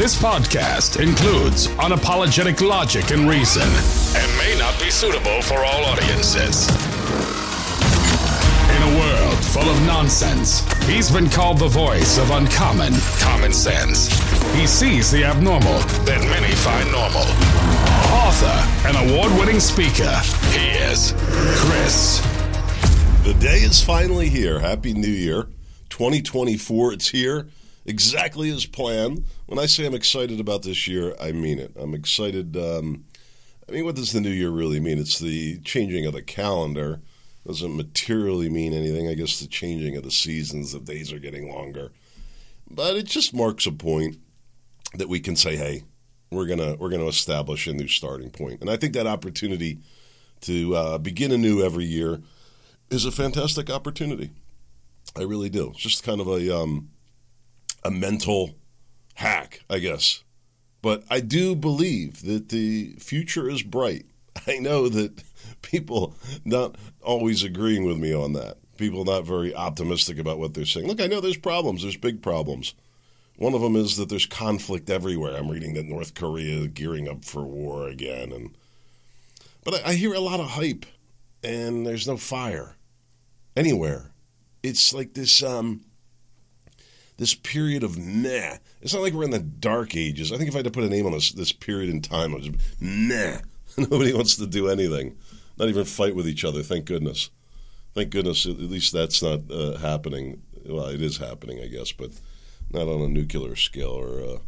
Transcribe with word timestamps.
This 0.00 0.16
podcast 0.18 0.98
includes 0.98 1.66
unapologetic 1.76 2.66
logic 2.66 3.10
and 3.10 3.28
reason 3.28 3.68
and 4.16 4.38
may 4.38 4.58
not 4.58 4.80
be 4.80 4.88
suitable 4.88 5.42
for 5.42 5.58
all 5.58 5.84
audiences. 5.84 6.70
In 8.70 8.82
a 8.82 8.98
world 8.98 9.44
full 9.44 9.68
of 9.68 9.78
nonsense, 9.82 10.60
he's 10.84 11.10
been 11.10 11.28
called 11.28 11.58
the 11.58 11.68
voice 11.68 12.16
of 12.16 12.30
uncommon 12.30 12.94
common 13.18 13.52
sense. 13.52 14.08
He 14.54 14.66
sees 14.66 15.10
the 15.10 15.22
abnormal 15.22 15.80
that 16.06 16.22
many 16.30 16.54
find 16.54 16.90
normal. 16.90 17.28
Author 18.24 18.88
and 18.88 19.10
award 19.10 19.38
winning 19.38 19.60
speaker, 19.60 20.16
he 20.48 20.78
is 20.80 21.12
Chris. 21.60 22.20
The 23.24 23.34
day 23.38 23.58
is 23.58 23.82
finally 23.82 24.30
here. 24.30 24.60
Happy 24.60 24.94
New 24.94 25.08
Year. 25.08 25.46
2024, 25.90 26.94
it's 26.94 27.08
here 27.10 27.48
exactly 27.90 28.50
as 28.50 28.64
planned. 28.64 29.24
When 29.46 29.58
I 29.58 29.66
say 29.66 29.84
I'm 29.84 29.94
excited 29.94 30.40
about 30.40 30.62
this 30.62 30.88
year, 30.88 31.14
I 31.20 31.32
mean 31.32 31.58
it. 31.58 31.72
I'm 31.76 31.92
excited. 31.92 32.56
Um, 32.56 33.04
I 33.68 33.72
mean, 33.72 33.84
what 33.84 33.96
does 33.96 34.12
the 34.12 34.20
new 34.20 34.30
year 34.30 34.50
really 34.50 34.80
mean? 34.80 34.98
It's 34.98 35.18
the 35.18 35.58
changing 35.58 36.06
of 36.06 36.14
the 36.14 36.22
calendar. 36.22 37.00
Doesn't 37.46 37.76
materially 37.76 38.48
mean 38.48 38.72
anything. 38.72 39.08
I 39.08 39.14
guess 39.14 39.40
the 39.40 39.46
changing 39.46 39.96
of 39.96 40.04
the 40.04 40.10
seasons, 40.10 40.72
the 40.72 40.80
days 40.80 41.12
are 41.12 41.18
getting 41.18 41.52
longer. 41.52 41.92
But 42.70 42.96
it 42.96 43.06
just 43.06 43.34
marks 43.34 43.66
a 43.66 43.72
point 43.72 44.18
that 44.94 45.08
we 45.08 45.20
can 45.20 45.36
say, 45.36 45.56
hey, 45.56 45.82
we're 46.30 46.46
gonna 46.46 46.76
we're 46.76 46.90
gonna 46.90 47.08
establish 47.08 47.66
a 47.66 47.72
new 47.72 47.88
starting 47.88 48.30
point. 48.30 48.60
And 48.60 48.70
I 48.70 48.76
think 48.76 48.94
that 48.94 49.06
opportunity 49.06 49.80
to 50.42 50.76
uh, 50.76 50.98
begin 50.98 51.32
anew 51.32 51.62
every 51.62 51.84
year 51.84 52.20
is 52.90 53.04
a 53.04 53.10
fantastic 53.10 53.68
opportunity. 53.70 54.30
I 55.16 55.22
really 55.22 55.48
do. 55.48 55.70
It's 55.70 55.80
just 55.80 56.04
kind 56.04 56.20
of 56.20 56.28
a 56.28 56.56
um, 56.56 56.90
a 57.82 57.90
mental 57.90 58.54
hack, 59.14 59.62
I 59.68 59.78
guess. 59.78 60.22
But 60.82 61.04
I 61.10 61.20
do 61.20 61.54
believe 61.54 62.22
that 62.22 62.48
the 62.48 62.94
future 62.98 63.48
is 63.48 63.62
bright. 63.62 64.06
I 64.46 64.58
know 64.58 64.88
that 64.88 65.22
people 65.62 66.14
not 66.44 66.76
always 67.02 67.42
agreeing 67.42 67.84
with 67.84 67.98
me 67.98 68.14
on 68.14 68.32
that. 68.34 68.56
People 68.76 69.04
not 69.04 69.26
very 69.26 69.54
optimistic 69.54 70.18
about 70.18 70.38
what 70.38 70.54
they're 70.54 70.64
saying. 70.64 70.86
Look, 70.86 71.02
I 71.02 71.06
know 71.06 71.20
there's 71.20 71.36
problems. 71.36 71.82
There's 71.82 71.98
big 71.98 72.22
problems. 72.22 72.74
One 73.36 73.54
of 73.54 73.60
them 73.60 73.76
is 73.76 73.96
that 73.96 74.08
there's 74.08 74.26
conflict 74.26 74.90
everywhere. 74.90 75.36
I'm 75.36 75.50
reading 75.50 75.74
that 75.74 75.86
North 75.86 76.14
Korea 76.14 76.60
is 76.60 76.66
gearing 76.68 77.08
up 77.08 77.24
for 77.24 77.42
war 77.42 77.88
again, 77.88 78.32
and 78.32 78.54
but 79.64 79.74
I, 79.74 79.90
I 79.90 79.94
hear 79.94 80.12
a 80.12 80.20
lot 80.20 80.40
of 80.40 80.46
hype, 80.46 80.84
and 81.42 81.86
there's 81.86 82.06
no 82.06 82.18
fire 82.18 82.76
anywhere. 83.56 84.10
It's 84.62 84.92
like 84.92 85.14
this 85.14 85.42
um, 85.42 85.80
this 87.20 87.34
period 87.34 87.84
of 87.84 87.98
meh. 87.98 88.56
It's 88.80 88.94
not 88.94 89.02
like 89.02 89.12
we're 89.12 89.24
in 89.24 89.30
the 89.30 89.38
dark 89.38 89.94
ages. 89.94 90.32
I 90.32 90.38
think 90.38 90.48
if 90.48 90.54
I 90.54 90.58
had 90.58 90.64
to 90.64 90.70
put 90.70 90.84
a 90.84 90.88
name 90.88 91.04
on 91.04 91.12
this 91.12 91.30
this 91.32 91.52
period 91.52 91.90
in 91.90 92.00
time, 92.00 92.32
it 92.32 92.40
was 92.40 92.50
meh. 92.80 93.40
Nobody 93.76 94.14
wants 94.14 94.36
to 94.36 94.46
do 94.46 94.68
anything, 94.68 95.18
not 95.58 95.68
even 95.68 95.84
fight 95.84 96.16
with 96.16 96.26
each 96.26 96.46
other. 96.46 96.62
Thank 96.62 96.86
goodness. 96.86 97.28
Thank 97.94 98.08
goodness. 98.08 98.46
At 98.46 98.58
least 98.58 98.94
that's 98.94 99.22
not 99.22 99.40
uh, 99.50 99.76
happening. 99.76 100.40
Well, 100.64 100.86
it 100.86 101.02
is 101.02 101.18
happening, 101.18 101.60
I 101.60 101.66
guess, 101.66 101.92
but 101.92 102.10
not 102.72 102.88
on 102.88 103.02
a 103.02 103.08
nuclear 103.08 103.54
scale 103.54 103.90
or 103.90 104.22
uh, 104.22 104.38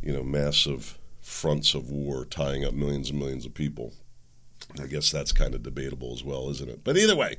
you 0.00 0.12
know 0.12 0.22
massive 0.22 0.98
fronts 1.20 1.74
of 1.74 1.90
war 1.90 2.24
tying 2.24 2.64
up 2.64 2.74
millions 2.74 3.10
and 3.10 3.18
millions 3.18 3.44
of 3.44 3.54
people. 3.54 3.92
I 4.80 4.86
guess 4.86 5.10
that's 5.10 5.32
kind 5.32 5.52
of 5.52 5.64
debatable 5.64 6.12
as 6.12 6.22
well, 6.22 6.48
isn't 6.50 6.70
it? 6.70 6.84
But 6.84 6.96
either 6.96 7.16
way, 7.16 7.34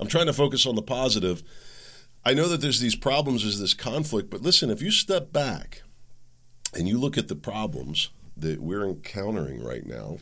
I'm 0.00 0.08
trying 0.08 0.26
to 0.26 0.32
focus 0.32 0.66
on 0.66 0.74
the 0.74 0.82
positive. 0.82 1.44
I 2.24 2.34
know 2.34 2.48
that 2.48 2.60
there's 2.60 2.80
these 2.80 2.96
problems, 2.96 3.42
there's 3.42 3.60
this 3.60 3.74
conflict, 3.74 4.30
but 4.30 4.42
listen, 4.42 4.70
if 4.70 4.82
you 4.82 4.90
step 4.90 5.32
back 5.32 5.82
and 6.74 6.86
you 6.86 6.98
look 6.98 7.16
at 7.16 7.28
the 7.28 7.36
problems 7.36 8.10
that 8.36 8.60
we're 8.60 8.84
encountering 8.84 9.64
right 9.64 9.86
now, 9.86 10.18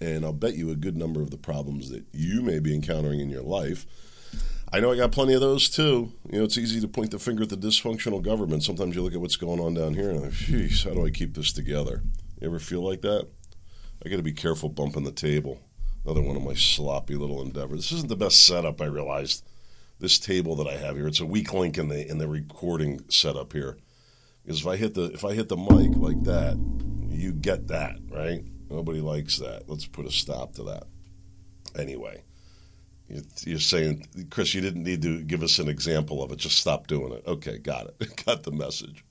and 0.00 0.24
I'll 0.24 0.32
bet 0.32 0.56
you 0.56 0.70
a 0.70 0.76
good 0.76 0.96
number 0.96 1.20
of 1.20 1.30
the 1.30 1.36
problems 1.36 1.90
that 1.90 2.04
you 2.12 2.42
may 2.42 2.58
be 2.58 2.74
encountering 2.74 3.20
in 3.20 3.30
your 3.30 3.42
life. 3.42 3.86
I 4.72 4.80
know 4.80 4.90
I 4.90 4.96
got 4.96 5.12
plenty 5.12 5.34
of 5.34 5.42
those 5.42 5.68
too. 5.68 6.12
You 6.30 6.38
know, 6.38 6.44
it's 6.44 6.56
easy 6.56 6.80
to 6.80 6.88
point 6.88 7.10
the 7.10 7.18
finger 7.18 7.42
at 7.42 7.50
the 7.50 7.56
dysfunctional 7.56 8.22
government. 8.22 8.64
Sometimes 8.64 8.96
you 8.96 9.02
look 9.02 9.12
at 9.12 9.20
what's 9.20 9.36
going 9.36 9.60
on 9.60 9.74
down 9.74 9.94
here 9.94 10.10
and 10.10 10.32
geez, 10.32 10.84
how 10.84 10.94
do 10.94 11.06
I 11.06 11.10
keep 11.10 11.34
this 11.34 11.52
together? 11.52 12.02
You 12.40 12.48
ever 12.48 12.58
feel 12.58 12.80
like 12.80 13.02
that? 13.02 13.28
I 14.04 14.08
got 14.08 14.16
to 14.16 14.22
be 14.22 14.32
careful 14.32 14.70
bumping 14.70 15.04
the 15.04 15.12
table. 15.12 15.60
Another 16.04 16.22
one 16.22 16.36
of 16.36 16.42
my 16.42 16.54
sloppy 16.54 17.14
little 17.14 17.40
endeavors. 17.42 17.90
This 17.90 17.92
isn't 17.92 18.08
the 18.08 18.16
best 18.16 18.44
setup, 18.44 18.80
I 18.80 18.86
realized. 18.86 19.44
This 20.02 20.18
table 20.18 20.56
that 20.56 20.66
I 20.66 20.76
have 20.78 20.96
here, 20.96 21.06
it's 21.06 21.20
a 21.20 21.24
weak 21.24 21.54
link 21.54 21.78
in 21.78 21.86
the 21.86 22.10
in 22.10 22.18
the 22.18 22.26
recording 22.26 23.08
setup 23.08 23.52
here. 23.52 23.78
Because 24.42 24.60
if 24.60 24.66
I 24.66 24.74
hit 24.74 24.94
the 24.94 25.04
if 25.12 25.24
I 25.24 25.32
hit 25.32 25.48
the 25.48 25.56
mic 25.56 25.96
like 25.96 26.24
that, 26.24 26.58
you 27.08 27.32
get 27.32 27.68
that, 27.68 27.98
right? 28.10 28.42
Nobody 28.68 29.00
likes 29.00 29.38
that. 29.38 29.68
Let's 29.68 29.86
put 29.86 30.04
a 30.04 30.10
stop 30.10 30.54
to 30.54 30.64
that. 30.64 30.88
Anyway, 31.78 32.24
you're 33.44 33.60
saying, 33.60 34.08
Chris, 34.28 34.54
you 34.54 34.60
didn't 34.60 34.82
need 34.82 35.02
to 35.02 35.22
give 35.22 35.44
us 35.44 35.60
an 35.60 35.68
example 35.68 36.20
of 36.20 36.32
it. 36.32 36.38
Just 36.38 36.58
stop 36.58 36.88
doing 36.88 37.12
it. 37.12 37.22
Okay, 37.24 37.58
got 37.58 37.86
it. 37.86 38.24
got 38.26 38.42
the 38.42 38.50
message. 38.50 39.04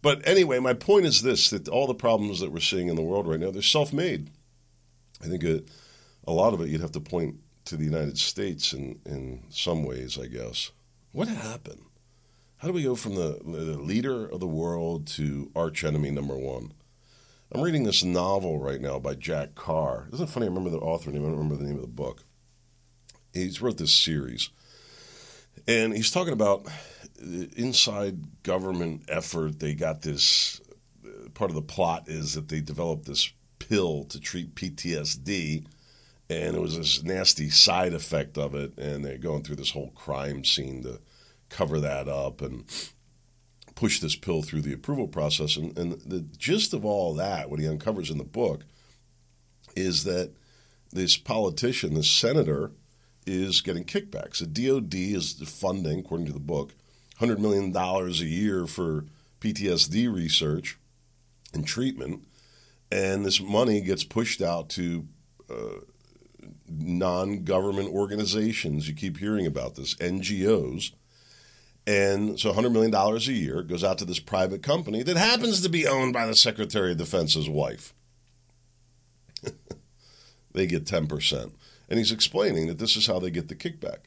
But 0.00 0.24
anyway, 0.28 0.60
my 0.60 0.74
point 0.74 1.06
is 1.06 1.22
this 1.22 1.50
that 1.50 1.66
all 1.66 1.88
the 1.88 1.94
problems 1.94 2.38
that 2.38 2.52
we're 2.52 2.60
seeing 2.60 2.86
in 2.86 2.94
the 2.94 3.02
world 3.02 3.26
right 3.26 3.40
now, 3.40 3.50
they're 3.50 3.62
self 3.62 3.92
made. 3.92 4.30
I 5.20 5.26
think 5.26 5.42
a, 5.42 5.62
a 6.24 6.32
lot 6.32 6.54
of 6.54 6.60
it 6.60 6.68
you'd 6.68 6.82
have 6.82 6.92
to 6.92 7.00
point 7.00 7.40
to 7.64 7.76
the 7.76 7.84
United 7.84 8.18
States 8.18 8.72
in, 8.72 9.00
in 9.06 9.44
some 9.50 9.84
ways, 9.84 10.18
I 10.18 10.26
guess. 10.26 10.70
What 11.12 11.28
happened? 11.28 11.84
How 12.58 12.68
do 12.68 12.74
we 12.74 12.84
go 12.84 12.94
from 12.94 13.16
the, 13.16 13.40
the 13.44 13.78
leader 13.78 14.26
of 14.26 14.40
the 14.40 14.46
world 14.46 15.06
to 15.08 15.50
arch 15.56 15.84
enemy 15.84 16.10
number 16.10 16.36
one? 16.36 16.72
I'm 17.54 17.60
reading 17.60 17.84
this 17.84 18.02
novel 18.02 18.58
right 18.58 18.80
now 18.80 18.98
by 18.98 19.14
Jack 19.14 19.54
Carr. 19.54 20.08
Isn't 20.12 20.28
it 20.28 20.30
funny? 20.30 20.46
I 20.46 20.48
remember 20.48 20.70
the 20.70 20.78
author 20.78 21.10
name. 21.10 21.22
I 21.22 21.26
don't 21.26 21.36
remember 21.36 21.56
the 21.56 21.64
name 21.64 21.76
of 21.76 21.82
the 21.82 21.88
book. 21.88 22.24
He's 23.34 23.60
wrote 23.60 23.76
this 23.76 23.92
series, 23.92 24.48
and 25.66 25.92
he's 25.94 26.10
talking 26.10 26.32
about 26.32 26.66
uh, 26.66 27.46
inside 27.56 28.42
government 28.42 29.04
effort. 29.08 29.58
They 29.58 29.74
got 29.74 30.02
this. 30.02 30.60
Uh, 31.04 31.28
part 31.34 31.50
of 31.50 31.56
the 31.56 31.62
plot 31.62 32.04
is 32.06 32.34
that 32.34 32.48
they 32.48 32.60
developed 32.60 33.06
this 33.06 33.32
pill 33.58 34.04
to 34.04 34.20
treat 34.20 34.54
PTSD, 34.54 35.66
and 36.32 36.56
it 36.56 36.60
was 36.60 36.76
this 36.76 37.02
nasty 37.02 37.50
side 37.50 37.92
effect 37.92 38.38
of 38.38 38.54
it. 38.54 38.76
And 38.78 39.04
they're 39.04 39.18
going 39.18 39.42
through 39.42 39.56
this 39.56 39.72
whole 39.72 39.90
crime 39.90 40.44
scene 40.44 40.82
to 40.82 41.00
cover 41.48 41.80
that 41.80 42.08
up 42.08 42.40
and 42.40 42.64
push 43.74 44.00
this 44.00 44.16
pill 44.16 44.42
through 44.42 44.62
the 44.62 44.72
approval 44.72 45.08
process. 45.08 45.56
And, 45.56 45.76
and 45.78 45.92
the 46.02 46.20
gist 46.20 46.72
of 46.72 46.84
all 46.84 47.14
that, 47.14 47.50
what 47.50 47.60
he 47.60 47.68
uncovers 47.68 48.10
in 48.10 48.18
the 48.18 48.24
book, 48.24 48.64
is 49.76 50.04
that 50.04 50.32
this 50.92 51.16
politician, 51.16 51.94
this 51.94 52.10
senator, 52.10 52.72
is 53.26 53.60
getting 53.60 53.84
kickbacks. 53.84 54.38
The 54.38 54.46
DOD 54.46 54.94
is 54.94 55.34
funding, 55.46 56.00
according 56.00 56.26
to 56.26 56.32
the 56.32 56.40
book, 56.40 56.74
$100 57.20 57.38
million 57.38 57.74
a 57.76 58.10
year 58.10 58.66
for 58.66 59.04
PTSD 59.40 60.12
research 60.12 60.78
and 61.54 61.66
treatment. 61.66 62.24
And 62.90 63.24
this 63.24 63.40
money 63.40 63.80
gets 63.80 64.04
pushed 64.04 64.42
out 64.42 64.68
to 64.70 65.06
uh, 65.48 65.80
non 66.80 67.44
government 67.44 67.88
organizations. 67.88 68.88
You 68.88 68.94
keep 68.94 69.18
hearing 69.18 69.46
about 69.46 69.74
this, 69.74 69.94
NGOs. 69.96 70.92
And 71.86 72.38
so 72.38 72.52
$100 72.52 72.70
million 72.70 72.94
a 72.94 73.18
year 73.18 73.62
goes 73.62 73.82
out 73.82 73.98
to 73.98 74.04
this 74.04 74.20
private 74.20 74.62
company 74.62 75.02
that 75.02 75.16
happens 75.16 75.62
to 75.62 75.68
be 75.68 75.86
owned 75.86 76.12
by 76.12 76.26
the 76.26 76.36
Secretary 76.36 76.92
of 76.92 76.98
Defense's 76.98 77.48
wife. 77.48 77.92
they 80.52 80.66
get 80.66 80.84
10%. 80.84 81.52
And 81.88 81.98
he's 81.98 82.12
explaining 82.12 82.68
that 82.68 82.78
this 82.78 82.96
is 82.96 83.06
how 83.06 83.18
they 83.18 83.30
get 83.30 83.48
the 83.48 83.56
kickback. 83.56 83.98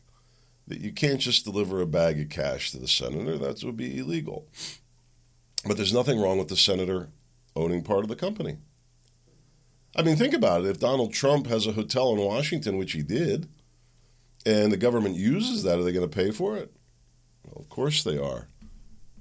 That 0.67 0.79
you 0.79 0.93
can't 0.93 1.19
just 1.19 1.43
deliver 1.43 1.81
a 1.81 1.85
bag 1.85 2.19
of 2.19 2.29
cash 2.29 2.71
to 2.71 2.79
the 2.79 2.87
senator, 2.87 3.37
that 3.37 3.63
would 3.63 3.77
be 3.77 3.99
illegal. 3.99 4.47
But 5.65 5.77
there's 5.77 5.93
nothing 5.93 6.19
wrong 6.19 6.37
with 6.37 6.47
the 6.47 6.55
senator 6.55 7.09
owning 7.55 7.83
part 7.83 8.03
of 8.03 8.07
the 8.07 8.15
company. 8.15 8.57
I 9.95 10.01
mean, 10.01 10.17
think 10.17 10.33
about 10.33 10.65
it. 10.65 10.67
If 10.67 10.79
Donald 10.79 11.13
Trump 11.13 11.47
has 11.47 11.65
a 11.65 11.71
hotel 11.71 12.11
in 12.13 12.19
Washington, 12.19 12.77
which 12.77 12.91
he 12.91 13.01
did, 13.01 13.47
and 14.45 14.71
the 14.71 14.77
government 14.77 15.15
uses 15.15 15.63
that, 15.63 15.79
are 15.79 15.83
they 15.83 15.93
going 15.93 16.07
to 16.07 16.15
pay 16.15 16.31
for 16.31 16.57
it? 16.57 16.71
Well, 17.45 17.61
of 17.61 17.69
course 17.69 18.03
they 18.03 18.17
are. 18.17 18.47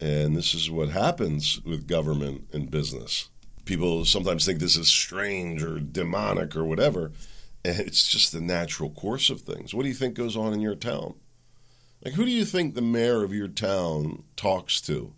And 0.01 0.37
this 0.37 0.53
is 0.53 0.71
what 0.71 0.89
happens 0.91 1.63
with 1.65 1.87
government 1.87 2.49
and 2.53 2.71
business. 2.71 3.31
People 3.65 4.05
sometimes 4.05 4.45
think 4.45 4.59
this 4.59 4.77
is 4.77 4.89
strange 4.89 5.63
or 5.63 5.79
demonic 5.79 6.57
or 6.57 6.65
whatever. 6.65 7.13
And 7.65 7.81
it's 7.81 8.09
just 8.09 8.33
the 8.33 8.41
natural 8.41 8.91
course 8.91 9.31
of 9.31 9.43
things. 9.43 9.73
What 9.73 9.85
do 9.85 9.89
you 9.89 9.95
think 9.95 10.15
goes 10.15 10.37
on 10.37 10.53
in 10.53 10.61
your 10.61 10.75
town? 10.75 11.15
Like, 12.05 12.15
who 12.15 12.25
do 12.25 12.31
you 12.31 12.45
think 12.45 12.75
the 12.75 12.83
mayor 12.83 13.23
of 13.23 13.33
your 13.33 13.49
town 13.49 14.25
talks 14.37 14.81
to? 14.83 15.15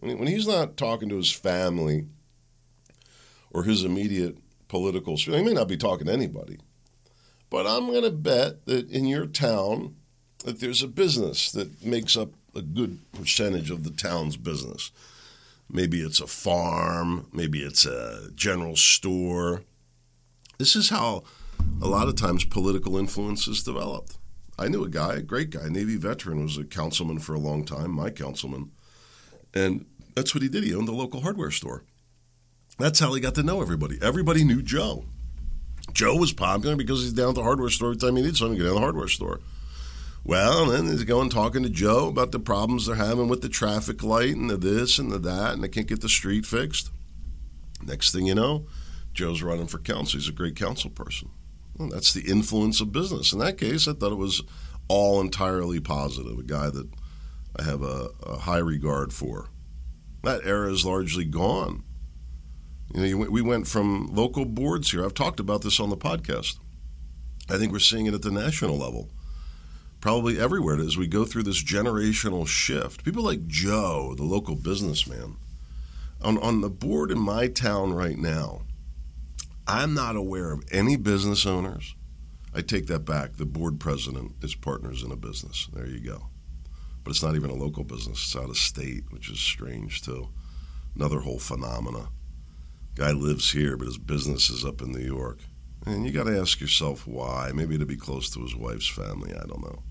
When 0.00 0.26
he's 0.26 0.48
not 0.48 0.76
talking 0.76 1.08
to 1.10 1.16
his 1.16 1.30
family 1.30 2.06
or 3.50 3.64
his 3.64 3.84
immediate 3.84 4.38
political 4.68 5.16
sphere, 5.16 5.38
he 5.38 5.44
may 5.44 5.54
not 5.54 5.68
be 5.68 5.76
talking 5.76 6.06
to 6.06 6.12
anybody. 6.12 6.58
But 7.50 7.66
I'm 7.66 7.86
going 7.86 8.02
to 8.02 8.10
bet 8.10 8.66
that 8.66 8.90
in 8.90 9.06
your 9.06 9.26
town, 9.26 9.96
that 10.44 10.60
there's 10.60 10.82
a 10.82 10.88
business 10.88 11.50
that 11.52 11.84
makes 11.84 12.16
up 12.16 12.30
a 12.54 12.62
good 12.62 12.98
percentage 13.12 13.70
of 13.70 13.84
the 13.84 13.90
town's 13.90 14.36
business. 14.36 14.90
maybe 15.70 16.00
it's 16.00 16.20
a 16.20 16.26
farm, 16.26 17.28
maybe 17.32 17.60
it's 17.60 17.84
a 17.84 18.30
general 18.34 18.76
store. 18.76 19.62
This 20.58 20.74
is 20.74 20.88
how 20.88 21.24
a 21.82 21.86
lot 21.86 22.08
of 22.08 22.16
times 22.16 22.44
political 22.44 22.96
influence 22.96 23.46
is 23.46 23.62
developed. 23.62 24.16
I 24.58 24.68
knew 24.68 24.82
a 24.82 24.88
guy, 24.88 25.14
a 25.14 25.22
great 25.22 25.50
guy, 25.50 25.68
Navy 25.68 25.96
veteran, 25.96 26.42
was 26.42 26.58
a 26.58 26.64
councilman 26.64 27.20
for 27.20 27.34
a 27.34 27.38
long 27.38 27.64
time, 27.64 27.92
my 27.92 28.10
councilman. 28.10 28.72
And 29.54 29.86
that's 30.14 30.34
what 30.34 30.42
he 30.42 30.48
did. 30.48 30.64
He 30.64 30.74
owned 30.74 30.88
a 30.88 30.92
local 30.92 31.20
hardware 31.20 31.50
store. 31.50 31.84
That's 32.78 33.00
how 33.00 33.12
he 33.12 33.20
got 33.20 33.34
to 33.34 33.42
know 33.42 33.60
everybody. 33.60 33.98
Everybody 34.00 34.44
knew 34.44 34.62
Joe. 34.62 35.04
Joe 35.92 36.16
was 36.16 36.32
popular 36.32 36.76
because 36.76 37.02
he's 37.02 37.12
down 37.12 37.30
at 37.30 37.34
the 37.34 37.42
hardware 37.42 37.70
store 37.70 37.88
every 37.88 37.98
time 37.98 38.16
he 38.16 38.22
needs 38.22 38.38
something, 38.38 38.56
get 38.56 38.64
down 38.64 38.74
to 38.74 38.78
the 38.78 38.80
hardware 38.80 39.08
store. 39.08 39.40
Well, 40.24 40.66
then 40.66 40.86
he's 40.86 41.04
going 41.04 41.30
talking 41.30 41.62
to 41.62 41.70
Joe 41.70 42.08
about 42.08 42.32
the 42.32 42.38
problems 42.38 42.86
they're 42.86 42.96
having 42.96 43.28
with 43.28 43.40
the 43.40 43.48
traffic 43.48 44.02
light 44.02 44.36
and 44.36 44.50
the 44.50 44.56
this 44.56 44.98
and 44.98 45.10
the 45.10 45.18
that, 45.18 45.54
and 45.54 45.64
they 45.64 45.68
can't 45.68 45.86
get 45.86 46.02
the 46.02 46.08
street 46.08 46.46
fixed. 46.46 46.90
Next 47.82 48.12
thing 48.12 48.26
you 48.26 48.34
know, 48.34 48.66
Joe's 49.12 49.42
running 49.42 49.66
for 49.66 49.78
council. 49.78 50.18
He's 50.18 50.28
a 50.28 50.32
great 50.32 50.54
council 50.54 50.90
person. 50.90 51.30
Well, 51.76 51.88
that's 51.88 52.12
the 52.12 52.30
influence 52.30 52.80
of 52.80 52.92
business. 52.92 53.32
In 53.32 53.38
that 53.38 53.58
case, 53.58 53.88
I 53.88 53.92
thought 53.92 54.12
it 54.12 54.16
was 54.16 54.42
all 54.88 55.20
entirely 55.20 55.80
positive. 55.80 56.38
A 56.38 56.42
guy 56.42 56.70
that 56.70 56.88
I 57.58 57.62
have 57.62 57.82
a, 57.82 58.10
a 58.24 58.38
high 58.38 58.58
regard 58.58 59.12
for. 59.12 59.48
That 60.24 60.44
era 60.44 60.70
is 60.70 60.84
largely 60.84 61.24
gone. 61.24 61.84
You 62.94 63.18
know, 63.18 63.30
we 63.30 63.42
went 63.42 63.66
from 63.66 64.08
local 64.14 64.44
boards 64.44 64.90
here. 64.90 65.04
I've 65.04 65.14
talked 65.14 65.40
about 65.40 65.62
this 65.62 65.78
on 65.78 65.90
the 65.90 65.96
podcast. 65.96 66.58
I 67.50 67.58
think 67.58 67.72
we're 67.72 67.78
seeing 67.78 68.06
it 68.06 68.14
at 68.14 68.22
the 68.22 68.30
national 68.30 68.76
level, 68.76 69.10
probably 70.00 70.38
everywhere 70.38 70.80
as 70.80 70.96
we 70.96 71.06
go 71.06 71.24
through 71.24 71.44
this 71.44 71.62
generational 71.62 72.46
shift. 72.46 73.04
People 73.04 73.24
like 73.24 73.46
Joe, 73.46 74.14
the 74.16 74.24
local 74.24 74.54
businessman, 74.54 75.36
on, 76.20 76.38
on 76.38 76.60
the 76.60 76.70
board 76.70 77.10
in 77.10 77.18
my 77.18 77.48
town 77.48 77.92
right 77.92 78.18
now, 78.18 78.62
I'm 79.66 79.92
not 79.92 80.16
aware 80.16 80.52
of 80.52 80.64
any 80.72 80.96
business 80.96 81.44
owners. 81.44 81.94
I 82.54 82.62
take 82.62 82.86
that 82.86 83.00
back. 83.00 83.36
The 83.36 83.44
board 83.44 83.78
president 83.78 84.32
is 84.42 84.54
partners 84.54 85.02
in 85.02 85.12
a 85.12 85.16
business. 85.16 85.68
There 85.72 85.86
you 85.86 86.00
go. 86.00 86.28
But 87.04 87.10
it's 87.10 87.22
not 87.22 87.36
even 87.36 87.50
a 87.50 87.54
local 87.54 87.84
business, 87.84 88.24
it's 88.24 88.36
out 88.36 88.50
of 88.50 88.56
state, 88.56 89.04
which 89.10 89.30
is 89.30 89.38
strange 89.38 90.02
too. 90.02 90.28
Another 90.96 91.20
whole 91.20 91.38
phenomena. 91.38 92.08
Guy 92.98 93.12
lives 93.12 93.52
here, 93.52 93.76
but 93.76 93.86
his 93.86 93.96
business 93.96 94.50
is 94.50 94.64
up 94.64 94.82
in 94.82 94.90
New 94.90 94.98
York. 95.04 95.38
And 95.86 96.04
you 96.04 96.10
got 96.10 96.24
to 96.24 96.36
ask 96.36 96.60
yourself 96.60 97.06
why. 97.06 97.52
Maybe 97.54 97.78
to 97.78 97.86
be 97.86 97.96
close 97.96 98.28
to 98.30 98.40
his 98.40 98.56
wife's 98.56 98.88
family. 98.88 99.32
I 99.32 99.46
don't 99.46 99.62
know. 99.62 99.84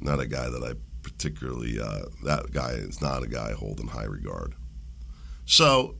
Not 0.00 0.20
a 0.20 0.28
guy 0.28 0.48
that 0.48 0.62
I 0.62 0.74
particularly, 1.02 1.80
uh, 1.80 2.02
that 2.22 2.52
guy 2.52 2.70
is 2.70 3.02
not 3.02 3.24
a 3.24 3.26
guy 3.26 3.50
I 3.50 3.52
hold 3.54 3.80
in 3.80 3.88
high 3.88 4.04
regard. 4.04 4.54
So 5.46 5.96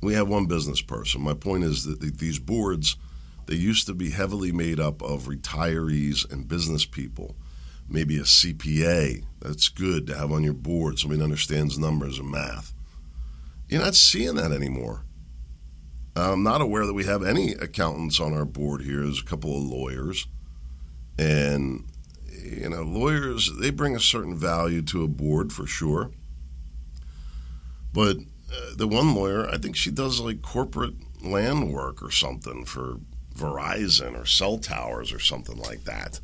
we 0.00 0.14
have 0.14 0.28
one 0.28 0.46
business 0.46 0.80
person. 0.80 1.22
My 1.22 1.34
point 1.34 1.64
is 1.64 1.84
that 1.84 2.18
these 2.18 2.38
boards, 2.38 2.96
they 3.46 3.56
used 3.56 3.88
to 3.88 3.94
be 3.94 4.10
heavily 4.10 4.52
made 4.52 4.78
up 4.78 5.02
of 5.02 5.24
retirees 5.24 6.30
and 6.30 6.46
business 6.46 6.86
people. 6.86 7.34
Maybe 7.88 8.16
a 8.18 8.22
CPA. 8.22 9.24
That's 9.40 9.68
good 9.70 10.06
to 10.06 10.16
have 10.16 10.30
on 10.30 10.44
your 10.44 10.54
board. 10.54 11.00
Somebody 11.00 11.20
understands 11.20 11.80
numbers 11.80 12.20
and 12.20 12.30
math. 12.30 12.74
You're 13.68 13.82
not 13.82 13.94
seeing 13.94 14.36
that 14.36 14.52
anymore. 14.52 15.04
I'm 16.16 16.42
not 16.42 16.60
aware 16.60 16.86
that 16.86 16.94
we 16.94 17.04
have 17.04 17.22
any 17.22 17.52
accountants 17.52 18.18
on 18.18 18.32
our 18.34 18.44
board 18.44 18.82
here. 18.82 19.02
There's 19.02 19.20
a 19.20 19.24
couple 19.24 19.56
of 19.56 19.62
lawyers. 19.62 20.26
And, 21.18 21.84
you 22.42 22.68
know, 22.68 22.82
lawyers, 22.82 23.50
they 23.60 23.70
bring 23.70 23.94
a 23.94 24.00
certain 24.00 24.36
value 24.36 24.82
to 24.82 25.04
a 25.04 25.08
board 25.08 25.52
for 25.52 25.66
sure. 25.66 26.10
But 27.92 28.16
uh, 28.52 28.74
the 28.76 28.88
one 28.88 29.14
lawyer, 29.14 29.48
I 29.48 29.58
think 29.58 29.76
she 29.76 29.90
does 29.90 30.20
like 30.20 30.42
corporate 30.42 30.94
land 31.22 31.72
work 31.72 32.02
or 32.02 32.10
something 32.10 32.64
for 32.64 32.98
Verizon 33.34 34.20
or 34.20 34.24
cell 34.24 34.58
towers 34.58 35.12
or 35.12 35.18
something 35.18 35.56
like 35.56 35.84
that. 35.84 36.20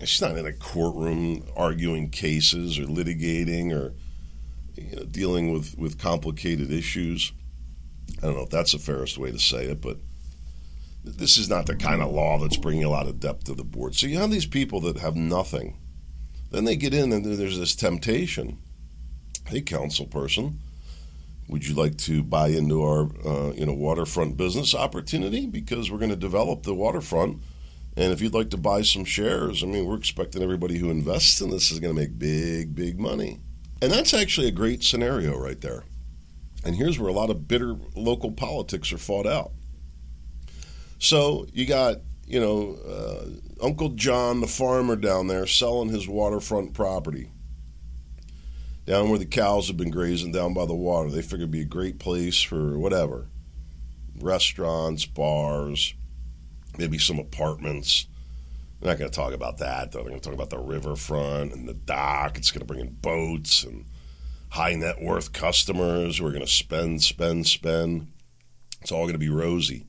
She's 0.00 0.20
not 0.20 0.36
in 0.36 0.46
a 0.46 0.52
courtroom 0.52 1.44
arguing 1.56 2.10
cases 2.10 2.78
or 2.78 2.84
litigating 2.84 3.72
or 3.72 3.94
you 4.80 4.96
know, 4.96 5.04
dealing 5.04 5.52
with, 5.52 5.76
with 5.78 5.98
complicated 5.98 6.70
issues. 6.70 7.32
I 8.18 8.26
don't 8.26 8.36
know 8.36 8.42
if 8.42 8.50
that's 8.50 8.72
the 8.72 8.78
fairest 8.78 9.18
way 9.18 9.30
to 9.30 9.38
say 9.38 9.66
it, 9.66 9.80
but 9.80 9.98
this 11.04 11.38
is 11.38 11.48
not 11.48 11.66
the 11.66 11.76
kind 11.76 12.02
of 12.02 12.10
law 12.10 12.38
that's 12.38 12.56
bringing 12.56 12.84
a 12.84 12.90
lot 12.90 13.06
of 13.06 13.20
depth 13.20 13.44
to 13.44 13.54
the 13.54 13.64
board. 13.64 13.94
So 13.94 14.06
you 14.06 14.18
have 14.18 14.30
these 14.30 14.46
people 14.46 14.80
that 14.82 14.98
have 14.98 15.16
nothing. 15.16 15.76
Then 16.50 16.64
they 16.64 16.76
get 16.76 16.94
in 16.94 17.12
and 17.12 17.24
there's 17.24 17.58
this 17.58 17.76
temptation. 17.76 18.58
Hey, 19.46 19.60
council 19.60 20.06
person, 20.06 20.60
would 21.48 21.66
you 21.66 21.74
like 21.74 21.96
to 21.98 22.22
buy 22.22 22.48
into 22.48 22.82
our 22.82 23.08
uh, 23.24 23.52
you 23.54 23.64
know 23.64 23.72
waterfront 23.72 24.36
business 24.36 24.74
opportunity? 24.74 25.46
Because 25.46 25.90
we're 25.90 25.98
going 25.98 26.10
to 26.10 26.16
develop 26.16 26.62
the 26.62 26.74
waterfront. 26.74 27.42
And 27.96 28.12
if 28.12 28.20
you'd 28.20 28.34
like 28.34 28.50
to 28.50 28.56
buy 28.56 28.82
some 28.82 29.04
shares, 29.04 29.62
I 29.62 29.66
mean, 29.66 29.84
we're 29.86 29.96
expecting 29.96 30.42
everybody 30.42 30.78
who 30.78 30.90
invests 30.90 31.40
in 31.40 31.50
this 31.50 31.72
is 31.72 31.80
going 31.80 31.94
to 31.94 32.00
make 32.00 32.18
big, 32.18 32.74
big 32.74 33.00
money. 33.00 33.40
And 33.80 33.92
that's 33.92 34.12
actually 34.12 34.48
a 34.48 34.52
great 34.52 34.82
scenario 34.82 35.38
right 35.38 35.60
there. 35.60 35.84
And 36.64 36.74
here's 36.74 36.98
where 36.98 37.08
a 37.08 37.12
lot 37.12 37.30
of 37.30 37.46
bitter 37.46 37.76
local 37.94 38.32
politics 38.32 38.92
are 38.92 38.98
fought 38.98 39.26
out. 39.26 39.52
So 40.98 41.46
you 41.52 41.66
got, 41.66 41.98
you 42.26 42.40
know, 42.40 42.76
uh, 42.86 43.64
Uncle 43.64 43.90
John, 43.90 44.40
the 44.40 44.48
farmer 44.48 44.96
down 44.96 45.28
there, 45.28 45.46
selling 45.46 45.90
his 45.90 46.08
waterfront 46.08 46.74
property 46.74 47.30
down 48.88 49.10
where 49.10 49.18
the 49.18 49.26
cows 49.26 49.68
have 49.68 49.76
been 49.76 49.90
grazing 49.90 50.32
down 50.32 50.54
by 50.54 50.64
the 50.64 50.74
water. 50.74 51.10
They 51.10 51.20
figured 51.20 51.40
it'd 51.40 51.50
be 51.50 51.60
a 51.60 51.64
great 51.66 51.98
place 51.98 52.40
for 52.40 52.78
whatever 52.78 53.28
restaurants, 54.20 55.06
bars, 55.06 55.94
maybe 56.76 56.98
some 56.98 57.18
apartments. 57.18 58.06
We're 58.80 58.90
not 58.90 58.98
going 58.98 59.10
to 59.10 59.16
talk 59.16 59.32
about 59.32 59.58
that, 59.58 59.90
though. 59.90 60.00
We're 60.00 60.10
going 60.10 60.20
to 60.20 60.24
talk 60.24 60.34
about 60.34 60.50
the 60.50 60.58
riverfront 60.58 61.52
and 61.52 61.68
the 61.68 61.74
dock. 61.74 62.38
It's 62.38 62.50
going 62.50 62.60
to 62.60 62.66
bring 62.66 62.80
in 62.80 62.94
boats 62.94 63.64
and 63.64 63.86
high 64.50 64.74
net 64.74 65.02
worth 65.02 65.32
customers 65.32 66.18
who 66.18 66.26
are 66.26 66.32
going 66.32 66.44
to 66.44 66.50
spend, 66.50 67.02
spend, 67.02 67.46
spend. 67.46 68.12
It's 68.80 68.92
all 68.92 69.02
going 69.02 69.14
to 69.14 69.18
be 69.18 69.28
rosy. 69.28 69.86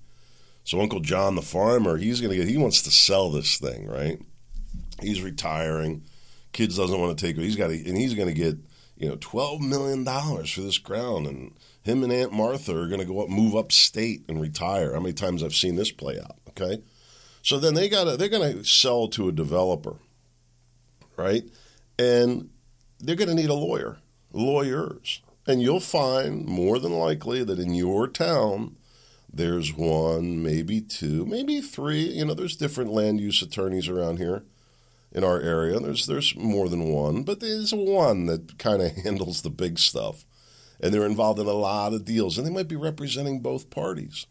So 0.64 0.82
Uncle 0.82 1.00
John, 1.00 1.36
the 1.36 1.42
farmer, 1.42 1.98
he's 1.98 2.20
going 2.20 2.32
to 2.32 2.38
get. 2.38 2.48
He 2.48 2.58
wants 2.58 2.82
to 2.84 2.92
sell 2.92 3.30
this 3.30 3.58
thing, 3.58 3.88
right? 3.88 4.20
He's 5.02 5.22
retiring. 5.22 6.04
Kids 6.52 6.78
doesn't 6.78 7.00
want 7.00 7.18
to 7.18 7.26
take 7.26 7.38
it. 7.38 7.42
He's 7.42 7.56
got, 7.56 7.68
to, 7.68 7.88
and 7.88 7.98
he's 7.98 8.16
going 8.16 8.28
to 8.28 8.34
get, 8.34 8.58
you 8.98 9.08
know, 9.08 9.18
twelve 9.20 9.62
million 9.62 10.04
dollars 10.04 10.52
for 10.52 10.62
this 10.62 10.78
ground, 10.80 11.28
and 11.28 11.54
him 11.84 12.04
and 12.04 12.12
Aunt 12.12 12.34
Martha 12.34 12.76
are 12.78 12.88
going 12.88 13.00
to 13.00 13.06
go 13.06 13.22
up, 13.22 13.30
move 13.30 13.56
upstate, 13.56 14.26
and 14.28 14.42
retire. 14.42 14.94
How 14.94 15.00
many 15.00 15.14
times 15.14 15.44
I've 15.44 15.56
seen 15.56 15.76
this 15.76 15.92
play 15.92 16.20
out? 16.20 16.38
Okay. 16.50 16.82
So 17.42 17.60
then 17.60 17.74
they 17.74 17.90
got 17.90 18.18
they're 18.18 18.30
going 18.30 18.58
to 18.58 18.64
sell 18.64 19.08
to 19.10 19.30
a 19.30 19.32
developer, 19.32 19.96
right? 21.18 21.44
And 21.98 22.50
they're 23.00 23.16
going 23.16 23.30
to 23.30 23.36
need 23.36 23.50
a 23.50 23.54
lawyer, 23.54 23.98
lawyers. 24.32 25.22
And 25.48 25.62
you'll 25.62 25.80
find 25.80 26.46
more 26.46 26.78
than 26.80 26.92
likely 26.92 27.44
that 27.44 27.60
in 27.60 27.74
your 27.74 28.08
town 28.08 28.76
there's 29.32 29.74
one, 29.74 30.42
maybe 30.42 30.82
two, 30.82 31.26
maybe 31.26 31.62
three, 31.62 32.02
you 32.02 32.26
know, 32.26 32.34
there's 32.34 32.56
different 32.56 32.92
land 32.92 33.20
use 33.20 33.42
attorneys 33.42 33.88
around 33.88 34.18
here 34.18 34.44
in 35.12 35.24
our 35.24 35.40
area. 35.40 35.80
There's 35.80 36.08
there's 36.08 36.36
more 36.36 36.70
than 36.70 36.92
one, 36.92 37.24
but 37.24 37.40
there's 37.40 37.74
one 37.74 38.26
that 38.26 38.58
kind 38.58 38.82
of 38.82 38.96
handles 39.04 39.42
the 39.42 39.50
big 39.50 39.80
stuff. 39.80 40.26
And 40.82 40.94
they're 40.94 41.06
involved 41.06 41.40
in 41.40 41.48
a 41.48 41.52
lot 41.52 41.94
of 41.94 42.06
deals 42.06 42.38
and 42.38 42.48
they 42.48 42.52
might 42.52 42.70
be 42.70 42.76
representing 42.78 43.42
both 43.42 43.70
parties. 43.70 44.26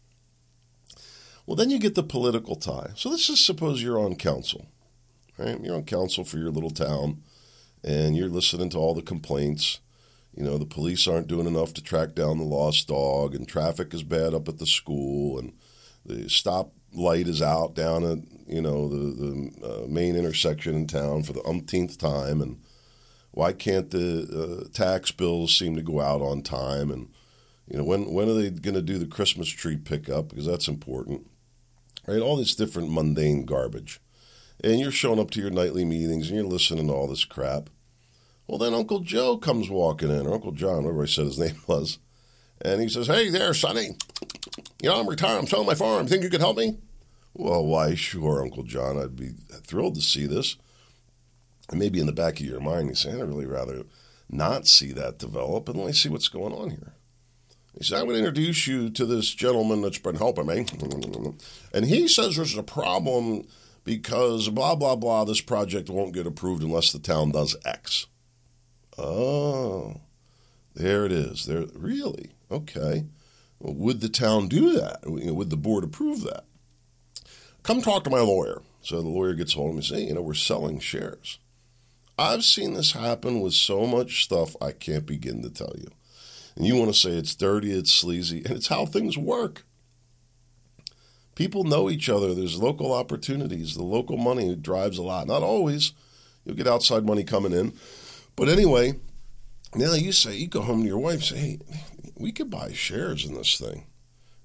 Well, 1.49 1.55
then 1.55 1.71
you 1.71 1.79
get 1.79 1.95
the 1.95 2.03
political 2.03 2.55
tie. 2.55 2.91
So 2.95 3.09
let's 3.09 3.25
just 3.25 3.43
suppose 3.43 3.81
you're 3.81 3.99
on 3.99 4.17
council, 4.17 4.67
right? 5.35 5.59
You're 5.59 5.77
on 5.77 5.83
council 5.83 6.23
for 6.23 6.37
your 6.37 6.51
little 6.51 6.69
town, 6.69 7.23
and 7.83 8.15
you're 8.15 8.29
listening 8.29 8.69
to 8.69 8.77
all 8.77 8.93
the 8.93 9.01
complaints. 9.01 9.79
You 10.37 10.43
know, 10.43 10.59
the 10.59 10.67
police 10.67 11.07
aren't 11.07 11.27
doing 11.27 11.47
enough 11.47 11.73
to 11.73 11.83
track 11.83 12.13
down 12.13 12.37
the 12.37 12.43
lost 12.43 12.89
dog, 12.89 13.33
and 13.33 13.47
traffic 13.47 13.95
is 13.95 14.03
bad 14.03 14.35
up 14.35 14.47
at 14.47 14.59
the 14.59 14.67
school, 14.67 15.39
and 15.39 15.53
the 16.05 16.29
stop 16.29 16.71
light 16.93 17.27
is 17.27 17.41
out 17.41 17.73
down 17.73 18.03
at 18.03 18.19
you 18.45 18.61
know 18.61 18.87
the 18.87 18.97
the 18.97 19.67
uh, 19.67 19.87
main 19.87 20.15
intersection 20.15 20.75
in 20.75 20.85
town 20.85 21.23
for 21.23 21.33
the 21.33 21.43
umpteenth 21.47 21.97
time, 21.97 22.43
and 22.43 22.61
why 23.31 23.53
can't 23.53 23.89
the 23.89 24.67
uh, 24.67 24.69
tax 24.71 25.09
bills 25.09 25.57
seem 25.57 25.75
to 25.77 25.81
go 25.81 25.99
out 25.99 26.21
on 26.21 26.43
time? 26.43 26.91
And 26.91 27.09
you 27.67 27.79
know, 27.79 27.83
when 27.83 28.13
when 28.13 28.29
are 28.29 28.35
they 28.35 28.51
going 28.51 28.75
to 28.75 28.83
do 28.83 28.99
the 28.99 29.07
Christmas 29.07 29.49
tree 29.49 29.77
pickup? 29.77 30.29
Because 30.29 30.45
that's 30.45 30.67
important 30.67 31.25
right? 32.09 32.21
All 32.21 32.37
this 32.37 32.55
different 32.55 32.91
mundane 32.91 33.45
garbage. 33.45 33.99
And 34.63 34.79
you're 34.79 34.91
showing 34.91 35.19
up 35.19 35.31
to 35.31 35.41
your 35.41 35.51
nightly 35.51 35.85
meetings 35.85 36.27
and 36.27 36.37
you're 36.37 36.47
listening 36.47 36.87
to 36.87 36.93
all 36.93 37.07
this 37.07 37.23
crap. 37.23 37.69
Well, 38.47 38.57
then 38.57 38.73
Uncle 38.73 39.01
Joe 39.01 39.37
comes 39.37 39.69
walking 39.69 40.09
in, 40.09 40.25
or 40.25 40.33
Uncle 40.33 40.51
John, 40.51 40.83
whatever 40.83 41.03
I 41.03 41.05
said 41.05 41.25
his 41.25 41.39
name 41.39 41.61
was, 41.67 41.99
and 42.61 42.81
he 42.81 42.89
says, 42.89 43.07
Hey 43.07 43.29
there, 43.29 43.53
Sonny. 43.53 43.95
You 44.81 44.89
know, 44.89 44.99
I'm 44.99 45.07
retired. 45.07 45.37
I'm 45.37 45.47
selling 45.47 45.67
my 45.67 45.75
farm. 45.75 46.07
Think 46.07 46.23
you 46.23 46.29
could 46.29 46.41
help 46.41 46.57
me? 46.57 46.77
Well, 47.33 47.65
why, 47.65 47.95
sure, 47.95 48.41
Uncle 48.41 48.63
John. 48.63 48.97
I'd 48.97 49.15
be 49.15 49.33
thrilled 49.63 49.95
to 49.95 50.01
see 50.01 50.25
this. 50.25 50.57
And 51.69 51.79
maybe 51.79 51.99
in 51.99 52.07
the 52.07 52.11
back 52.11 52.39
of 52.39 52.45
your 52.45 52.59
mind, 52.59 52.89
you 52.89 52.95
say, 52.95 53.11
I'd 53.11 53.21
really 53.21 53.45
rather 53.45 53.83
not 54.29 54.67
see 54.67 54.91
that 54.93 55.19
develop 55.19 55.69
and 55.69 55.77
let 55.77 55.87
me 55.87 55.93
see 55.93 56.09
what's 56.09 56.27
going 56.27 56.53
on 56.53 56.71
here. 56.71 56.93
He 57.79 57.85
said, 57.85 58.01
going 58.01 58.09
to 58.09 58.17
introduce 58.17 58.67
you 58.67 58.89
to 58.89 59.05
this 59.05 59.33
gentleman 59.33 59.81
that's 59.81 59.99
been 59.99 60.17
helping 60.17 60.47
me. 60.47 60.65
And 61.73 61.85
he 61.85 62.09
says 62.09 62.35
there's 62.35 62.57
a 62.57 62.61
problem 62.61 63.47
because 63.85 64.49
blah, 64.49 64.75
blah, 64.75 64.97
blah, 64.97 65.23
this 65.23 65.39
project 65.39 65.89
won't 65.89 66.13
get 66.13 66.27
approved 66.27 66.61
unless 66.61 66.91
the 66.91 66.99
town 66.99 67.31
does 67.31 67.55
X. 67.63 68.07
Oh, 68.97 70.01
there 70.75 71.05
it 71.05 71.13
is. 71.13 71.45
There, 71.45 71.67
really? 71.73 72.31
Okay. 72.51 73.05
Well, 73.59 73.75
would 73.75 74.01
the 74.01 74.09
town 74.09 74.49
do 74.49 74.73
that? 74.73 74.99
Would 75.05 75.49
the 75.49 75.55
board 75.55 75.85
approve 75.85 76.23
that? 76.23 76.43
Come 77.63 77.81
talk 77.81 78.03
to 78.03 78.09
my 78.09 78.19
lawyer. 78.19 78.61
So 78.81 79.01
the 79.01 79.07
lawyer 79.07 79.35
gets 79.35 79.53
hold 79.53 79.69
of 79.69 79.75
me 79.75 79.77
and 79.77 79.85
says, 79.85 79.97
hey, 79.99 80.07
you 80.07 80.15
know, 80.15 80.21
we're 80.21 80.33
selling 80.33 80.79
shares. 80.79 81.39
I've 82.17 82.43
seen 82.43 82.73
this 82.73 82.91
happen 82.91 83.39
with 83.39 83.53
so 83.53 83.85
much 83.85 84.25
stuff 84.25 84.53
I 84.61 84.73
can't 84.73 85.05
begin 85.05 85.41
to 85.43 85.49
tell 85.49 85.73
you. 85.77 85.87
And 86.59 86.67
you 86.67 86.75
want 86.75 86.93
to 86.93 86.99
say 86.99 87.11
it's 87.11 87.35
dirty, 87.35 87.71
it's 87.71 87.91
sleazy, 87.91 88.43
and 88.45 88.57
it's 88.57 88.67
how 88.67 88.85
things 88.85 89.17
work. 89.17 89.63
People 91.33 91.63
know 91.63 91.89
each 91.89 92.09
other. 92.09 92.35
There's 92.35 92.61
local 92.61 92.91
opportunities. 92.91 93.75
The 93.75 93.83
local 93.83 94.17
money 94.17 94.57
drives 94.57 94.97
a 94.97 95.03
lot. 95.03 95.25
Not 95.25 95.41
always. 95.41 95.93
You'll 96.43 96.57
get 96.57 96.67
outside 96.67 97.05
money 97.05 97.23
coming 97.23 97.53
in. 97.53 97.71
But 98.35 98.49
anyway, 98.49 98.99
now 99.73 99.93
you 99.93 100.11
say, 100.11 100.35
you 100.35 100.47
go 100.47 100.59
home 100.59 100.81
to 100.81 100.87
your 100.87 100.99
wife 100.99 101.23
say, 101.23 101.37
hey, 101.37 101.59
we 102.17 102.33
could 102.33 102.49
buy 102.49 102.73
shares 102.73 103.25
in 103.25 103.35
this 103.35 103.57
thing. 103.57 103.85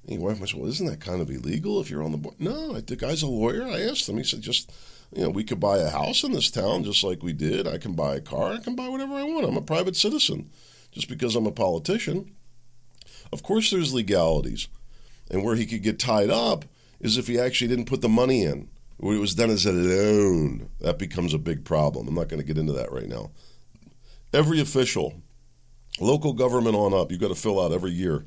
And 0.04 0.20
your 0.20 0.28
wife 0.28 0.38
might 0.38 0.50
say, 0.50 0.58
well, 0.58 0.70
isn't 0.70 0.86
that 0.86 1.00
kind 1.00 1.20
of 1.20 1.30
illegal 1.30 1.80
if 1.80 1.90
you're 1.90 2.04
on 2.04 2.12
the 2.12 2.18
board? 2.18 2.36
No, 2.38 2.78
the 2.78 2.94
guy's 2.94 3.22
a 3.22 3.26
lawyer. 3.26 3.64
I 3.64 3.80
asked 3.80 4.08
him. 4.08 4.18
He 4.18 4.22
said, 4.22 4.40
just, 4.40 4.70
you 5.12 5.22
know, 5.22 5.30
we 5.30 5.42
could 5.42 5.58
buy 5.58 5.78
a 5.78 5.90
house 5.90 6.22
in 6.22 6.30
this 6.30 6.48
town 6.48 6.84
just 6.84 7.02
like 7.02 7.24
we 7.24 7.32
did. 7.32 7.66
I 7.66 7.78
can 7.78 7.94
buy 7.94 8.14
a 8.14 8.20
car. 8.20 8.52
I 8.52 8.58
can 8.58 8.76
buy 8.76 8.88
whatever 8.88 9.14
I 9.14 9.24
want. 9.24 9.48
I'm 9.48 9.56
a 9.56 9.62
private 9.62 9.96
citizen 9.96 10.50
just 10.94 11.08
because 11.08 11.34
I'm 11.36 11.46
a 11.46 11.52
politician. 11.52 12.32
Of 13.32 13.42
course, 13.42 13.70
there's 13.70 13.92
legalities. 13.92 14.68
And 15.30 15.42
where 15.42 15.56
he 15.56 15.66
could 15.66 15.82
get 15.82 15.98
tied 15.98 16.30
up 16.30 16.64
is 17.00 17.18
if 17.18 17.26
he 17.26 17.38
actually 17.38 17.68
didn't 17.68 17.86
put 17.86 18.00
the 18.00 18.08
money 18.08 18.42
in, 18.42 18.68
it 19.00 19.20
was 19.20 19.34
done 19.34 19.50
as 19.50 19.66
a 19.66 19.72
loan. 19.72 20.70
That 20.80 20.98
becomes 20.98 21.34
a 21.34 21.38
big 21.38 21.64
problem. 21.64 22.06
I'm 22.06 22.14
not 22.14 22.28
going 22.28 22.40
to 22.40 22.46
get 22.46 22.58
into 22.58 22.72
that 22.74 22.92
right 22.92 23.08
now. 23.08 23.32
Every 24.32 24.60
official, 24.60 25.14
local 26.00 26.32
government 26.32 26.76
on 26.76 26.94
up, 26.94 27.10
you've 27.10 27.20
got 27.20 27.28
to 27.28 27.34
fill 27.34 27.60
out 27.60 27.72
every 27.72 27.90
year. 27.90 28.24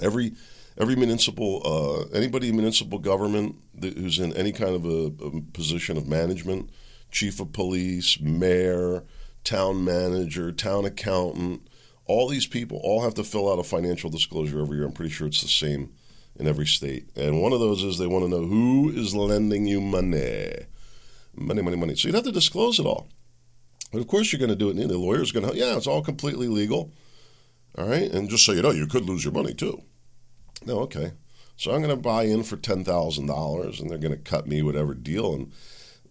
Every 0.00 0.34
every 0.78 0.94
municipal, 0.94 1.60
uh, 1.64 2.16
anybody 2.16 2.50
in 2.50 2.56
municipal 2.56 2.98
government 2.98 3.56
who's 3.80 4.20
in 4.20 4.32
any 4.34 4.52
kind 4.52 4.76
of 4.76 4.84
a, 4.84 5.12
a 5.24 5.40
position 5.52 5.96
of 5.96 6.06
management, 6.06 6.70
chief 7.10 7.40
of 7.40 7.52
police, 7.52 8.20
mayor, 8.20 9.02
town 9.42 9.84
manager, 9.84 10.52
town 10.52 10.84
accountant, 10.84 11.66
all 12.08 12.26
these 12.26 12.46
people 12.46 12.80
all 12.82 13.02
have 13.02 13.14
to 13.14 13.22
fill 13.22 13.52
out 13.52 13.58
a 13.58 13.62
financial 13.62 14.10
disclosure 14.10 14.60
every 14.60 14.78
year. 14.78 14.86
I'm 14.86 14.92
pretty 14.92 15.12
sure 15.12 15.26
it's 15.26 15.42
the 15.42 15.48
same 15.48 15.92
in 16.36 16.48
every 16.48 16.66
state. 16.66 17.10
And 17.14 17.42
one 17.42 17.52
of 17.52 17.60
those 17.60 17.82
is 17.84 17.98
they 17.98 18.06
want 18.06 18.24
to 18.24 18.30
know 18.30 18.46
who 18.46 18.90
is 18.90 19.14
lending 19.14 19.66
you 19.66 19.80
money. 19.80 20.52
Money, 21.34 21.62
money, 21.62 21.76
money. 21.76 21.94
So 21.94 22.08
you'd 22.08 22.14
have 22.14 22.24
to 22.24 22.32
disclose 22.32 22.78
it 22.78 22.86
all. 22.86 23.08
But 23.92 24.00
of 24.00 24.08
course 24.08 24.32
you're 24.32 24.38
going 24.38 24.50
to 24.50 24.56
do 24.56 24.70
it. 24.70 24.76
And 24.76 24.90
the 24.90 24.98
lawyer's 24.98 25.32
going 25.32 25.48
to, 25.48 25.56
yeah, 25.56 25.76
it's 25.76 25.86
all 25.86 26.02
completely 26.02 26.48
legal. 26.48 26.92
All 27.76 27.86
right. 27.86 28.10
And 28.10 28.28
just 28.28 28.44
so 28.44 28.52
you 28.52 28.62
know, 28.62 28.70
you 28.70 28.86
could 28.86 29.04
lose 29.04 29.24
your 29.24 29.34
money 29.34 29.52
too. 29.54 29.82
No, 30.64 30.80
okay. 30.80 31.12
So 31.56 31.72
I'm 31.72 31.82
going 31.82 31.94
to 31.94 32.02
buy 32.02 32.22
in 32.24 32.42
for 32.42 32.56
$10,000 32.56 33.80
and 33.80 33.90
they're 33.90 33.98
going 33.98 34.12
to 34.12 34.18
cut 34.18 34.46
me 34.46 34.62
whatever 34.62 34.94
deal. 34.94 35.34
And 35.34 35.52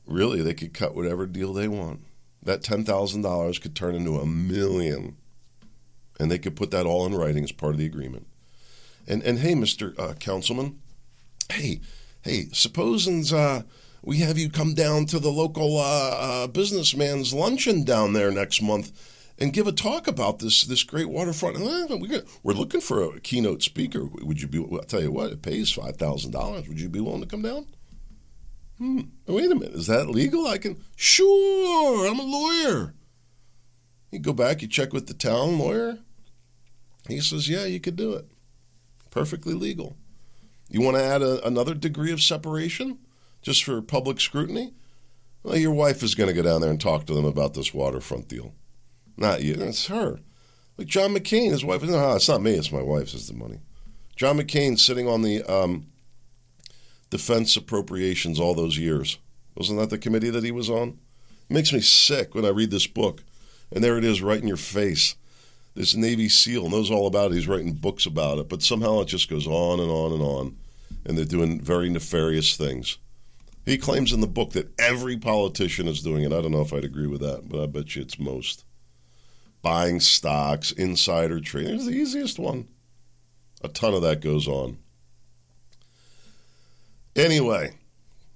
really, 0.06 0.42
they 0.42 0.54
could 0.54 0.74
cut 0.74 0.94
whatever 0.94 1.26
deal 1.26 1.54
they 1.54 1.68
want. 1.68 2.02
That 2.44 2.62
$10,000 2.62 3.62
could 3.62 3.76
turn 3.76 3.96
into 3.96 4.18
a 4.18 4.26
million 4.26 5.18
and 6.20 6.30
they 6.30 6.40
could 6.40 6.56
put 6.56 6.72
that 6.72 6.86
all 6.86 7.06
in 7.06 7.16
writing 7.16 7.44
as 7.44 7.52
part 7.52 7.74
of 7.74 7.78
the 7.78 7.86
agreement. 7.86 8.28
And 9.08 9.24
and 9.24 9.40
hey, 9.40 9.56
Mister 9.56 9.94
uh, 9.98 10.14
Councilman, 10.20 10.80
hey, 11.52 11.80
hey, 12.22 12.48
supposing 12.52 13.24
uh, 13.34 13.62
we 14.02 14.18
have 14.18 14.38
you 14.38 14.50
come 14.50 14.74
down 14.74 15.06
to 15.08 15.20
the 15.20 15.32
local 15.32 15.78
uh, 15.78 16.44
uh, 16.44 16.48
businessman's 16.48 17.34
luncheon 17.34 17.84
down 17.84 18.14
there 18.14 18.32
next 18.32 18.62
month 18.62 18.92
and 19.40 19.54
give 19.54 19.68
a 19.68 19.72
talk 19.72 20.08
about 20.08 20.40
this 20.40 20.64
this 20.64 20.84
great 20.84 21.10
waterfront. 21.10 21.58
We're 22.44 22.54
looking 22.54 22.82
for 22.82 23.04
a 23.04 23.20
keynote 23.20 23.64
speaker. 23.64 24.06
Would 24.06 24.42
you 24.42 24.48
be? 24.48 24.60
I'll 24.60 24.80
tell 24.80 25.02
you 25.02 25.12
what, 25.12 25.32
it 25.32 25.42
pays 25.42 25.72
five 25.72 25.98
thousand 25.98 26.32
dollars. 26.32 26.68
Would 26.68 26.82
you 26.82 26.90
be 26.90 27.00
willing 27.00 27.22
to 27.22 27.28
come 27.28 27.44
down? 27.44 27.68
Hmm. 28.78 29.02
Wait 29.26 29.52
a 29.52 29.56
minute, 29.56 29.74
is 29.74 29.88
that 29.88 30.10
legal? 30.10 30.46
I 30.48 30.58
can. 30.58 30.84
Sure, 30.96 32.08
I'm 32.08 32.20
a 32.20 32.24
lawyer. 32.24 32.94
You 34.12 34.20
go 34.20 34.34
back, 34.34 34.62
you 34.62 34.68
check 34.68 34.94
with 34.94 35.08
the 35.08 35.14
town 35.14 35.58
lawyer. 35.58 36.00
He 37.08 37.20
says, 37.20 37.50
Yeah, 37.50 37.66
you 37.66 37.80
could 37.80 37.96
do 37.96 38.14
it. 38.14 38.26
Perfectly 39.10 39.54
legal. 39.54 39.98
You 40.70 40.82
want 40.82 40.98
to 40.98 41.04
add 41.04 41.22
a, 41.22 41.46
another 41.46 41.74
degree 41.74 42.12
of 42.12 42.22
separation 42.22 43.00
just 43.42 43.64
for 43.64 43.82
public 43.82 44.20
scrutiny? 44.20 44.74
Well, 45.44 45.58
your 45.58 45.72
wife 45.72 46.04
is 46.04 46.16
going 46.16 46.28
to 46.28 46.34
go 46.34 46.42
down 46.42 46.62
there 46.62 46.70
and 46.70 46.82
talk 46.82 47.06
to 47.06 47.14
them 47.14 47.26
about 47.26 47.54
this 47.54 47.74
waterfront 47.74 48.28
deal. 48.28 48.54
Not 49.16 49.44
you, 49.44 49.54
it's 49.54 49.88
her. 49.88 50.20
Like 50.78 50.88
John 50.88 51.16
McCain, 51.16 51.52
his 51.52 51.66
wife, 51.66 51.82
no, 51.84 52.16
it's 52.16 52.28
not 52.28 52.42
me, 52.42 52.54
it's 52.54 52.72
my 52.72 52.82
wife, 52.82 53.10
says 53.10 53.28
the 53.28 53.34
money. 53.34 53.60
John 54.16 54.38
McCain 54.38 54.78
sitting 54.78 55.08
on 55.08 55.22
the 55.22 55.44
um, 55.44 55.88
defense 57.10 57.56
appropriations 57.56 58.40
all 58.40 58.54
those 58.54 58.78
years. 58.78 59.18
Wasn't 59.56 59.80
that 59.80 59.90
the 59.90 59.98
committee 59.98 60.30
that 60.30 60.44
he 60.44 60.52
was 60.52 60.70
on? 60.70 61.00
It 61.50 61.54
makes 61.54 61.74
me 61.74 61.80
sick 61.80 62.36
when 62.36 62.46
I 62.46 62.50
read 62.50 62.70
this 62.70 62.88
book. 62.88 63.24
And 63.72 63.84
there 63.84 63.98
it 63.98 64.04
is 64.04 64.22
right 64.22 64.42
in 64.42 64.48
your 64.48 64.58
face 64.58 65.16
this 65.78 65.96
Navy 65.96 66.28
SEAL 66.28 66.72
knows 66.72 66.90
all 66.90 67.06
about 67.06 67.32
it. 67.32 67.36
He's 67.36 67.48
writing 67.48 67.74
books 67.74 68.08
about 68.08 68.40
it, 68.40 68.50
but 68.50 68.64
somehow 68.64 69.02
it 69.02 69.06
just 69.06 69.30
goes 69.30 69.46
on 69.46 69.80
and 69.80 69.92
on 69.92 70.12
and 70.12 70.24
on, 70.24 70.58
and 71.06 71.16
they're 71.16 71.24
doing 71.24 71.62
very 71.62 71.88
nefarious 71.88 72.58
things. 72.58 72.98
He 73.64 73.78
claims 73.78 74.12
in 74.12 74.20
the 74.20 74.28
book 74.28 74.54
that 74.54 74.74
every 74.80 75.18
politician 75.18 75.88
is 75.88 76.02
doing 76.02 76.24
it. 76.24 76.34
I 76.34 76.42
don't 76.42 76.52
know 76.52 76.62
if 76.62 76.74
I'd 76.74 76.84
agree 76.84 77.06
with 77.06 77.22
that, 77.22 77.48
but 77.48 77.62
I 77.62 77.68
bet 77.68 77.96
you 77.96 78.02
it's 78.02 78.18
most. 78.18 78.66
Buying 79.62 80.00
stocks, 80.00 80.72
insider 80.72 81.40
trading 81.40 81.76
is 81.76 81.86
the 81.86 81.92
easiest 81.92 82.40
one. 82.40 82.68
A 83.62 83.68
ton 83.68 83.94
of 83.94 84.02
that 84.02 84.22
goes 84.22 84.48
on. 84.48 84.80
Anyway, 87.16 87.76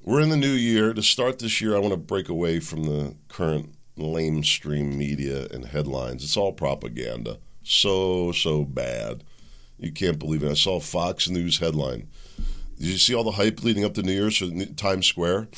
we're 0.04 0.22
in 0.22 0.30
the 0.30 0.38
new 0.38 0.48
year. 0.48 0.94
To 0.94 1.02
start 1.02 1.40
this 1.40 1.60
year, 1.60 1.76
I 1.76 1.80
want 1.80 1.94
to 1.94 1.98
break 1.98 2.30
away 2.30 2.60
from 2.60 2.84
the 2.84 3.16
current 3.30 3.74
lamestream 4.02 4.96
media 4.96 5.48
and 5.52 5.66
headlines. 5.66 6.24
It's 6.24 6.38
all 6.38 6.54
propaganda. 6.54 7.40
So, 7.64 8.32
so 8.32 8.66
bad. 8.66 9.24
You 9.78 9.92
can't 9.92 10.20
believe 10.20 10.44
it. 10.44 10.52
I 10.52 10.56
saw 10.56 10.80
Fox 10.80 11.30
News 11.30 11.60
headline. 11.60 12.08
Did 12.78 12.88
you 12.88 12.98
see 12.98 13.14
all 13.14 13.24
the 13.24 13.32
hype 13.32 13.64
leading 13.64 13.84
up 13.84 13.94
to 13.94 14.04
New 14.04 14.12
Year's 14.12 14.42
at 14.42 14.78
Times 14.78 15.06
Square? 15.06 15.50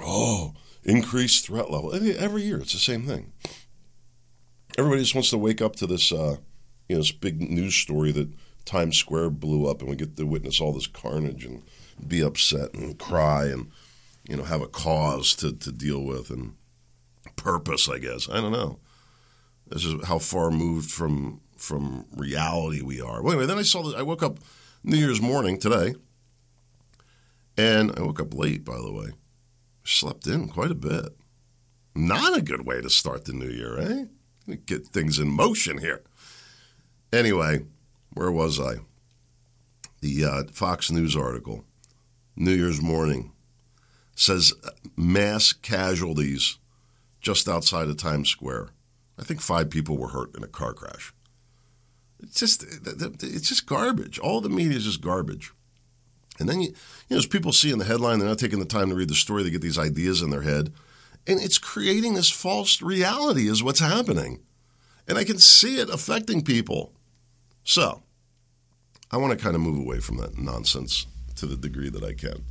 Oh, 0.00 0.54
increased 0.84 1.46
threat 1.46 1.70
level. 1.70 1.94
Every 1.94 2.42
year, 2.42 2.58
it's 2.58 2.72
the 2.72 2.78
same 2.78 3.04
thing. 3.04 3.32
Everybody 4.78 5.02
just 5.02 5.14
wants 5.14 5.30
to 5.30 5.38
wake 5.38 5.62
up 5.62 5.76
to 5.76 5.86
this, 5.86 6.12
uh, 6.12 6.36
you 6.88 6.96
know, 6.96 7.00
this 7.00 7.12
big 7.12 7.40
news 7.40 7.74
story 7.74 8.12
that 8.12 8.28
Times 8.64 8.96
Square 8.98 9.30
blew 9.30 9.66
up, 9.66 9.80
and 9.80 9.88
we 9.88 9.96
get 9.96 10.16
to 10.16 10.26
witness 10.26 10.60
all 10.60 10.72
this 10.72 10.86
carnage 10.86 11.44
and 11.44 11.62
be 12.06 12.20
upset 12.20 12.74
and 12.74 12.98
cry 12.98 13.46
and, 13.46 13.70
you 14.28 14.36
know, 14.36 14.44
have 14.44 14.60
a 14.60 14.66
cause 14.66 15.34
to, 15.36 15.52
to 15.52 15.72
deal 15.72 16.04
with. 16.04 16.30
And 16.30 16.54
purpose, 17.36 17.88
I 17.88 17.98
guess. 17.98 18.28
I 18.28 18.40
don't 18.40 18.52
know. 18.52 18.80
This 19.68 19.84
is 19.84 20.04
how 20.06 20.18
far 20.18 20.50
moved 20.50 20.90
from 20.90 21.40
from 21.56 22.04
reality 22.14 22.82
we 22.82 23.00
are. 23.00 23.22
Well, 23.22 23.32
anyway, 23.32 23.46
then 23.46 23.58
I 23.58 23.62
saw 23.62 23.82
that 23.84 23.96
I 23.96 24.02
woke 24.02 24.22
up 24.22 24.38
New 24.84 24.96
Year's 24.96 25.22
morning 25.22 25.58
today, 25.58 25.94
and 27.56 27.92
I 27.96 28.02
woke 28.02 28.20
up 28.20 28.34
late, 28.34 28.64
by 28.64 28.76
the 28.76 28.92
way. 28.92 29.12
Slept 29.84 30.26
in 30.26 30.48
quite 30.48 30.70
a 30.70 30.74
bit. 30.76 31.16
Not 31.94 32.36
a 32.36 32.42
good 32.42 32.66
way 32.66 32.82
to 32.82 32.90
start 32.90 33.24
the 33.24 33.32
new 33.32 33.48
year, 33.48 33.78
eh? 33.78 34.04
Get 34.66 34.88
things 34.88 35.18
in 35.18 35.28
motion 35.28 35.78
here. 35.78 36.02
Anyway, 37.12 37.64
where 38.12 38.30
was 38.30 38.60
I? 38.60 38.76
The 40.00 40.24
uh, 40.24 40.42
Fox 40.52 40.90
News 40.90 41.16
article, 41.16 41.64
New 42.36 42.52
Year's 42.52 42.82
morning, 42.82 43.32
says 44.14 44.52
mass 44.96 45.52
casualties 45.52 46.58
just 47.26 47.48
outside 47.48 47.88
of 47.88 47.96
Times 47.96 48.30
Square. 48.30 48.68
I 49.18 49.24
think 49.24 49.40
five 49.40 49.68
people 49.68 49.96
were 49.96 50.10
hurt 50.10 50.36
in 50.36 50.44
a 50.44 50.46
car 50.46 50.72
crash. 50.72 51.12
It's 52.22 52.38
just 52.38 52.62
it's 52.62 53.48
just 53.48 53.66
garbage. 53.66 54.20
All 54.20 54.40
the 54.40 54.48
media 54.48 54.76
is 54.76 54.84
just 54.84 55.00
garbage. 55.00 55.52
And 56.38 56.48
then 56.48 56.60
you, 56.60 56.68
you 56.68 56.74
know, 57.10 57.16
as 57.16 57.26
people 57.26 57.50
see 57.52 57.72
in 57.72 57.80
the 57.80 57.84
headline, 57.84 58.20
they're 58.20 58.28
not 58.28 58.38
taking 58.38 58.60
the 58.60 58.64
time 58.64 58.90
to 58.90 58.94
read 58.94 59.08
the 59.08 59.16
story. 59.16 59.42
They 59.42 59.50
get 59.50 59.60
these 59.60 59.78
ideas 59.78 60.22
in 60.22 60.30
their 60.30 60.42
head, 60.42 60.72
and 61.26 61.40
it's 61.40 61.58
creating 61.58 62.14
this 62.14 62.30
false 62.30 62.80
reality. 62.80 63.48
Is 63.48 63.60
what's 63.60 63.80
happening, 63.80 64.38
and 65.08 65.18
I 65.18 65.24
can 65.24 65.38
see 65.38 65.80
it 65.80 65.90
affecting 65.90 66.44
people. 66.44 66.92
So, 67.64 68.04
I 69.10 69.16
want 69.16 69.36
to 69.36 69.44
kind 69.44 69.56
of 69.56 69.62
move 69.62 69.80
away 69.80 69.98
from 69.98 70.18
that 70.18 70.38
nonsense 70.38 71.08
to 71.34 71.46
the 71.46 71.56
degree 71.56 71.88
that 71.88 72.04
I 72.04 72.12
can. 72.12 72.44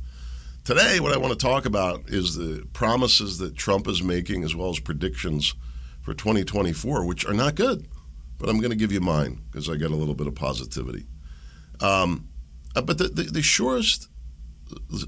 Today, 0.66 0.98
what 0.98 1.12
I 1.12 1.16
want 1.16 1.32
to 1.32 1.38
talk 1.38 1.64
about 1.64 2.08
is 2.08 2.34
the 2.34 2.66
promises 2.72 3.38
that 3.38 3.54
Trump 3.54 3.86
is 3.86 4.02
making, 4.02 4.42
as 4.42 4.56
well 4.56 4.68
as 4.68 4.80
predictions 4.80 5.54
for 6.02 6.12
2024, 6.12 7.06
which 7.06 7.24
are 7.24 7.32
not 7.32 7.54
good. 7.54 7.86
But 8.36 8.48
I'm 8.48 8.58
going 8.58 8.72
to 8.72 8.76
give 8.76 8.90
you 8.90 9.00
mine 9.00 9.44
because 9.48 9.70
I 9.70 9.76
got 9.76 9.92
a 9.92 9.94
little 9.94 10.16
bit 10.16 10.26
of 10.26 10.34
positivity. 10.34 11.06
Um, 11.80 12.30
uh, 12.74 12.82
but 12.82 12.98
the, 12.98 13.06
the, 13.06 13.22
the 13.22 13.42
surest 13.42 14.08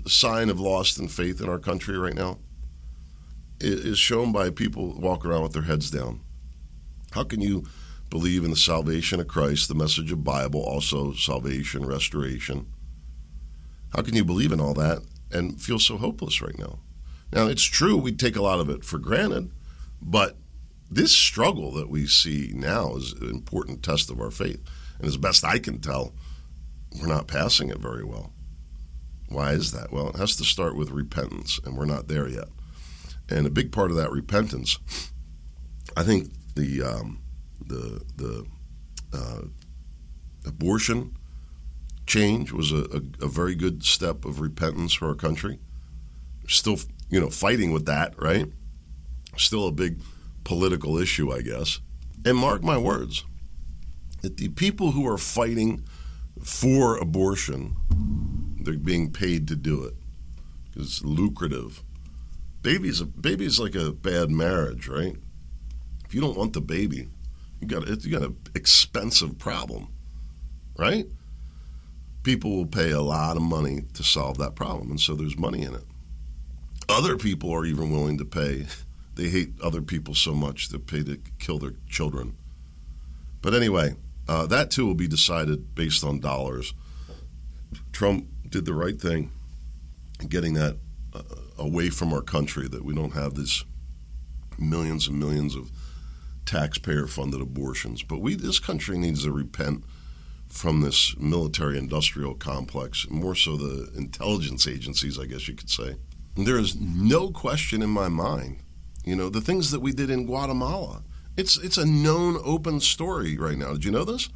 sign 0.07 0.49
of 0.49 0.61
lost 0.61 0.97
in 0.97 1.09
faith 1.09 1.41
in 1.41 1.49
our 1.49 1.59
country 1.59 1.99
right 1.99 2.15
now 2.15 2.39
is 3.59 3.99
shown 3.99 4.31
by 4.31 4.51
people 4.51 4.95
walking 5.01 5.29
around 5.29 5.43
with 5.43 5.55
their 5.55 5.63
heads 5.63 5.91
down. 5.91 6.21
How 7.11 7.25
can 7.25 7.41
you 7.41 7.67
believe 8.11 8.45
in 8.45 8.51
the 8.51 8.57
salvation 8.57 9.19
of 9.19 9.27
Christ, 9.27 9.67
the 9.67 9.75
message 9.75 10.13
of 10.13 10.23
Bible, 10.23 10.63
also 10.63 11.15
salvation, 11.15 11.85
restoration? 11.85 12.73
How 13.93 14.03
can 14.03 14.15
you 14.15 14.25
believe 14.25 14.53
in 14.53 14.61
all 14.61 14.75
that 14.75 15.03
and 15.31 15.61
feel 15.61 15.79
so 15.79 15.97
hopeless 15.97 16.41
right 16.41 16.59
now? 16.59 16.81
Now, 17.33 17.47
it's 17.47 17.65
true 17.65 17.97
we 17.97 18.13
take 18.13 18.37
a 18.37 18.43
lot 18.43 18.61
of 18.61 18.71
it 18.71 18.85
for 18.85 18.99
granted, 18.99 19.51
but 20.01 20.37
this 20.91 21.13
struggle 21.13 21.73
that 21.73 21.91
we 21.91 22.07
see 22.07 22.53
now 22.55 22.97
is 22.97 23.13
an 23.13 23.29
important 23.29 23.83
test 23.83 24.11
of 24.11 24.21
our 24.21 24.31
faith. 24.31 24.61
And 24.99 25.07
as 25.07 25.17
best 25.17 25.45
I 25.45 25.59
can 25.59 25.81
tell, 25.81 26.15
we're 26.99 27.07
not 27.07 27.29
passing 27.29 27.69
it 27.69 27.79
very 27.79 28.05
well. 28.05 28.33
Why 29.29 29.53
is 29.53 29.73
that? 29.73 29.93
Well, 29.93 30.09
it 30.09 30.17
has 30.17 30.37
to 30.37 30.45
start 30.45 30.75
with 30.75 30.91
repentance, 30.91 31.61
and 31.65 31.77
we're 31.77 31.85
not 31.85 32.09
there 32.09 32.27
yet. 32.27 32.49
And 33.29 33.47
a 33.47 33.51
big 33.51 33.73
part 33.73 33.91
of 33.91 33.97
that 33.99 34.11
repentance, 34.11 34.79
I 35.97 36.03
think 36.03 36.31
the 36.55 36.83
um, 36.83 37.21
the 37.61 38.03
the 38.17 38.47
uh, 39.13 39.43
abortion 40.47 41.18
change 42.09 42.51
was 42.51 42.73
a, 42.73 42.85
a, 42.85 43.27
a, 43.27 43.29
very 43.29 43.55
good 43.55 43.85
step 43.85 44.25
of 44.25 44.41
repentance 44.41 44.95
for 44.95 45.09
our 45.09 45.15
country. 45.15 45.61
Still, 46.49 46.79
you 47.11 47.21
know, 47.21 47.29
fighting 47.29 47.71
with 47.71 47.85
that, 47.85 48.21
right? 48.21 48.47
Still 49.37 49.69
a 49.69 49.73
big 49.73 50.01
political 50.43 50.97
issue, 50.97 51.31
I 51.31 51.43
guess. 51.43 51.81
And 52.25 52.37
mark 52.37 52.65
my 52.65 52.79
words, 52.79 53.25
that 54.23 54.39
the 54.39 54.49
people 54.49 54.93
who 54.93 55.07
are 55.07 55.19
fighting 55.19 55.85
for 56.43 56.97
abortion, 56.97 57.77
they're 58.61 58.79
being 58.79 59.13
paid 59.13 59.47
to 59.49 59.57
do 59.57 59.85
it 59.85 59.95
because 60.65 60.89
it's 60.89 61.05
lucrative. 61.05 61.85
Baby's 62.63 63.01
a 63.01 63.07
baby's 63.07 63.61
like 63.61 63.75
a 63.75 63.93
bad 63.93 64.31
marriage, 64.31 64.89
right? 64.89 65.17
If 66.07 66.15
you 66.15 66.21
don't 66.21 66.37
want 66.37 66.55
the 66.55 66.61
baby, 66.61 67.09
you 67.61 67.67
got 67.67 67.87
you 68.05 68.11
got 68.11 68.23
an 68.23 68.37
expensive 68.55 69.39
problem, 69.39 69.89
right? 70.77 71.07
People 72.23 72.57
will 72.57 72.67
pay 72.67 72.91
a 72.91 73.01
lot 73.01 73.37
of 73.37 73.43
money 73.43 73.85
to 73.95 74.03
solve 74.03 74.39
that 74.39 74.55
problem, 74.55 74.91
and 74.91 75.01
so 75.01 75.15
there's 75.15 75.39
money 75.39 75.63
in 75.63 75.75
it. 75.75 75.85
Other 76.89 77.17
people 77.17 77.53
are 77.53 77.65
even 77.65 77.91
willing 77.91 78.19
to 78.19 78.25
pay 78.25 78.67
they 79.19 79.29
hate 79.29 79.61
other 79.61 79.83
people 79.83 80.15
so 80.15 80.33
much 80.33 80.69
they 80.69 80.79
pay 80.79 81.03
to 81.03 81.21
kill 81.41 81.59
their 81.59 81.75
children. 81.89 82.37
But 83.43 83.53
anyway, 83.53 83.97
uh, 84.29 84.47
that 84.47 84.71
too 84.71 84.87
will 84.87 84.95
be 84.95 85.09
decided 85.09 85.75
based 85.75 86.05
on 86.05 86.21
dollars. 86.21 86.73
Trump 87.91 88.29
did 88.49 88.65
the 88.65 88.75
right 88.75 88.99
thing, 88.99 89.33
getting 90.29 90.55
that 90.55 90.77
uh, 91.13 91.23
away 91.59 91.91
from 91.91 92.13
our 92.13 92.23
country, 92.23 92.69
that 92.69 92.85
we 92.85 92.95
don't 92.95 93.15
have 93.15 93.35
these 93.35 93.65
millions 94.57 95.09
and 95.09 95.19
millions 95.19 95.57
of 95.57 95.73
taxpayer-funded 96.47 97.41
abortions. 97.41 98.05
But 98.05 98.21
we, 98.21 98.37
this 98.37 98.61
country, 98.61 98.99
needs 98.99 99.25
to 99.25 99.33
repent 99.33 99.83
from 100.49 100.81
this 100.81 101.15
military-industrial 101.19 102.35
complex, 102.35 103.09
more 103.11 103.35
so 103.35 103.57
the 103.57 103.91
intelligence 103.97 104.67
agencies, 104.67 105.19
I 105.19 105.27
guess 105.27 105.47
you 105.47 105.55
could 105.55 105.71
say. 105.71 105.97
And 106.37 106.47
there 106.47 106.59
is 106.59 106.77
no 106.77 107.31
question 107.31 107.83
in 107.83 107.91
my 107.91 108.09
mind 108.09 108.63
you 109.09 109.17
know, 109.17 109.31
the 109.31 109.41
things 109.41 109.71
that 109.71 109.81
we 109.81 109.93
did 109.93 110.11
in 110.11 110.27
Guatemala. 110.27 111.03
It's 111.35 111.57
it's 111.57 111.79
a 111.79 111.87
known 111.87 112.39
open 112.45 112.79
story 112.79 113.39
right 113.39 113.57
now. 113.57 113.73
Did 113.73 113.87
you 113.87 113.91
know 113.91 114.05
this? 114.05 114.29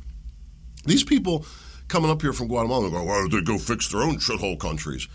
These 0.86 1.04
people 1.04 1.44
coming 1.88 2.10
up 2.10 2.22
here 2.22 2.32
from 2.32 2.48
Guatemala 2.48 2.90
go, 2.90 3.02
why 3.02 3.18
don't 3.18 3.30
they 3.30 3.42
go 3.42 3.58
fix 3.58 3.88
their 3.88 4.00
own 4.00 4.16
shithole 4.16 4.58
countries? 4.58 5.08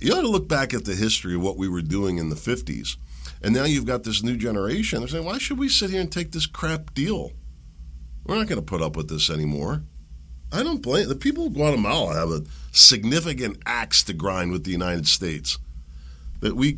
You 0.00 0.14
ought 0.14 0.22
to 0.22 0.28
look 0.28 0.48
back 0.48 0.72
at 0.72 0.86
the 0.86 0.94
history 0.94 1.34
of 1.34 1.42
what 1.42 1.58
we 1.58 1.68
were 1.68 1.82
doing 1.82 2.16
in 2.16 2.30
the 2.30 2.36
50s. 2.36 2.96
And 3.42 3.54
now 3.54 3.64
you've 3.64 3.84
got 3.84 4.04
this 4.04 4.22
new 4.22 4.38
generation. 4.38 5.00
They're 5.00 5.08
saying, 5.08 5.26
why 5.26 5.36
should 5.36 5.58
we 5.58 5.68
sit 5.68 5.90
here 5.90 6.00
and 6.00 6.10
take 6.10 6.32
this 6.32 6.46
crap 6.46 6.94
deal? 6.94 7.32
We're 8.24 8.36
not 8.36 8.48
going 8.48 8.60
to 8.60 8.64
put 8.64 8.80
up 8.80 8.96
with 8.96 9.10
this 9.10 9.28
anymore. 9.28 9.82
I 10.52 10.62
don't 10.62 10.82
blame 10.82 11.08
the 11.08 11.14
people 11.14 11.46
of 11.46 11.54
Guatemala 11.54 12.14
have 12.14 12.30
a 12.30 12.44
significant 12.72 13.58
axe 13.64 14.02
to 14.04 14.12
grind 14.12 14.52
with 14.52 14.64
the 14.64 14.70
United 14.70 15.08
States 15.08 15.58
that 16.40 16.56
we 16.56 16.76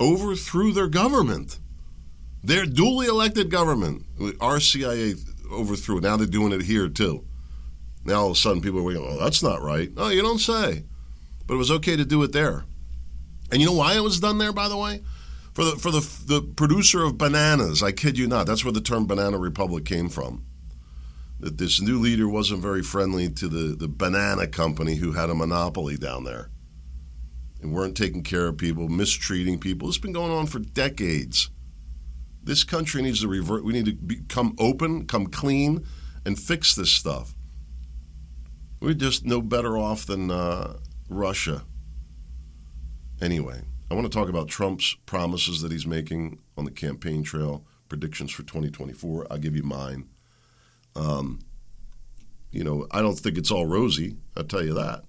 overthrew 0.00 0.72
their 0.72 0.88
government. 0.88 1.58
Their 2.42 2.66
duly 2.66 3.06
elected 3.06 3.50
government, 3.50 4.04
our 4.40 4.60
CIA 4.60 5.14
overthrew. 5.50 6.00
Now 6.00 6.16
they're 6.16 6.26
doing 6.26 6.52
it 6.52 6.62
here 6.62 6.88
too. 6.88 7.24
Now 8.04 8.22
all 8.22 8.26
of 8.26 8.32
a 8.32 8.36
sudden 8.36 8.60
people 8.60 8.80
are 8.80 8.92
going, 8.92 9.06
"Oh, 9.06 9.18
that's 9.18 9.42
not 9.42 9.62
right." 9.62 9.94
No, 9.94 10.08
you 10.08 10.22
don't 10.22 10.40
say. 10.40 10.84
But 11.46 11.54
it 11.54 11.58
was 11.58 11.70
okay 11.70 11.96
to 11.96 12.04
do 12.04 12.22
it 12.22 12.32
there. 12.32 12.64
And 13.50 13.60
you 13.60 13.66
know 13.66 13.74
why 13.74 13.96
it 13.96 14.02
was 14.02 14.20
done 14.20 14.38
there, 14.38 14.52
by 14.52 14.68
the 14.68 14.76
way? 14.76 15.02
For 15.52 15.64
the 15.64 15.76
for 15.76 15.90
the 15.90 16.00
the 16.26 16.42
producer 16.42 17.02
of 17.02 17.18
bananas. 17.18 17.82
I 17.82 17.92
kid 17.92 18.18
you 18.18 18.26
not. 18.26 18.46
That's 18.46 18.64
where 18.64 18.72
the 18.72 18.80
term 18.80 19.06
"banana 19.06 19.38
republic" 19.38 19.84
came 19.84 20.08
from. 20.08 20.44
That 21.44 21.58
this 21.58 21.78
new 21.78 21.98
leader 21.98 22.26
wasn't 22.26 22.62
very 22.62 22.82
friendly 22.82 23.28
to 23.28 23.48
the 23.48 23.76
the 23.76 23.86
banana 23.86 24.46
company 24.46 24.94
who 24.94 25.12
had 25.12 25.28
a 25.28 25.34
monopoly 25.34 25.98
down 25.98 26.24
there 26.24 26.48
and 27.60 27.70
weren't 27.70 27.98
taking 27.98 28.22
care 28.22 28.46
of 28.46 28.56
people, 28.56 28.88
mistreating 28.88 29.58
people. 29.58 29.86
It's 29.86 29.98
been 29.98 30.14
going 30.14 30.32
on 30.32 30.46
for 30.46 30.58
decades. 30.58 31.50
This 32.42 32.64
country 32.64 33.02
needs 33.02 33.20
to 33.20 33.28
revert. 33.28 33.62
We 33.62 33.74
need 33.74 33.84
to 33.84 33.92
become 33.92 34.56
open, 34.58 35.06
come 35.06 35.26
clean, 35.26 35.86
and 36.24 36.38
fix 36.38 36.74
this 36.74 36.90
stuff. 36.90 37.34
We're 38.80 38.94
just 38.94 39.26
no 39.26 39.42
better 39.42 39.76
off 39.76 40.06
than 40.06 40.30
uh, 40.30 40.78
Russia. 41.10 41.64
Anyway, 43.20 43.60
I 43.90 43.94
want 43.94 44.10
to 44.10 44.18
talk 44.18 44.30
about 44.30 44.48
Trump's 44.48 44.96
promises 45.04 45.60
that 45.60 45.72
he's 45.72 45.86
making 45.86 46.38
on 46.56 46.64
the 46.64 46.70
campaign 46.70 47.22
trail, 47.22 47.66
predictions 47.90 48.30
for 48.30 48.44
2024. 48.44 49.26
I'll 49.30 49.36
give 49.36 49.54
you 49.54 49.62
mine. 49.62 50.08
Um, 50.96 51.40
you 52.50 52.62
know, 52.62 52.86
I 52.90 53.02
don't 53.02 53.18
think 53.18 53.36
it's 53.36 53.50
all 53.50 53.66
rosy. 53.66 54.16
I'll 54.36 54.44
tell 54.44 54.64
you 54.64 54.74
that. 54.74 55.04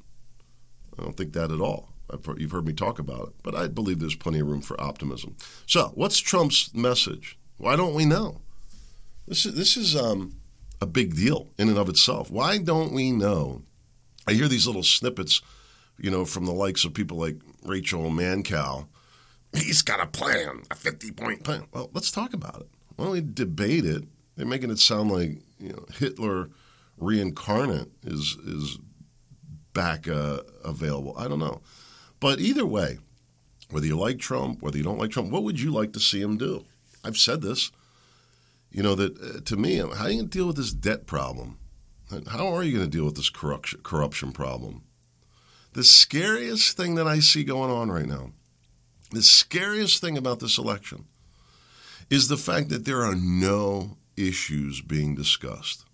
I 0.97 1.03
don't 1.03 1.15
think 1.15 1.33
that 1.33 1.51
at 1.51 1.61
all 1.61 1.95
you've 2.37 2.51
heard 2.51 2.65
me 2.65 2.73
talk 2.73 2.99
about 2.99 3.29
it, 3.29 3.33
but 3.43 3.55
I 3.55 3.67
believe 3.67 3.99
there's 3.99 4.15
plenty 4.15 4.39
of 4.39 4.47
room 4.47 4.61
for 4.61 4.79
optimism. 4.79 5.35
So, 5.65 5.91
what's 5.95 6.19
Trump's 6.19 6.73
message? 6.73 7.37
Why 7.57 7.75
don't 7.75 7.93
we 7.93 8.05
know? 8.05 8.41
This 9.27 9.45
is 9.45 9.55
this 9.55 9.77
is 9.77 9.95
um, 9.95 10.35
a 10.81 10.85
big 10.85 11.15
deal 11.15 11.47
in 11.57 11.69
and 11.69 11.77
of 11.77 11.89
itself. 11.89 12.29
Why 12.29 12.57
don't 12.57 12.93
we 12.93 13.11
know? 13.11 13.63
I 14.27 14.33
hear 14.33 14.47
these 14.47 14.67
little 14.67 14.83
snippets, 14.83 15.41
you 15.97 16.11
know, 16.11 16.25
from 16.25 16.45
the 16.45 16.53
likes 16.53 16.83
of 16.83 16.93
people 16.93 17.17
like 17.17 17.37
Rachel 17.63 18.09
Maddow. 18.09 18.87
He's 19.53 19.81
got 19.81 20.01
a 20.01 20.07
plan, 20.07 20.63
a 20.69 20.75
50 20.75 21.11
point 21.11 21.43
plan. 21.43 21.65
Well, 21.71 21.89
let's 21.93 22.11
talk 22.11 22.33
about 22.33 22.61
it. 22.61 22.67
Why 22.95 23.05
don't 23.05 23.13
we 23.13 23.21
debate 23.21 23.85
it? 23.85 24.03
They're 24.35 24.45
making 24.45 24.71
it 24.71 24.79
sound 24.79 25.11
like 25.11 25.39
you 25.59 25.69
know 25.69 25.85
Hitler 25.97 26.49
reincarnate 26.97 27.89
is 28.03 28.37
is 28.45 28.77
back 29.73 30.07
uh, 30.07 30.39
available. 30.63 31.15
I 31.17 31.27
don't 31.27 31.39
know. 31.39 31.61
But 32.19 32.39
either 32.39 32.65
way, 32.65 32.97
whether 33.69 33.85
you 33.85 33.97
like 33.97 34.19
Trump, 34.19 34.61
whether 34.61 34.77
you 34.77 34.83
don't 34.83 34.97
like 34.97 35.11
Trump, 35.11 35.31
what 35.31 35.43
would 35.43 35.59
you 35.59 35.71
like 35.71 35.93
to 35.93 35.99
see 35.99 36.21
him 36.21 36.37
do? 36.37 36.65
I've 37.03 37.17
said 37.17 37.41
this. 37.41 37.71
You 38.71 38.83
know, 38.83 38.95
that 38.95 39.17
uh, 39.21 39.39
to 39.45 39.55
me, 39.55 39.77
how 39.77 39.85
are 39.85 40.09
you 40.09 40.17
going 40.17 40.29
to 40.29 40.37
deal 40.37 40.47
with 40.47 40.57
this 40.57 40.73
debt 40.73 41.05
problem? 41.05 41.59
How 42.27 42.47
are 42.47 42.63
you 42.63 42.77
going 42.77 42.89
to 42.89 42.97
deal 42.97 43.05
with 43.05 43.15
this 43.15 43.29
corruption, 43.29 43.79
corruption 43.83 44.31
problem? 44.31 44.83
The 45.73 45.83
scariest 45.83 46.77
thing 46.77 46.95
that 46.95 47.07
I 47.07 47.19
see 47.19 47.43
going 47.43 47.71
on 47.71 47.91
right 47.91 48.05
now, 48.05 48.31
the 49.11 49.23
scariest 49.23 50.01
thing 50.01 50.17
about 50.17 50.39
this 50.39 50.57
election, 50.57 51.05
is 52.09 52.27
the 52.27 52.37
fact 52.37 52.69
that 52.69 52.85
there 52.85 53.01
are 53.01 53.15
no 53.15 53.97
issues 54.17 54.81
being 54.81 55.15
discussed. 55.15 55.85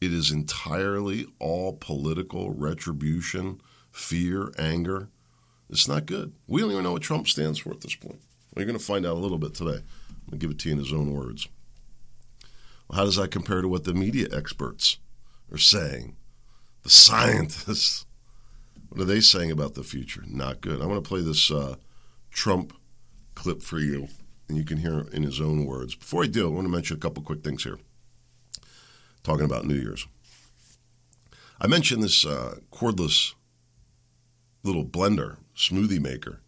It 0.00 0.12
is 0.12 0.30
entirely 0.30 1.26
all 1.38 1.74
political 1.74 2.50
retribution, 2.50 3.60
fear, 3.92 4.52
anger. 4.58 5.08
It's 5.68 5.86
not 5.86 6.06
good. 6.06 6.32
We 6.46 6.60
don't 6.60 6.70
even 6.70 6.84
know 6.84 6.92
what 6.92 7.02
Trump 7.02 7.28
stands 7.28 7.58
for 7.58 7.70
at 7.70 7.82
this 7.82 7.94
point. 7.94 8.20
We're 8.54 8.64
going 8.64 8.78
to 8.78 8.84
find 8.84 9.06
out 9.06 9.16
a 9.16 9.20
little 9.20 9.38
bit 9.38 9.54
today. 9.54 9.82
I'm 10.08 10.30
going 10.30 10.32
to 10.32 10.36
give 10.38 10.50
it 10.50 10.58
to 10.60 10.68
you 10.68 10.72
in 10.72 10.78
his 10.78 10.92
own 10.92 11.12
words. 11.12 11.48
Well, 12.88 12.98
how 12.98 13.04
does 13.04 13.16
that 13.16 13.30
compare 13.30 13.60
to 13.62 13.68
what 13.68 13.84
the 13.84 13.94
media 13.94 14.26
experts 14.32 14.98
are 15.52 15.58
saying? 15.58 16.16
The 16.82 16.90
scientists. 16.90 18.06
What 18.88 19.02
are 19.02 19.04
they 19.04 19.20
saying 19.20 19.52
about 19.52 19.74
the 19.74 19.84
future? 19.84 20.24
Not 20.26 20.60
good. 20.60 20.82
I 20.82 20.86
want 20.86 21.04
to 21.04 21.08
play 21.08 21.20
this 21.20 21.50
uh, 21.50 21.76
Trump 22.30 22.72
clip 23.34 23.62
for 23.62 23.78
you, 23.78 24.08
and 24.50 24.58
you 24.58 24.64
can 24.64 24.78
hear 24.78 25.06
in 25.12 25.22
his 25.22 25.40
own 25.40 25.64
words. 25.64 25.94
Before 25.94 26.24
I 26.24 26.26
do, 26.26 26.46
I 26.46 26.50
want 26.50 26.66
to 26.66 26.72
mention 26.72 26.96
a 26.96 27.00
couple 27.00 27.22
quick 27.22 27.42
things 27.42 27.62
here. 27.64 27.78
Talking 29.22 29.46
about 29.46 29.64
New 29.64 29.76
Year's. 29.76 30.06
I 31.60 31.66
mentioned 31.66 32.02
this 32.02 32.26
uh, 32.26 32.56
cordless 32.72 33.34
little 34.62 34.84
blender 34.84 35.36
smoothie 35.56 36.00
maker. 36.00 36.40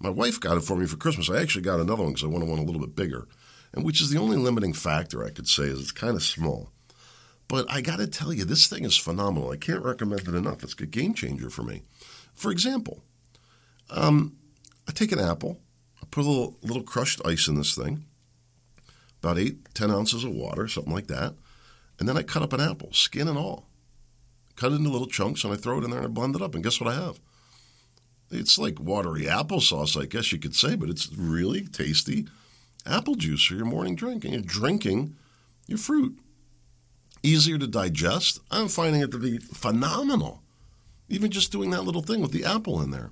My 0.00 0.10
wife 0.10 0.40
got 0.40 0.56
it 0.56 0.64
for 0.64 0.76
me 0.76 0.86
for 0.86 0.96
Christmas. 0.96 1.30
I 1.30 1.40
actually 1.40 1.62
got 1.62 1.80
another 1.80 2.02
one 2.02 2.12
because 2.12 2.24
I 2.24 2.28
wanted 2.28 2.48
one 2.48 2.58
a 2.58 2.62
little 2.62 2.80
bit 2.80 2.96
bigger. 2.96 3.26
and 3.72 3.84
which 3.84 4.00
is 4.00 4.10
the 4.10 4.18
only 4.18 4.36
limiting 4.36 4.72
factor 4.72 5.24
I 5.24 5.30
could 5.30 5.48
say 5.48 5.64
is 5.64 5.80
it's 5.80 5.92
kind 5.92 6.16
of 6.16 6.22
small. 6.22 6.70
But 7.46 7.70
I 7.70 7.80
got 7.80 7.98
to 7.98 8.06
tell 8.06 8.32
you, 8.32 8.44
this 8.44 8.66
thing 8.66 8.84
is 8.84 8.96
phenomenal. 8.96 9.50
I 9.50 9.56
can't 9.56 9.84
recommend 9.84 10.28
it 10.28 10.34
enough. 10.34 10.62
It's 10.62 10.74
a 10.74 10.86
game 10.86 11.14
changer 11.14 11.50
for 11.50 11.62
me. 11.62 11.82
For 12.34 12.50
example, 12.50 13.02
um, 13.90 14.36
I 14.86 14.92
take 14.92 15.12
an 15.12 15.18
apple, 15.18 15.60
put 16.10 16.24
a 16.24 16.28
little, 16.28 16.58
little 16.62 16.82
crushed 16.82 17.20
ice 17.24 17.48
in 17.48 17.56
this 17.56 17.74
thing, 17.74 18.04
about 19.22 19.38
eight, 19.38 19.74
ten 19.74 19.90
ounces 19.90 20.24
of 20.24 20.32
water, 20.32 20.68
something 20.68 20.92
like 20.92 21.08
that, 21.08 21.34
and 21.98 22.08
then 22.08 22.16
I 22.16 22.22
cut 22.22 22.42
up 22.42 22.52
an 22.52 22.60
apple, 22.60 22.92
skin 22.92 23.28
and 23.28 23.38
all. 23.38 23.66
Cut 24.56 24.72
it 24.72 24.76
into 24.76 24.90
little 24.90 25.06
chunks, 25.06 25.44
and 25.44 25.52
I 25.52 25.56
throw 25.56 25.78
it 25.78 25.84
in 25.84 25.90
there 25.90 26.00
and 26.00 26.08
I 26.08 26.10
blend 26.10 26.36
it 26.36 26.42
up, 26.42 26.54
and 26.54 26.64
guess 26.64 26.80
what 26.80 26.92
I 26.92 26.94
have? 26.94 27.20
It's 28.30 28.58
like 28.58 28.80
watery 28.80 29.24
applesauce, 29.24 30.00
I 30.00 30.06
guess 30.06 30.32
you 30.32 30.38
could 30.38 30.54
say, 30.54 30.76
but 30.76 30.90
it's 30.90 31.12
really 31.16 31.62
tasty 31.64 32.26
apple 32.86 33.14
juice 33.14 33.44
for 33.44 33.54
your 33.54 33.64
morning 33.64 33.94
drink, 33.94 34.24
and 34.24 34.32
you're 34.32 34.42
drinking 34.42 35.16
your 35.66 35.78
fruit. 35.78 36.18
Easier 37.22 37.58
to 37.58 37.66
digest. 37.66 38.40
I'm 38.50 38.68
finding 38.68 39.00
it 39.00 39.10
to 39.10 39.18
be 39.18 39.38
phenomenal. 39.38 40.42
Even 41.08 41.30
just 41.30 41.52
doing 41.52 41.70
that 41.70 41.82
little 41.82 42.02
thing 42.02 42.20
with 42.20 42.32
the 42.32 42.44
apple 42.44 42.80
in 42.80 42.90
there. 42.90 43.10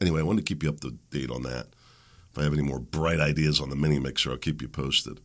Anyway, 0.00 0.20
I 0.20 0.24
wanted 0.24 0.44
to 0.44 0.54
keep 0.54 0.62
you 0.62 0.68
up 0.68 0.80
to 0.80 0.96
date 1.10 1.30
on 1.30 1.42
that. 1.42 1.68
If 2.34 2.38
I 2.40 2.42
have 2.42 2.52
any 2.52 2.62
more 2.62 2.80
bright 2.80 3.20
ideas 3.20 3.60
on 3.60 3.70
the 3.70 3.76
mini 3.76 4.00
mixer, 4.00 4.32
I'll 4.32 4.36
keep 4.36 4.60
you 4.60 4.66
posted. 4.66 5.20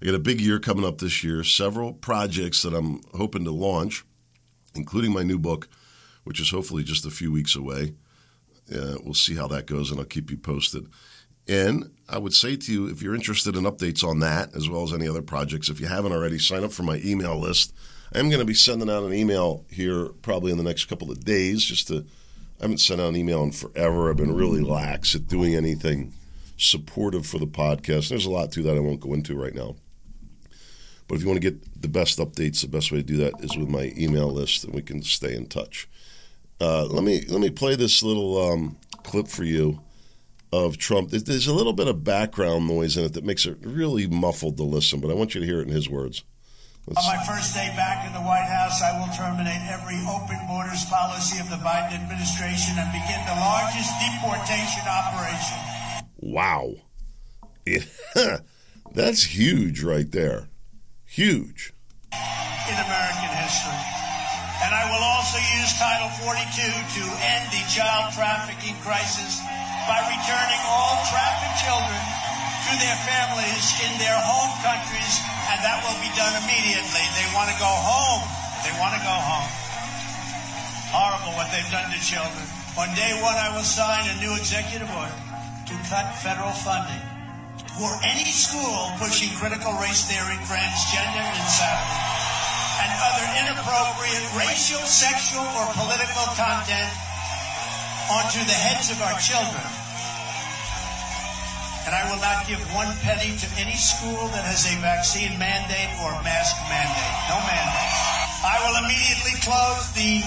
I 0.00 0.06
got 0.06 0.14
a 0.14 0.18
big 0.18 0.40
year 0.40 0.58
coming 0.58 0.86
up 0.86 0.96
this 0.96 1.22
year, 1.22 1.44
several 1.44 1.92
projects 1.92 2.62
that 2.62 2.72
I'm 2.72 3.02
hoping 3.14 3.44
to 3.44 3.50
launch, 3.50 4.02
including 4.74 5.12
my 5.12 5.24
new 5.24 5.38
book, 5.38 5.68
which 6.22 6.40
is 6.40 6.50
hopefully 6.50 6.82
just 6.82 7.04
a 7.04 7.10
few 7.10 7.30
weeks 7.30 7.54
away. 7.54 7.92
Uh, 8.74 8.96
we'll 9.04 9.12
see 9.12 9.34
how 9.34 9.46
that 9.48 9.66
goes, 9.66 9.90
and 9.90 10.00
I'll 10.00 10.06
keep 10.06 10.30
you 10.30 10.38
posted. 10.38 10.88
And 11.46 11.90
I 12.08 12.16
would 12.16 12.32
say 12.32 12.56
to 12.56 12.72
you, 12.72 12.88
if 12.88 13.02
you're 13.02 13.14
interested 13.14 13.56
in 13.56 13.64
updates 13.64 14.02
on 14.02 14.20
that, 14.20 14.56
as 14.56 14.66
well 14.66 14.84
as 14.84 14.94
any 14.94 15.06
other 15.06 15.20
projects, 15.20 15.68
if 15.68 15.80
you 15.80 15.86
haven't 15.86 16.12
already, 16.12 16.38
sign 16.38 16.64
up 16.64 16.72
for 16.72 16.82
my 16.82 16.98
email 17.04 17.38
list. 17.38 17.74
I'm 18.14 18.30
going 18.30 18.40
to 18.40 18.46
be 18.46 18.54
sending 18.54 18.88
out 18.88 19.04
an 19.04 19.12
email 19.12 19.66
here 19.70 20.06
probably 20.22 20.50
in 20.50 20.56
the 20.56 20.64
next 20.64 20.86
couple 20.86 21.10
of 21.10 21.26
days. 21.26 21.62
Just 21.62 21.88
to, 21.88 22.06
I 22.58 22.62
haven't 22.62 22.78
sent 22.78 23.02
out 23.02 23.10
an 23.10 23.16
email 23.16 23.42
in 23.42 23.52
forever. 23.52 24.08
I've 24.08 24.16
been 24.16 24.34
really 24.34 24.62
lax 24.62 25.14
at 25.14 25.28
doing 25.28 25.54
anything 25.54 26.14
supportive 26.56 27.26
for 27.26 27.38
the 27.38 27.46
podcast. 27.46 28.08
There's 28.08 28.26
a 28.26 28.30
lot 28.30 28.52
to 28.52 28.62
that 28.62 28.76
I 28.76 28.80
won't 28.80 29.00
go 29.00 29.12
into 29.12 29.36
right 29.36 29.54
now. 29.54 29.76
But 31.06 31.16
if 31.16 31.22
you 31.22 31.28
want 31.28 31.42
to 31.42 31.50
get 31.50 31.82
the 31.82 31.88
best 31.88 32.18
updates, 32.18 32.62
the 32.62 32.68
best 32.68 32.90
way 32.90 32.98
to 32.98 33.04
do 33.04 33.18
that 33.18 33.34
is 33.40 33.56
with 33.56 33.68
my 33.68 33.92
email 33.96 34.28
list, 34.28 34.64
and 34.64 34.74
we 34.74 34.82
can 34.82 35.02
stay 35.02 35.34
in 35.34 35.46
touch. 35.46 35.88
Uh, 36.60 36.86
let 36.86 37.04
me 37.04 37.24
let 37.28 37.40
me 37.40 37.50
play 37.50 37.76
this 37.76 38.02
little 38.02 38.40
um, 38.40 38.76
clip 39.02 39.28
for 39.28 39.44
you 39.44 39.80
of 40.52 40.78
Trump. 40.78 41.10
There's 41.10 41.46
a 41.46 41.52
little 41.52 41.72
bit 41.72 41.88
of 41.88 42.04
background 42.04 42.68
noise 42.68 42.96
in 42.96 43.04
it 43.04 43.12
that 43.14 43.24
makes 43.24 43.44
it 43.44 43.58
really 43.60 44.06
muffled 44.06 44.56
to 44.56 44.62
listen, 44.62 45.00
but 45.00 45.10
I 45.10 45.14
want 45.14 45.34
you 45.34 45.40
to 45.40 45.46
hear 45.46 45.60
it 45.60 45.68
in 45.68 45.74
his 45.74 45.90
words. 45.90 46.22
Let's... 46.86 47.00
On 47.00 47.16
my 47.16 47.24
first 47.24 47.54
day 47.54 47.72
back 47.76 48.06
in 48.06 48.12
the 48.12 48.22
White 48.22 48.46
House, 48.46 48.80
I 48.80 48.94
will 49.00 49.10
terminate 49.12 49.60
every 49.66 49.98
open 50.06 50.38
borders 50.46 50.84
policy 50.86 51.40
of 51.40 51.50
the 51.50 51.58
Biden 51.64 51.96
administration 51.96 52.78
and 52.78 52.88
begin 52.92 53.18
the 53.26 53.34
largest 53.34 53.90
deportation 53.98 54.84
operation. 54.86 55.73
Wow. 56.20 56.74
That's 58.94 59.24
huge 59.24 59.82
right 59.82 60.10
there. 60.10 60.48
Huge. 61.04 61.72
In 62.12 62.76
American 62.78 63.32
history. 63.34 63.82
And 64.64 64.72
I 64.72 64.86
will 64.88 65.02
also 65.02 65.36
use 65.58 65.74
Title 65.76 66.08
42 66.22 66.62
to 66.62 67.04
end 67.20 67.44
the 67.50 67.62
child 67.66 68.14
trafficking 68.14 68.78
crisis 68.86 69.42
by 69.90 69.98
returning 70.08 70.62
all 70.70 71.02
trafficked 71.10 71.58
children 71.60 72.02
to 72.64 72.72
their 72.80 72.98
families 73.04 73.66
in 73.84 73.92
their 74.00 74.16
home 74.16 74.54
countries, 74.64 75.14
and 75.52 75.58
that 75.60 75.84
will 75.84 75.98
be 76.00 76.08
done 76.16 76.32
immediately. 76.46 77.04
They 77.18 77.28
want 77.36 77.52
to 77.52 77.58
go 77.60 77.68
home. 77.68 78.22
They 78.64 78.72
want 78.80 78.96
to 78.96 79.02
go 79.04 79.12
home. 79.12 79.50
Horrible 80.94 81.34
what 81.36 81.50
they've 81.50 81.68
done 81.74 81.90
to 81.90 82.00
children. 82.00 82.46
On 82.78 82.88
day 82.96 83.12
one, 83.20 83.36
I 83.36 83.52
will 83.52 83.66
sign 83.66 84.08
a 84.08 84.16
new 84.22 84.32
executive 84.38 84.88
order 84.88 85.23
to 85.74 85.90
cut 85.90 86.06
federal 86.22 86.54
funding 86.62 87.02
for 87.74 87.90
any 88.06 88.30
school 88.30 88.94
pushing 89.02 89.34
critical 89.42 89.74
race 89.82 90.06
theory, 90.06 90.38
transgender 90.46 91.26
insanity, 91.34 91.98
and 92.86 92.90
other 93.02 93.26
inappropriate 93.42 94.26
racial, 94.38 94.78
sexual, 94.86 95.42
or 95.42 95.66
political 95.74 96.26
content 96.38 96.90
onto 98.06 98.38
the 98.46 98.54
heads 98.54 98.94
of 98.94 99.02
our 99.02 99.18
children. 99.18 99.66
And 101.84 101.92
I 101.92 102.06
will 102.08 102.22
not 102.22 102.46
give 102.46 102.62
one 102.72 102.88
penny 103.02 103.34
to 103.34 103.46
any 103.58 103.76
school 103.76 104.30
that 104.32 104.46
has 104.46 104.70
a 104.70 104.78
vaccine 104.78 105.34
mandate 105.36 105.90
or 106.00 106.14
mask 106.22 106.54
mandate. 106.70 107.16
No 107.28 107.36
mandate. 107.42 107.94
I 108.46 108.56
will 108.62 108.76
immediately 108.86 109.36
close 109.42 109.90
the 109.92 110.22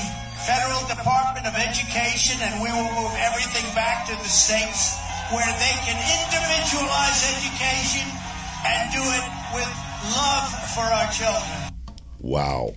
Federal 0.45 0.83
Department 0.91 1.47
of 1.47 1.55
Education 1.55 2.37
and 2.43 2.61
we 2.61 2.69
will 2.69 2.91
move 2.93 3.15
everything 3.23 3.65
back 3.73 4.05
to 4.11 4.13
the 4.19 4.29
states 4.29 5.06
where 5.31 5.51
they 5.59 5.75
can 5.85 5.97
individualize 5.97 7.19
education 7.35 8.07
and 8.65 8.91
do 8.91 9.03
it 9.03 9.25
with 9.53 9.71
love 10.15 10.49
for 10.73 10.87
our 10.87 11.11
children. 11.11 11.73
Wow. 12.19 12.75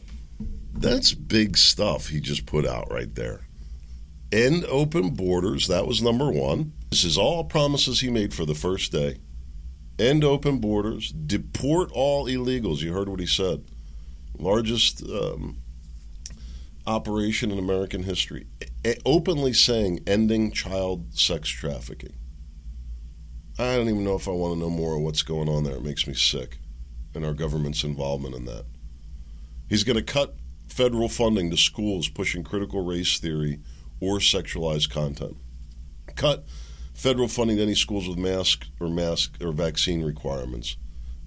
That's 0.74 1.12
big 1.12 1.56
stuff 1.56 2.08
he 2.08 2.20
just 2.20 2.46
put 2.46 2.66
out 2.66 2.90
right 2.90 3.14
there 3.14 3.46
end 4.32 4.64
open 4.66 5.10
borders. 5.10 5.68
That 5.68 5.86
was 5.86 6.02
number 6.02 6.30
one. 6.30 6.72
This 6.90 7.04
is 7.04 7.18
all 7.18 7.44
promises 7.44 8.00
he 8.00 8.10
made 8.10 8.34
for 8.34 8.44
the 8.44 8.54
first 8.54 8.92
day. 8.92 9.18
End 9.98 10.24
open 10.24 10.58
borders, 10.58 11.12
deport 11.12 11.90
all 11.92 12.26
illegals. 12.26 12.80
You 12.80 12.92
heard 12.92 13.08
what 13.08 13.20
he 13.20 13.26
said. 13.26 13.64
Largest 14.38 15.02
um, 15.02 15.58
operation 16.86 17.50
in 17.50 17.58
American 17.58 18.04
history. 18.04 18.46
Openly 19.04 19.52
saying 19.52 20.00
ending 20.06 20.52
child 20.52 21.14
sex 21.18 21.48
trafficking. 21.48 22.14
I 23.58 23.76
don't 23.76 23.88
even 23.88 24.04
know 24.04 24.16
if 24.16 24.28
I 24.28 24.32
want 24.32 24.54
to 24.54 24.60
know 24.60 24.70
more 24.70 24.96
of 24.96 25.02
what's 25.02 25.22
going 25.22 25.48
on 25.48 25.64
there. 25.64 25.76
It 25.76 25.84
makes 25.84 26.06
me 26.06 26.14
sick. 26.14 26.58
And 27.14 27.24
our 27.24 27.34
government's 27.34 27.84
involvement 27.84 28.34
in 28.34 28.44
that. 28.46 28.64
He's 29.68 29.84
going 29.84 29.96
to 29.96 30.02
cut 30.02 30.36
federal 30.68 31.08
funding 31.08 31.50
to 31.50 31.56
schools 31.56 32.08
pushing 32.08 32.44
critical 32.44 32.84
race 32.84 33.18
theory 33.18 33.60
or 34.00 34.18
sexualized 34.18 34.90
content. 34.90 35.36
Cut 36.16 36.44
federal 36.94 37.28
funding 37.28 37.56
to 37.56 37.62
any 37.62 37.74
schools 37.74 38.08
with 38.08 38.18
mask 38.18 38.66
or 38.78 38.88
mask 38.88 39.36
or 39.40 39.52
vaccine 39.52 40.02
requirements, 40.02 40.76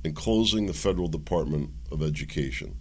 and 0.03 0.15
closing 0.15 0.65
the 0.65 0.73
federal 0.73 1.07
Department 1.07 1.71
of 1.91 2.01
Education. 2.01 2.79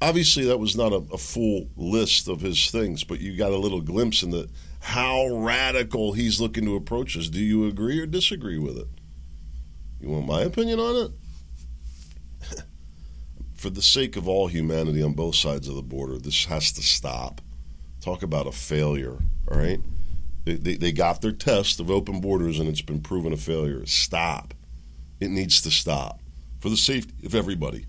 Obviously, 0.00 0.44
that 0.44 0.58
was 0.58 0.76
not 0.76 0.92
a, 0.92 1.02
a 1.12 1.18
full 1.18 1.68
list 1.76 2.28
of 2.28 2.40
his 2.40 2.70
things, 2.70 3.02
but 3.02 3.20
you 3.20 3.36
got 3.36 3.50
a 3.50 3.56
little 3.58 3.80
glimpse 3.80 4.22
into 4.22 4.48
how 4.80 5.26
radical 5.28 6.12
he's 6.12 6.40
looking 6.40 6.64
to 6.64 6.76
approach 6.76 7.14
this. 7.16 7.28
Do 7.28 7.40
you 7.40 7.66
agree 7.66 7.98
or 7.98 8.06
disagree 8.06 8.58
with 8.58 8.78
it? 8.78 8.86
You 10.00 10.10
want 10.10 10.26
my 10.26 10.42
opinion 10.42 10.78
on 10.78 11.06
it? 11.06 11.12
For 13.54 13.70
the 13.70 13.82
sake 13.82 14.16
of 14.16 14.28
all 14.28 14.46
humanity 14.46 15.02
on 15.02 15.14
both 15.14 15.34
sides 15.34 15.66
of 15.66 15.74
the 15.74 15.82
border, 15.82 16.18
this 16.18 16.44
has 16.44 16.70
to 16.72 16.82
stop. 16.82 17.40
Talk 18.00 18.22
about 18.22 18.46
a 18.46 18.52
failure, 18.52 19.18
all 19.50 19.58
right? 19.58 19.80
They, 20.44 20.54
they, 20.54 20.74
they 20.76 20.92
got 20.92 21.20
their 21.20 21.32
test 21.32 21.80
of 21.80 21.90
open 21.90 22.20
borders 22.20 22.60
and 22.60 22.68
it's 22.68 22.80
been 22.80 23.00
proven 23.00 23.32
a 23.32 23.36
failure. 23.36 23.84
Stop. 23.86 24.54
It 25.20 25.30
needs 25.30 25.60
to 25.62 25.70
stop 25.72 26.20
for 26.60 26.68
the 26.68 26.76
safety 26.76 27.26
of 27.26 27.34
everybody. 27.34 27.86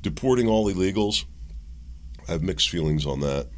Deporting 0.00 0.48
all 0.48 0.72
illegals, 0.72 1.24
I 2.28 2.32
have 2.32 2.42
mixed 2.42 2.68
feelings 2.68 3.06
on 3.06 3.20
that. 3.20 3.48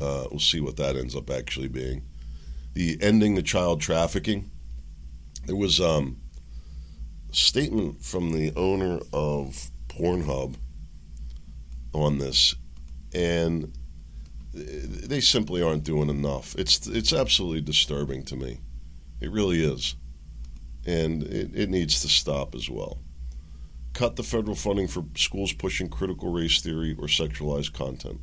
Uh, 0.00 0.26
we'll 0.30 0.40
see 0.40 0.60
what 0.60 0.76
that 0.76 0.96
ends 0.96 1.14
up 1.14 1.30
actually 1.30 1.68
being. 1.68 2.04
The 2.74 2.98
ending 3.00 3.34
the 3.34 3.42
child 3.42 3.80
trafficking. 3.80 4.50
There 5.46 5.56
was 5.56 5.80
um, 5.80 6.18
a 7.30 7.34
statement 7.34 8.04
from 8.04 8.32
the 8.32 8.52
owner 8.54 9.00
of 9.12 9.70
Pornhub 9.88 10.56
on 11.92 12.18
this, 12.18 12.54
and 13.14 13.72
they 14.52 15.20
simply 15.20 15.62
aren't 15.62 15.84
doing 15.84 16.08
enough. 16.08 16.54
It's 16.56 16.86
it's 16.86 17.12
absolutely 17.12 17.62
disturbing 17.62 18.24
to 18.24 18.36
me. 18.36 18.60
It 19.20 19.30
really 19.30 19.62
is, 19.62 19.96
and 20.86 21.22
it, 21.22 21.50
it 21.54 21.70
needs 21.70 22.00
to 22.02 22.08
stop 22.08 22.54
as 22.54 22.68
well. 22.70 22.98
Cut 23.98 24.14
the 24.14 24.22
federal 24.22 24.54
funding 24.54 24.86
for 24.86 25.04
schools 25.16 25.52
pushing 25.52 25.88
critical 25.88 26.30
race 26.30 26.60
theory 26.60 26.94
or 26.96 27.08
sexualized 27.08 27.72
content. 27.72 28.20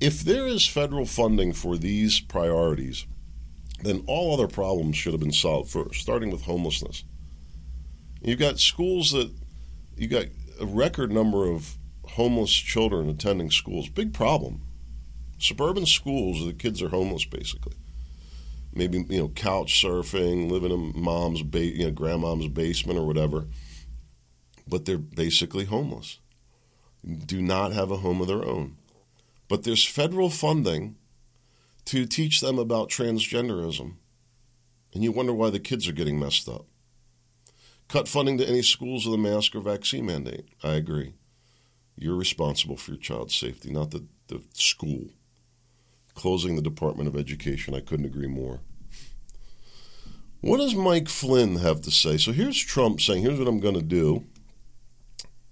If 0.00 0.20
there 0.20 0.46
is 0.46 0.64
federal 0.64 1.04
funding 1.04 1.52
for 1.52 1.76
these 1.76 2.20
priorities, 2.20 3.04
then 3.82 4.04
all 4.06 4.32
other 4.32 4.46
problems 4.46 4.96
should 4.96 5.14
have 5.14 5.20
been 5.20 5.32
solved 5.32 5.68
first, 5.68 6.00
starting 6.00 6.30
with 6.30 6.42
homelessness. 6.42 7.02
You've 8.22 8.38
got 8.38 8.60
schools 8.60 9.10
that 9.10 9.32
you've 9.96 10.12
got 10.12 10.26
a 10.60 10.66
record 10.66 11.10
number 11.10 11.50
of 11.50 11.76
homeless 12.10 12.52
children 12.52 13.08
attending 13.08 13.50
schools. 13.50 13.88
Big 13.88 14.12
problem 14.14 14.62
suburban 15.38 15.86
schools, 15.86 16.46
the 16.46 16.52
kids 16.52 16.80
are 16.80 16.90
homeless 16.90 17.24
basically. 17.24 17.74
maybe 18.72 19.04
you 19.08 19.18
know 19.18 19.28
couch 19.30 19.82
surfing, 19.82 20.48
living 20.48 20.70
in 20.70 20.92
mom's 20.94 21.42
ba- 21.42 21.64
you 21.64 21.84
know 21.86 21.90
grandmom's 21.90 22.46
basement 22.48 22.96
or 22.98 23.04
whatever, 23.06 23.46
but 24.66 24.84
they're 24.84 24.98
basically 24.98 25.64
homeless. 25.64 26.18
Do 27.04 27.42
not 27.42 27.72
have 27.72 27.90
a 27.90 27.98
home 27.98 28.20
of 28.20 28.28
their 28.28 28.44
own. 28.44 28.76
But 29.48 29.64
there's 29.64 29.84
federal 29.84 30.30
funding 30.30 30.96
to 31.86 32.06
teach 32.06 32.40
them 32.40 32.58
about 32.58 32.90
transgenderism. 32.90 33.94
And 34.94 35.02
you 35.02 35.10
wonder 35.10 35.34
why 35.34 35.50
the 35.50 35.60
kids 35.60 35.88
are 35.88 35.92
getting 35.92 36.18
messed 36.18 36.48
up. 36.48 36.66
Cut 37.88 38.08
funding 38.08 38.38
to 38.38 38.48
any 38.48 38.62
schools 38.62 39.04
with 39.04 39.14
a 39.14 39.18
mask 39.18 39.54
or 39.54 39.60
vaccine 39.60 40.06
mandate. 40.06 40.48
I 40.62 40.74
agree. 40.74 41.14
You're 41.96 42.16
responsible 42.16 42.76
for 42.76 42.92
your 42.92 43.00
child's 43.00 43.34
safety, 43.34 43.70
not 43.70 43.90
the, 43.90 44.04
the 44.28 44.42
school. 44.54 45.10
Closing 46.14 46.56
the 46.56 46.62
Department 46.62 47.08
of 47.08 47.16
Education. 47.16 47.74
I 47.74 47.80
couldn't 47.80 48.06
agree 48.06 48.28
more. 48.28 48.60
What 50.40 50.58
does 50.58 50.74
Mike 50.74 51.08
Flynn 51.08 51.56
have 51.56 51.82
to 51.82 51.90
say? 51.90 52.16
So 52.16 52.32
here's 52.32 52.58
Trump 52.58 53.00
saying, 53.00 53.22
here's 53.22 53.38
what 53.38 53.48
I'm 53.48 53.60
going 53.60 53.74
to 53.74 53.82
do. 53.82 54.24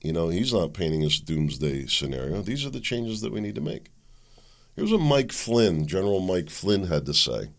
You 0.03 0.13
know, 0.13 0.29
he's 0.29 0.53
not 0.53 0.73
painting 0.73 1.05
us 1.05 1.19
doomsday 1.19 1.87
scenario. 1.87 2.41
These 2.43 2.65
are 2.65 2.71
the 2.71 2.81
changes 2.81 3.21
that 3.21 3.33
we 3.33 3.41
need 3.41 3.55
to 3.57 3.61
make. 3.61 3.91
Here's 4.75 4.93
what 4.93 5.01
Mike 5.01 5.33
Flynn, 5.33 5.87
General 5.87 6.21
Mike 6.21 6.49
Flynn, 6.49 6.85
had 6.85 7.05
to 7.07 7.13
say. 7.13 7.51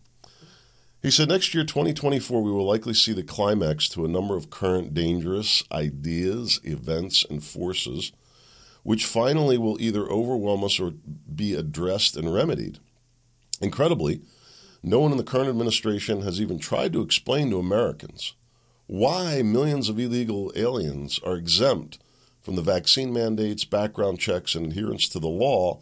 He 1.02 1.10
said, 1.10 1.28
Next 1.28 1.54
year, 1.54 1.64
2024, 1.64 2.42
we 2.42 2.50
will 2.50 2.66
likely 2.66 2.94
see 2.94 3.12
the 3.12 3.22
climax 3.22 3.88
to 3.90 4.04
a 4.04 4.08
number 4.08 4.36
of 4.36 4.50
current 4.50 4.92
dangerous 4.94 5.62
ideas, 5.70 6.60
events, 6.64 7.24
and 7.28 7.44
forces, 7.44 8.12
which 8.82 9.06
finally 9.06 9.58
will 9.58 9.80
either 9.80 10.02
overwhelm 10.08 10.64
us 10.64 10.80
or 10.80 10.92
be 11.32 11.54
addressed 11.54 12.16
and 12.16 12.32
remedied. 12.32 12.78
Incredibly, 13.60 14.22
no 14.82 14.98
one 14.98 15.12
in 15.12 15.18
the 15.18 15.24
current 15.24 15.48
administration 15.48 16.22
has 16.22 16.40
even 16.40 16.58
tried 16.58 16.92
to 16.92 17.02
explain 17.02 17.50
to 17.50 17.58
Americans 17.58 18.34
why 18.86 19.42
millions 19.42 19.88
of 19.88 19.98
illegal 19.98 20.52
aliens 20.56 21.20
are 21.24 21.36
exempt 21.36 21.98
from 22.42 22.56
the 22.56 22.62
vaccine 22.62 23.12
mandates, 23.12 23.64
background 23.64 24.18
checks, 24.18 24.54
and 24.54 24.66
adherence 24.66 25.08
to 25.08 25.18
the 25.18 25.28
law 25.28 25.80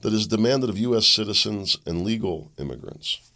that 0.00 0.12
is 0.12 0.26
demanded 0.26 0.70
of 0.70 0.78
U.S. 0.78 1.06
citizens 1.06 1.76
and 1.86 2.04
legal 2.04 2.50
immigrants. 2.58 3.30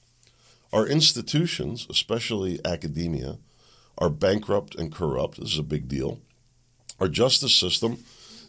Our 0.72 0.87
institutions, 0.87 1.87
especially 1.90 2.59
academia, 2.64 3.38
are 3.98 4.11
bankrupt 4.11 4.74
and 4.74 4.92
corrupt. 4.92 5.38
This 5.38 5.53
is 5.53 5.59
a 5.59 5.62
big 5.62 5.88
deal. 5.88 6.20
Our 6.98 7.09
justice 7.09 7.55
system 7.55 7.98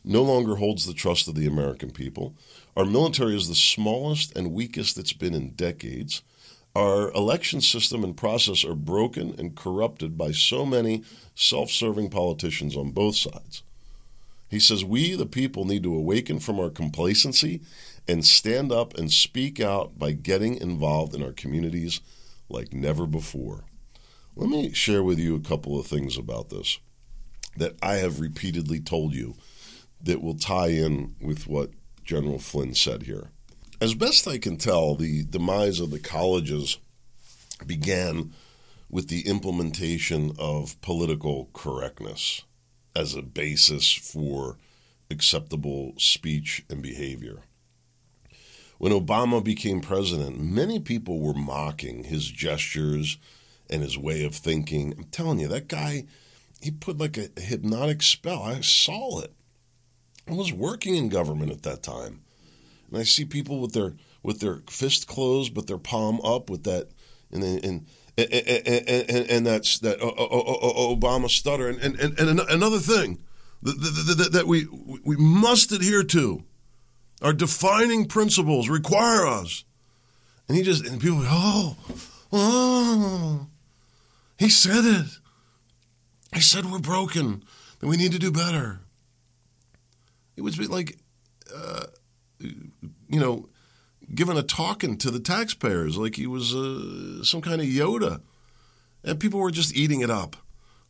no 0.04 0.22
longer 0.22 0.56
holds 0.56 0.86
the 0.86 0.94
trust 0.94 1.28
of 1.28 1.36
the 1.36 1.48
American 1.48 1.92
people. 1.92 2.36
Our 2.78 2.86
military 2.86 3.36
is 3.36 3.48
the 3.48 3.56
smallest 3.56 4.36
and 4.38 4.54
weakest 4.54 4.98
it's 4.98 5.14
been 5.14 5.34
in 5.34 5.52
decades. 5.52 6.22
Our 6.76 7.12
election 7.12 7.62
system 7.62 8.04
and 8.04 8.16
process 8.16 8.66
are 8.66 8.76
broken 8.76 9.36
and 9.38 9.56
corrupted 9.56 10.18
by 10.18 10.32
so 10.32 10.66
many 10.66 11.04
self 11.34 11.70
serving 11.70 12.10
politicians 12.10 12.76
on 12.76 12.92
both 12.92 13.16
sides. 13.16 13.64
He 14.48 14.60
says, 14.60 14.86
We, 14.86 15.16
the 15.16 15.26
people, 15.26 15.66
need 15.66 15.84
to 15.84 15.96
awaken 15.96 16.40
from 16.40 16.60
our 16.60 16.70
complacency 16.70 17.62
and 18.08 18.26
stand 18.26 18.72
up 18.72 18.98
and 18.98 19.12
speak 19.12 19.60
out 19.60 19.98
by 19.98 20.12
getting 20.12 20.56
involved 20.56 21.16
in 21.16 21.24
our 21.24 21.32
communities 21.32 22.02
like 22.50 22.74
never 22.74 23.06
before. 23.06 23.66
Let 24.36 24.50
me 24.50 24.72
share 24.74 25.04
with 25.04 25.18
you 25.18 25.36
a 25.36 25.42
couple 25.42 25.80
of 25.80 25.88
things 25.88 26.18
about 26.18 26.50
this 26.50 26.80
that 27.58 27.76
I 27.82 27.96
have 27.96 28.20
repeatedly 28.20 28.82
told 28.82 29.14
you 29.14 29.36
that 30.02 30.22
will 30.22 30.36
tie 30.36 30.68
in 30.68 31.16
with 31.22 31.48
what 31.48 31.72
General 32.04 32.38
Flynn 32.38 32.76
said 32.76 33.04
here. 33.04 33.32
As 33.82 33.94
best 33.94 34.28
I 34.28 34.38
can 34.38 34.58
tell, 34.58 34.96
the 34.96 35.24
demise 35.24 35.80
of 35.80 35.90
the 35.90 36.00
colleges 36.00 36.78
began 37.66 38.34
with 38.90 39.08
the 39.08 39.28
implementation 39.28 40.34
of 40.38 40.80
political 40.82 41.50
correctness 41.54 42.44
as 42.96 43.16
a 43.16 43.22
basis 43.22 43.92
for 43.92 44.58
acceptable 45.12 45.94
speech 45.98 46.64
and 46.70 46.82
behavior. 46.82 47.42
When 48.78 48.92
Obama 48.92 49.44
became 49.44 49.82
president, 49.82 50.40
many 50.40 50.80
people 50.80 51.20
were 51.20 51.34
mocking 51.34 52.06
his 52.06 52.30
gestures 52.30 53.18
and 53.70 53.82
his 53.82 53.98
way 53.98 54.24
of 54.24 54.36
thinking. 54.36 54.94
I'm 54.98 55.06
telling 55.06 55.40
you, 55.40 55.48
that 55.48 55.68
guy, 55.68 56.06
he 56.62 56.72
put 56.72 56.98
like 56.98 57.18
a 57.18 57.30
hypnotic 57.40 58.02
spell. 58.02 58.44
I 58.44 58.62
saw 58.62 59.22
it. 59.22 59.34
I 60.28 60.34
was 60.34 60.52
working 60.52 60.96
in 60.96 61.10
government 61.10 61.52
at 61.52 61.64
that 61.64 61.84
time. 61.84 62.22
And 62.90 62.98
I 62.98 63.04
see 63.04 63.26
people 63.26 63.60
with 63.60 63.74
their 63.74 63.94
with 64.24 64.40
their 64.40 64.62
fist 64.70 65.08
closed 65.08 65.54
but 65.54 65.68
their 65.68 65.78
palm 65.78 66.20
up 66.22 66.50
with 66.50 66.64
that 66.64 66.90
and 67.32 67.44
and 67.44 67.86
and, 68.18 69.30
and, 69.30 69.46
that's 69.46 69.80
that 69.80 70.02
uh, 70.02 70.08
uh, 70.08 70.10
uh, 70.10 70.96
Obama 70.96 71.30
stutter. 71.30 71.68
And, 71.68 71.80
and, 71.80 72.18
and 72.18 72.40
another 72.40 72.80
thing 72.80 73.20
that, 73.62 74.30
that 74.32 74.48
we, 74.48 74.68
we 75.04 75.18
must 75.18 75.72
adhere 75.72 76.04
to, 76.04 76.44
our 77.22 77.34
defining 77.34 78.06
principles 78.06 78.70
require 78.70 79.26
us. 79.26 79.66
And 80.48 80.56
he 80.58 80.64
just, 80.64 80.86
and 80.86 81.02
people, 81.02 81.22
oh, 81.24 81.76
oh, 82.32 83.48
he 84.38 84.50
said 84.50 84.86
it. 84.86 85.08
He 86.34 86.42
said 86.42 86.66
we're 86.66 86.80
broken, 86.80 87.44
that 87.80 87.88
we 87.88 87.98
need 87.98 88.12
to 88.12 88.20
do 88.20 88.32
better. 88.32 88.80
It 90.36 90.42
was 90.42 90.60
like, 90.70 90.98
uh, 91.54 91.86
you 92.40 93.20
know, 93.20 93.48
giving 94.14 94.38
a 94.38 94.44
talking 94.44 94.98
to 94.98 95.12
the 95.12 95.20
taxpayers 95.20 95.98
like 95.98 96.16
he 96.16 96.28
was 96.28 96.54
uh, 96.54 97.24
some 97.24 97.42
kind 97.42 97.62
of 97.62 97.68
Yoda. 97.68 98.22
And 99.04 99.20
people 99.20 99.40
were 99.40 99.52
just 99.52 99.76
eating 99.76 100.02
it 100.02 100.10
up. 100.10 100.36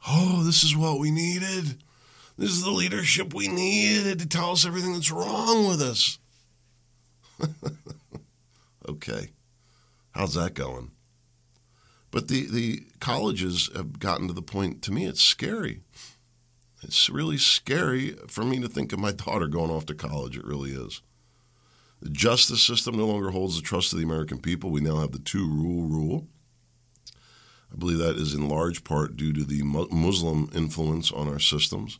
Oh, 0.08 0.44
this 0.44 0.64
is 0.64 0.76
what 0.76 1.00
we 1.00 1.12
needed. 1.12 1.82
This 2.38 2.52
is 2.52 2.64
the 2.64 2.72
leadership 2.72 3.34
we 3.34 3.48
needed 3.48 4.20
to 4.20 4.28
tell 4.28 4.52
us 4.52 4.66
everything 4.66 4.94
that's 4.94 5.12
wrong 5.12 5.68
with 5.68 5.82
us. 5.82 6.20
okay. 8.90 9.32
How's 10.12 10.36
that 10.36 10.54
going? 10.54 10.92
But 12.12 12.28
the, 12.28 12.48
the 12.50 12.84
colleges 13.00 13.70
have 13.76 14.00
gotten 14.00 14.28
to 14.28 14.34
the 14.34 14.42
point, 14.42 14.82
to 14.84 14.92
me, 14.92 15.06
it's 15.06 15.22
scary. 15.22 15.82
It's 16.82 17.10
really 17.10 17.38
scary 17.38 18.12
for 18.28 18.46
me 18.46 18.60
to 18.60 18.70
think 18.70 18.94
of 18.94 19.00
my 19.00 19.12
daughter 19.26 19.48
going 19.48 19.72
off 19.72 19.86
to 19.88 19.96
college. 19.96 20.38
It 20.38 20.46
really 20.46 20.72
is. 20.72 21.02
The 22.06 22.12
justice 22.12 22.62
system 22.62 22.98
no 22.98 23.08
longer 23.08 23.32
holds 23.32 23.56
the 23.56 23.64
trust 23.64 23.92
of 23.92 23.98
the 23.98 24.06
American 24.06 24.38
people. 24.38 24.70
We 24.70 24.80
now 24.80 24.98
have 24.98 25.12
the 25.12 25.18
two 25.18 25.50
rule 25.50 25.88
rule. 25.88 26.28
I 27.74 27.78
believe 27.78 27.98
that 27.98 28.18
is 28.18 28.36
in 28.36 28.48
large 28.48 28.84
part 28.84 29.18
due 29.18 29.34
to 29.34 29.44
the 29.44 29.64
Muslim 29.64 30.48
influence 30.54 31.12
on 31.12 31.28
our 31.28 31.40
systems. 31.40 31.98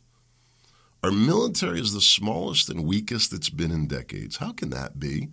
Our 1.02 1.10
military 1.10 1.80
is 1.80 1.92
the 1.92 2.00
smallest 2.00 2.70
and 2.70 2.86
weakest 2.86 3.32
it's 3.32 3.50
been 3.50 3.72
in 3.72 3.88
decades. 3.88 4.36
How 4.36 4.52
can 4.52 4.70
that 4.70 5.00
be, 5.00 5.30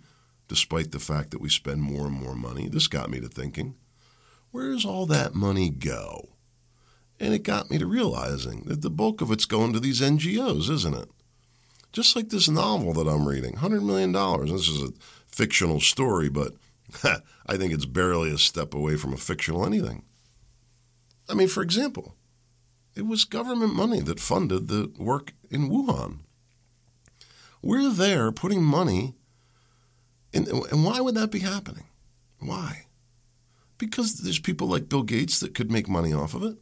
despite 0.48 0.90
the 0.90 0.98
fact 0.98 1.30
that 1.30 1.40
we 1.40 1.50
spend 1.50 1.80
more 1.80 2.08
and 2.08 2.20
more 2.20 2.34
money? 2.34 2.68
This 2.68 2.88
got 2.88 3.10
me 3.10 3.20
to 3.20 3.28
thinking 3.28 3.76
where 4.50 4.72
does 4.72 4.84
all 4.84 5.06
that 5.06 5.36
money 5.36 5.70
go? 5.70 6.30
And 7.20 7.32
it 7.32 7.44
got 7.44 7.70
me 7.70 7.78
to 7.78 7.86
realizing 7.86 8.64
that 8.66 8.82
the 8.82 8.90
bulk 8.90 9.20
of 9.20 9.30
it's 9.30 9.44
going 9.44 9.72
to 9.72 9.78
these 9.78 10.00
NGOs, 10.00 10.68
isn't 10.68 10.94
it? 10.94 11.08
Just 11.94 12.16
like 12.16 12.30
this 12.30 12.48
novel 12.48 12.92
that 12.94 13.08
I'm 13.08 13.26
reading, 13.26 13.52
$100 13.52 13.84
million. 13.84 14.10
This 14.52 14.66
is 14.66 14.82
a 14.82 14.92
fictional 15.28 15.78
story, 15.78 16.28
but 16.28 16.54
I 17.46 17.56
think 17.56 17.72
it's 17.72 17.86
barely 17.86 18.32
a 18.32 18.36
step 18.36 18.74
away 18.74 18.96
from 18.96 19.12
a 19.12 19.16
fictional 19.16 19.64
anything. 19.64 20.02
I 21.28 21.34
mean, 21.34 21.46
for 21.46 21.62
example, 21.62 22.16
it 22.96 23.06
was 23.06 23.24
government 23.24 23.76
money 23.76 24.00
that 24.00 24.18
funded 24.18 24.66
the 24.66 24.92
work 24.98 25.34
in 25.50 25.70
Wuhan. 25.70 26.18
We're 27.62 27.90
there 27.90 28.32
putting 28.32 28.64
money, 28.64 29.14
in, 30.32 30.48
and 30.48 30.84
why 30.84 31.00
would 31.00 31.14
that 31.14 31.30
be 31.30 31.38
happening? 31.38 31.84
Why? 32.40 32.86
Because 33.78 34.14
there's 34.14 34.40
people 34.40 34.66
like 34.66 34.88
Bill 34.88 35.04
Gates 35.04 35.38
that 35.38 35.54
could 35.54 35.70
make 35.70 35.88
money 35.88 36.12
off 36.12 36.34
of 36.34 36.42
it. 36.42 36.56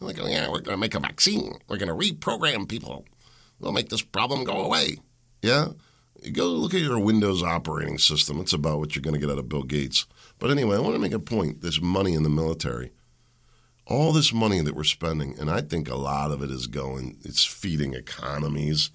Like, 0.00 0.18
oh, 0.20 0.26
yeah, 0.26 0.48
we're 0.48 0.62
going 0.62 0.76
to 0.76 0.76
make 0.76 0.96
a 0.96 1.00
vaccine. 1.00 1.58
We're 1.68 1.76
going 1.76 1.96
to 1.96 2.12
reprogram 2.12 2.68
people. 2.68 3.06
We'll 3.58 3.72
make 3.72 3.88
this 3.88 4.02
problem 4.02 4.44
go 4.44 4.64
away. 4.64 4.98
Yeah? 5.42 5.68
Go 6.32 6.46
look 6.46 6.74
at 6.74 6.80
your 6.80 6.98
Windows 6.98 7.42
operating 7.42 7.98
system. 7.98 8.40
It's 8.40 8.52
about 8.52 8.78
what 8.78 8.94
you're 8.94 9.02
going 9.02 9.14
to 9.14 9.20
get 9.20 9.30
out 9.30 9.38
of 9.38 9.48
Bill 9.48 9.62
Gates. 9.62 10.06
But 10.38 10.50
anyway, 10.50 10.76
I 10.76 10.80
want 10.80 10.94
to 10.94 11.00
make 11.00 11.12
a 11.12 11.18
point. 11.18 11.60
There's 11.60 11.80
money 11.80 12.14
in 12.14 12.22
the 12.22 12.30
military 12.30 12.92
all 13.86 14.12
this 14.12 14.32
money 14.32 14.60
that 14.60 14.74
we're 14.74 14.84
spending, 14.84 15.38
and 15.38 15.50
I 15.50 15.60
think 15.60 15.88
a 15.88 15.96
lot 15.96 16.30
of 16.30 16.42
it 16.42 16.50
is 16.50 16.66
going, 16.66 17.18
it's 17.22 17.44
feeding 17.44 17.94
economies. 17.94 18.90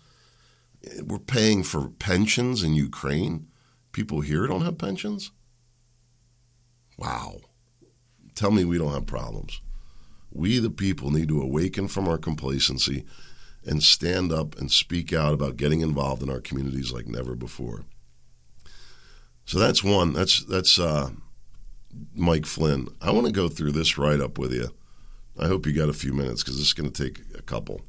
We're 1.04 1.20
paying 1.20 1.64
for 1.64 1.90
pensions 1.90 2.64
in 2.64 2.74
Ukraine. 2.74 3.48
People 3.92 4.22
here 4.22 4.48
don't 4.48 4.64
have 4.64 4.78
pensions? 4.78 5.32
Wow. 6.98 7.38
Tell 8.36 8.52
me 8.52 8.66
we 8.66 8.78
don't 8.78 8.94
have 8.94 9.06
problems. 9.06 9.62
We, 10.32 10.60
the 10.60 10.70
people, 10.70 11.12
need 11.12 11.28
to 11.30 11.42
awaken 11.42 11.88
from 11.88 12.08
our 12.08 12.18
complacency 12.18 13.06
and 13.70 13.84
stand 13.84 14.34
up 14.34 14.58
and 14.58 14.72
speak 14.72 15.14
out 15.14 15.32
about 15.32 15.56
getting 15.56 15.82
involved 15.82 16.24
in 16.24 16.30
our 16.30 16.42
communities 16.42 16.92
like 16.92 17.08
never 17.08 17.36
before. 17.36 17.86
So 19.46 19.60
that's 19.60 19.84
one. 19.84 20.12
That's 20.14 20.44
that's 20.44 20.80
uh, 20.80 21.12
Mike 22.16 22.48
Flynn. 22.48 22.88
I 23.00 23.12
want 23.12 23.28
to 23.28 23.32
go 23.32 23.48
through 23.48 23.72
this 23.74 23.98
write 23.98 24.22
up 24.22 24.40
with 24.40 24.52
you. 24.52 24.70
I 25.40 25.48
hope 25.48 25.68
you 25.68 25.74
got 25.74 25.88
a 25.88 25.94
few 25.94 26.14
minutes 26.14 26.42
because 26.42 26.58
this 26.58 26.68
is 26.68 26.74
going 26.74 26.92
to 26.92 27.04
take 27.04 27.22
a 27.38 27.44
couple. 27.44 27.82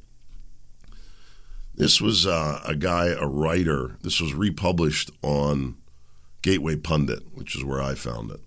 This 1.73 1.99
was 1.99 2.27
uh, 2.27 2.61
a 2.63 2.75
guy, 2.75 3.07
a 3.07 3.25
writer. 3.25 3.97
This 4.01 4.21
was 4.21 4.35
republished 4.35 5.09
on 5.23 5.77
Gateway 6.43 6.75
Pundit, 6.75 7.23
which 7.33 7.55
is 7.55 7.63
where 7.63 7.81
I 7.81 7.95
found 7.95 8.29
it. 8.29 8.41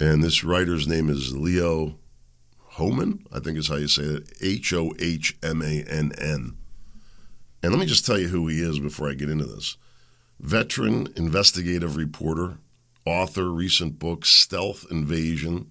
And 0.00 0.22
this 0.22 0.42
writer's 0.42 0.88
name 0.88 1.08
is 1.08 1.36
Leo 1.36 1.98
Hohmann, 2.80 3.26
I 3.30 3.40
think 3.40 3.58
is 3.58 3.68
how 3.68 3.76
you 3.76 3.88
say 3.88 4.02
it 4.04 4.32
H 4.40 4.72
O 4.72 4.94
H 4.98 5.36
M 5.42 5.60
A 5.60 5.84
N 5.84 6.12
N. 6.18 6.56
And 7.62 7.72
let 7.72 7.78
me 7.78 7.84
just 7.84 8.06
tell 8.06 8.18
you 8.18 8.28
who 8.28 8.48
he 8.48 8.62
is 8.62 8.80
before 8.80 9.10
I 9.10 9.14
get 9.14 9.28
into 9.28 9.44
this 9.44 9.76
veteran 10.40 11.12
investigative 11.14 11.94
reporter, 11.94 12.56
author, 13.04 13.50
recent 13.50 13.98
book, 13.98 14.24
Stealth 14.24 14.86
Invasion. 14.90 15.70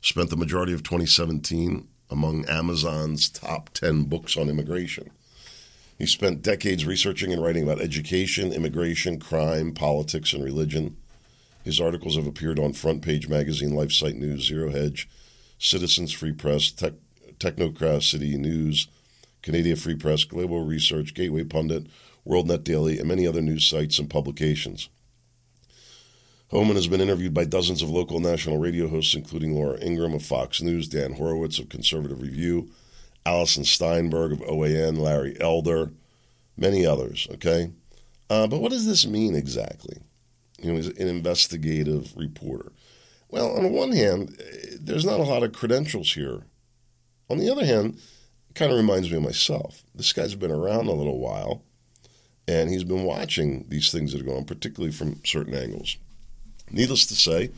Spent 0.00 0.30
the 0.30 0.36
majority 0.36 0.72
of 0.72 0.84
2017 0.84 1.88
among 2.10 2.48
Amazon's 2.48 3.28
top 3.28 3.70
10 3.70 4.04
books 4.04 4.36
on 4.36 4.48
immigration. 4.48 5.10
He 5.98 6.06
spent 6.06 6.42
decades 6.42 6.86
researching 6.86 7.32
and 7.32 7.42
writing 7.42 7.64
about 7.64 7.80
education, 7.80 8.52
immigration, 8.52 9.18
crime, 9.18 9.72
politics, 9.72 10.32
and 10.32 10.44
religion. 10.44 10.96
His 11.64 11.80
articles 11.80 12.14
have 12.14 12.26
appeared 12.26 12.60
on 12.60 12.72
Front 12.72 13.02
Page 13.02 13.28
Magazine, 13.28 13.72
LifeSite 13.72 14.14
News, 14.14 14.46
Zero 14.46 14.70
Hedge, 14.70 15.08
Citizens 15.58 16.12
Free 16.12 16.32
Press, 16.32 16.70
Tech, 16.70 16.94
Technocracy 17.38 18.36
News, 18.38 18.88
Canadian 19.42 19.76
Free 19.76 19.94
Press, 19.94 20.24
Global 20.24 20.64
Research, 20.64 21.14
Gateway 21.14 21.44
Pundit, 21.44 21.86
WorldNet 22.26 22.64
Daily, 22.64 22.98
and 22.98 23.08
many 23.08 23.26
other 23.26 23.40
news 23.40 23.64
sites 23.64 23.98
and 23.98 24.10
publications. 24.10 24.88
Hohmann 26.50 26.76
has 26.76 26.86
been 26.86 27.00
interviewed 27.00 27.34
by 27.34 27.44
dozens 27.44 27.82
of 27.82 27.90
local 27.90 28.20
national 28.20 28.58
radio 28.58 28.88
hosts, 28.88 29.14
including 29.14 29.54
Laura 29.54 29.78
Ingraham 29.80 30.14
of 30.14 30.22
Fox 30.22 30.62
News, 30.62 30.88
Dan 30.88 31.14
Horowitz 31.14 31.58
of 31.58 31.68
Conservative 31.68 32.20
Review, 32.20 32.70
Allison 33.24 33.64
Steinberg 33.64 34.32
of 34.32 34.40
OAN, 34.40 34.98
Larry 34.98 35.36
Elder, 35.40 35.90
many 36.56 36.86
others. 36.86 37.26
Okay, 37.32 37.72
uh, 38.30 38.46
but 38.46 38.60
what 38.60 38.70
does 38.70 38.86
this 38.86 39.06
mean 39.06 39.34
exactly? 39.34 39.98
You 40.60 40.70
know, 40.70 40.76
he's 40.76 40.86
an 40.86 41.08
investigative 41.08 42.16
reporter. 42.16 42.72
Well, 43.28 43.56
on 43.56 43.62
the 43.64 43.68
one 43.68 43.92
hand, 43.92 44.36
eh, 44.40 44.76
there's 44.80 45.04
not 45.04 45.20
a 45.20 45.24
lot 45.24 45.42
of 45.42 45.52
credentials 45.52 46.14
here. 46.14 46.44
On 47.28 47.38
the 47.38 47.50
other 47.50 47.64
hand, 47.64 47.98
it 48.48 48.54
kind 48.54 48.70
of 48.70 48.78
reminds 48.78 49.10
me 49.10 49.16
of 49.16 49.22
myself. 49.22 49.82
This 49.94 50.12
guy's 50.12 50.34
been 50.34 50.52
around 50.52 50.86
a 50.86 50.92
little 50.92 51.18
while, 51.18 51.62
and 52.46 52.70
he's 52.70 52.84
been 52.84 53.04
watching 53.04 53.66
these 53.68 53.90
things 53.90 54.12
that 54.12 54.20
are 54.20 54.24
going 54.24 54.38
on, 54.38 54.44
particularly 54.44 54.92
from 54.92 55.24
certain 55.24 55.54
angles. 55.54 55.96
Needless 56.70 57.06
to 57.06 57.14
say, 57.14 57.50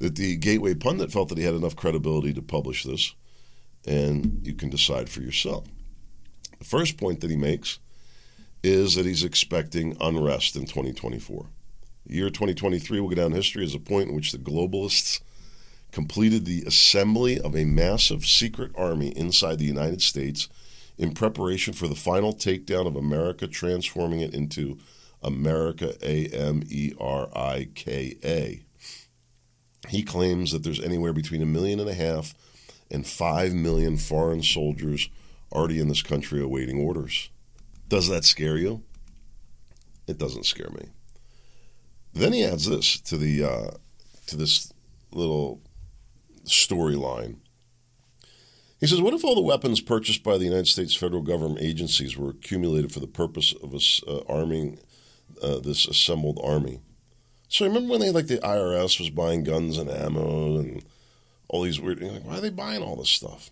that 0.00 0.16
the 0.16 0.36
Gateway 0.36 0.74
Pundit 0.74 1.12
felt 1.12 1.28
that 1.28 1.38
he 1.38 1.44
had 1.44 1.54
enough 1.54 1.76
credibility 1.76 2.32
to 2.34 2.42
publish 2.42 2.84
this, 2.84 3.14
and 3.86 4.40
you 4.42 4.54
can 4.54 4.70
decide 4.70 5.08
for 5.08 5.20
yourself. 5.20 5.66
The 6.58 6.64
first 6.64 6.96
point 6.96 7.20
that 7.20 7.30
he 7.30 7.36
makes 7.36 7.78
is 8.62 8.94
that 8.94 9.06
he's 9.06 9.24
expecting 9.24 9.96
unrest 10.00 10.56
in 10.56 10.66
2024. 10.66 11.46
The 12.06 12.16
year 12.16 12.30
2023 12.30 13.00
will 13.00 13.08
go 13.08 13.14
down 13.14 13.26
in 13.26 13.32
history 13.32 13.64
as 13.64 13.74
a 13.74 13.78
point 13.78 14.08
in 14.08 14.14
which 14.14 14.32
the 14.32 14.38
globalists 14.38 15.20
completed 15.92 16.44
the 16.44 16.62
assembly 16.66 17.40
of 17.40 17.56
a 17.56 17.64
massive 17.64 18.24
secret 18.24 18.72
army 18.76 19.08
inside 19.08 19.58
the 19.58 19.64
United 19.64 20.02
States 20.02 20.48
in 20.96 21.12
preparation 21.12 21.72
for 21.72 21.88
the 21.88 21.94
final 21.94 22.32
takedown 22.32 22.86
of 22.86 22.96
America, 22.96 23.46
transforming 23.46 24.20
it 24.20 24.34
into 24.34 24.78
America, 25.22 25.94
A 26.02 26.26
M 26.28 26.62
E 26.68 26.92
R 26.98 27.28
I 27.34 27.68
K 27.74 28.16
A. 28.24 28.62
He 29.88 30.02
claims 30.02 30.52
that 30.52 30.62
there's 30.62 30.80
anywhere 30.80 31.12
between 31.12 31.42
a 31.42 31.46
million 31.46 31.80
and 31.80 31.88
a 31.88 31.94
half 31.94 32.34
and 32.90 33.06
five 33.06 33.54
million 33.54 33.96
foreign 33.96 34.42
soldiers 34.42 35.08
already 35.52 35.80
in 35.80 35.88
this 35.88 36.02
country 36.02 36.40
awaiting 36.40 36.78
orders. 36.78 37.30
Does 37.88 38.08
that 38.08 38.24
scare 38.24 38.56
you? 38.56 38.82
It 40.06 40.18
doesn't 40.18 40.46
scare 40.46 40.70
me. 40.70 40.88
Then 42.12 42.32
he 42.32 42.44
adds 42.44 42.68
this 42.68 43.00
to 43.00 43.16
the 43.16 43.44
uh, 43.44 43.70
to 44.26 44.36
this 44.36 44.72
little 45.12 45.60
storyline. 46.44 47.36
He 48.78 48.86
says, 48.86 49.00
"What 49.00 49.14
if 49.14 49.24
all 49.24 49.34
the 49.34 49.40
weapons 49.40 49.80
purchased 49.80 50.22
by 50.22 50.38
the 50.38 50.44
United 50.44 50.66
States 50.66 50.94
federal 50.94 51.22
government 51.22 51.60
agencies 51.60 52.16
were 52.16 52.30
accumulated 52.30 52.92
for 52.92 53.00
the 53.00 53.06
purpose 53.06 53.54
of 53.62 53.74
uh, 53.74 54.22
arming 54.28 54.78
uh, 55.42 55.60
this 55.60 55.86
assembled 55.86 56.40
army?" 56.42 56.80
So 57.48 57.66
remember 57.66 57.90
when 57.90 58.00
they 58.00 58.10
like 58.10 58.28
the 58.28 58.38
IRS 58.38 58.98
was 58.98 59.10
buying 59.10 59.42
guns 59.42 59.76
and 59.76 59.90
ammo 59.90 60.58
and 60.58 60.84
all 61.48 61.62
these 61.62 61.80
weird. 61.80 62.00
Like, 62.00 62.24
why 62.24 62.38
are 62.38 62.40
they 62.40 62.50
buying 62.50 62.82
all 62.82 62.96
this 62.96 63.10
stuff? 63.10 63.50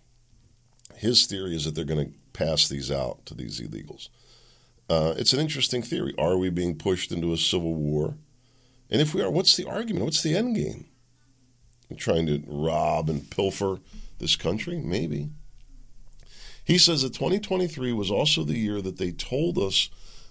His 0.95 1.27
theory 1.27 1.55
is 1.55 1.65
that 1.65 1.75
they're 1.75 1.85
going 1.85 2.07
to 2.07 2.19
pass 2.33 2.69
these 2.69 2.91
out 2.91 3.27
to 3.27 3.35
these 3.35 3.61
illegals. 3.61 4.09
Uh, 4.89 5.15
it's 5.17 5.33
an 5.33 5.41
interesting 5.41 5.83
theory. 5.83 6.15
Are 6.17 6.39
we 6.39 6.49
being 6.49 6.77
pushed 6.77 7.13
into 7.13 7.33
a 7.33 7.37
civil 7.37 7.75
war? 7.75 8.15
And 8.91 9.01
if 9.01 9.15
we 9.15 9.23
are, 9.23 9.31
what's 9.31 9.57
the 9.57 9.69
argument? 9.69 10.05
What's 10.05 10.23
the 10.23 10.37
end 10.37 10.57
game? 10.57 10.87
trying 11.97 12.27
to 12.27 12.43
rob 12.47 13.09
and 13.09 13.31
pilfer 13.31 13.81
this 14.19 14.37
country? 14.37 14.79
Maybe. 14.79 15.31
He 16.63 16.77
says 16.77 17.01
that 17.01 17.15
2023 17.15 17.95
was 17.95 18.11
also 18.11 18.45
the 18.45 18.59
year 18.59 18.83
that 18.83 18.99
they 18.99 19.11
told 19.11 19.57
us 19.57 19.89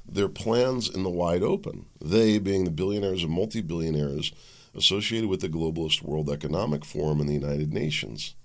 their 0.08 0.30
plans 0.30 0.88
in 0.88 1.02
the 1.02 1.10
wide 1.10 1.42
open. 1.42 1.88
They, 2.00 2.38
being 2.38 2.64
the 2.64 2.72
billionaires 2.72 3.24
and 3.24 3.32
multi 3.32 3.62
billionaires 3.62 4.32
associated 4.76 5.30
with 5.30 5.42
the 5.42 5.50
globalist 5.50 6.04
World 6.04 6.30
Economic 6.30 6.86
Forum 6.86 7.20
and 7.20 7.28
the 7.28 7.34
United 7.34 7.74
Nations. 7.74 8.36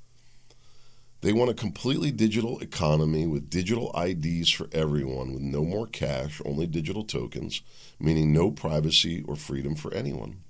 They 1.23 1.33
want 1.33 1.51
a 1.51 1.55
completely 1.55 2.11
digital 2.11 2.59
economy 2.59 3.29
with 3.29 3.49
digital 3.49 3.95
IDs 3.97 4.51
for 4.51 4.69
everyone, 4.73 5.33
with 5.33 5.43
no 5.43 5.65
more 5.65 5.87
cash, 5.87 6.43
only 6.45 6.67
digital 6.67 7.05
tokens, 7.05 7.63
meaning 8.01 8.33
no 8.33 8.51
privacy 8.51 9.23
or 9.29 9.37
freedom 9.37 9.77
for 9.77 9.95
anyone. 9.95 10.43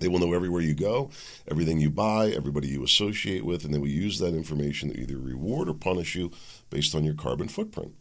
They 0.00 0.08
will 0.08 0.18
know 0.18 0.34
everywhere 0.34 0.60
you 0.60 0.74
go, 0.74 1.08
everything 1.50 1.80
you 1.80 1.88
buy, 1.88 2.28
everybody 2.28 2.68
you 2.68 2.84
associate 2.84 3.46
with, 3.46 3.64
and 3.64 3.72
they 3.72 3.78
will 3.78 3.88
use 3.88 4.18
that 4.18 4.34
information 4.34 4.90
to 4.90 5.00
either 5.00 5.16
reward 5.16 5.70
or 5.70 5.74
punish 5.74 6.14
you 6.14 6.30
based 6.68 6.94
on 6.94 7.04
your 7.04 7.14
carbon 7.14 7.48
footprint. 7.48 7.94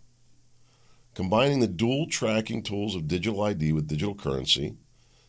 Combining 1.14 1.62
the 1.62 1.68
dual 1.68 2.08
tracking 2.08 2.62
tools 2.62 2.94
of 2.94 3.08
digital 3.08 3.42
ID 3.42 3.72
with 3.72 3.88
digital 3.88 4.16
currency, 4.16 4.76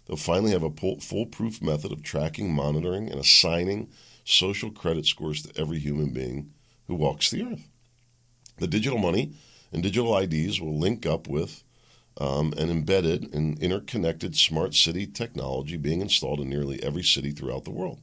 they'll 0.07 0.17
finally 0.17 0.51
have 0.51 0.65
a 0.65 0.99
foolproof 0.99 1.63
method 1.63 1.93
of 1.93 2.03
tracking, 2.03 2.53
monitoring, 2.53 3.09
and 3.09 3.21
assigning 3.21 3.89
social 4.25 4.73
credit 4.73 5.07
scores 5.07 5.43
to 5.43 5.61
every 5.61 5.79
human 5.79 6.11
being 6.13 6.51
who 6.87 6.95
walks 6.95 7.31
the 7.31 7.43
earth. 7.45 7.69
The 8.59 8.67
digital 8.67 8.99
money 8.99 9.33
and 9.73 9.83
digital 9.83 10.17
IDs 10.17 10.61
will 10.61 10.79
link 10.79 11.07
up 11.07 11.27
with 11.27 11.63
um, 12.19 12.53
an 12.59 12.71
embedded 12.71 13.35
and 13.35 13.59
interconnected 13.61 14.37
smart 14.37 14.75
city 14.75 15.07
technology 15.07 15.77
being 15.77 16.01
installed 16.01 16.41
in 16.41 16.49
nearly 16.49 16.83
every 16.83 17.03
city 17.03 17.31
throughout 17.31 17.65
the 17.65 17.71
world. 17.71 18.01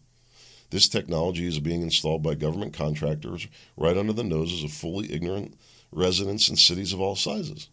This 0.72 0.88
technology 0.88 1.48
is 1.48 1.60
being 1.60 1.82
installed 1.82 2.22
by 2.22 2.36
government 2.36 2.74
contractors 2.74 3.48
right 3.76 3.98
under 3.98 4.14
the 4.14 4.24
noses 4.24 4.64
of 4.64 4.72
fully 4.72 5.12
ignorant 5.12 5.56
residents 5.92 6.50
in 6.50 6.56
cities 6.56 6.94
of 6.94 7.02
all 7.02 7.16
sizes. 7.16 7.70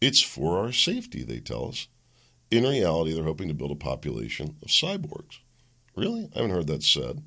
It's 0.00 0.20
for 0.20 0.58
our 0.58 0.72
safety, 0.72 1.22
they 1.22 1.40
tell 1.40 1.68
us. 1.68 1.88
In 2.50 2.64
reality, 2.64 3.14
they're 3.14 3.24
hoping 3.24 3.48
to 3.48 3.54
build 3.54 3.70
a 3.70 3.76
population 3.76 4.56
of 4.62 4.68
cyborgs. 4.68 5.38
Really? 5.96 6.28
I 6.34 6.38
haven't 6.38 6.54
heard 6.54 6.66
that 6.68 6.82
said. 6.82 7.22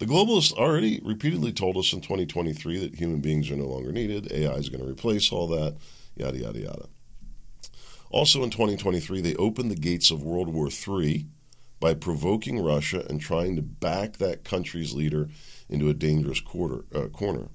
The 0.00 0.06
globalists 0.06 0.54
already 0.54 0.98
repeatedly 1.04 1.52
told 1.52 1.76
us 1.76 1.92
in 1.92 2.00
2023 2.00 2.78
that 2.78 2.94
human 2.94 3.20
beings 3.20 3.50
are 3.50 3.56
no 3.56 3.66
longer 3.66 3.92
needed, 3.92 4.32
AI 4.32 4.54
is 4.54 4.70
going 4.70 4.82
to 4.82 4.90
replace 4.90 5.30
all 5.30 5.46
that, 5.48 5.76
yada, 6.16 6.38
yada, 6.38 6.58
yada. 6.58 6.88
Also 8.08 8.42
in 8.42 8.48
2023, 8.48 9.20
they 9.20 9.34
opened 9.34 9.70
the 9.70 9.76
gates 9.76 10.10
of 10.10 10.22
World 10.22 10.48
War 10.54 10.70
III 10.70 11.26
by 11.80 11.92
provoking 11.92 12.64
Russia 12.64 13.04
and 13.10 13.20
trying 13.20 13.56
to 13.56 13.62
back 13.62 14.16
that 14.16 14.42
country's 14.42 14.94
leader 14.94 15.28
into 15.68 15.90
a 15.90 15.94
dangerous 15.94 16.40
quarter, 16.40 16.86
uh, 16.94 17.08
corner. 17.08 17.48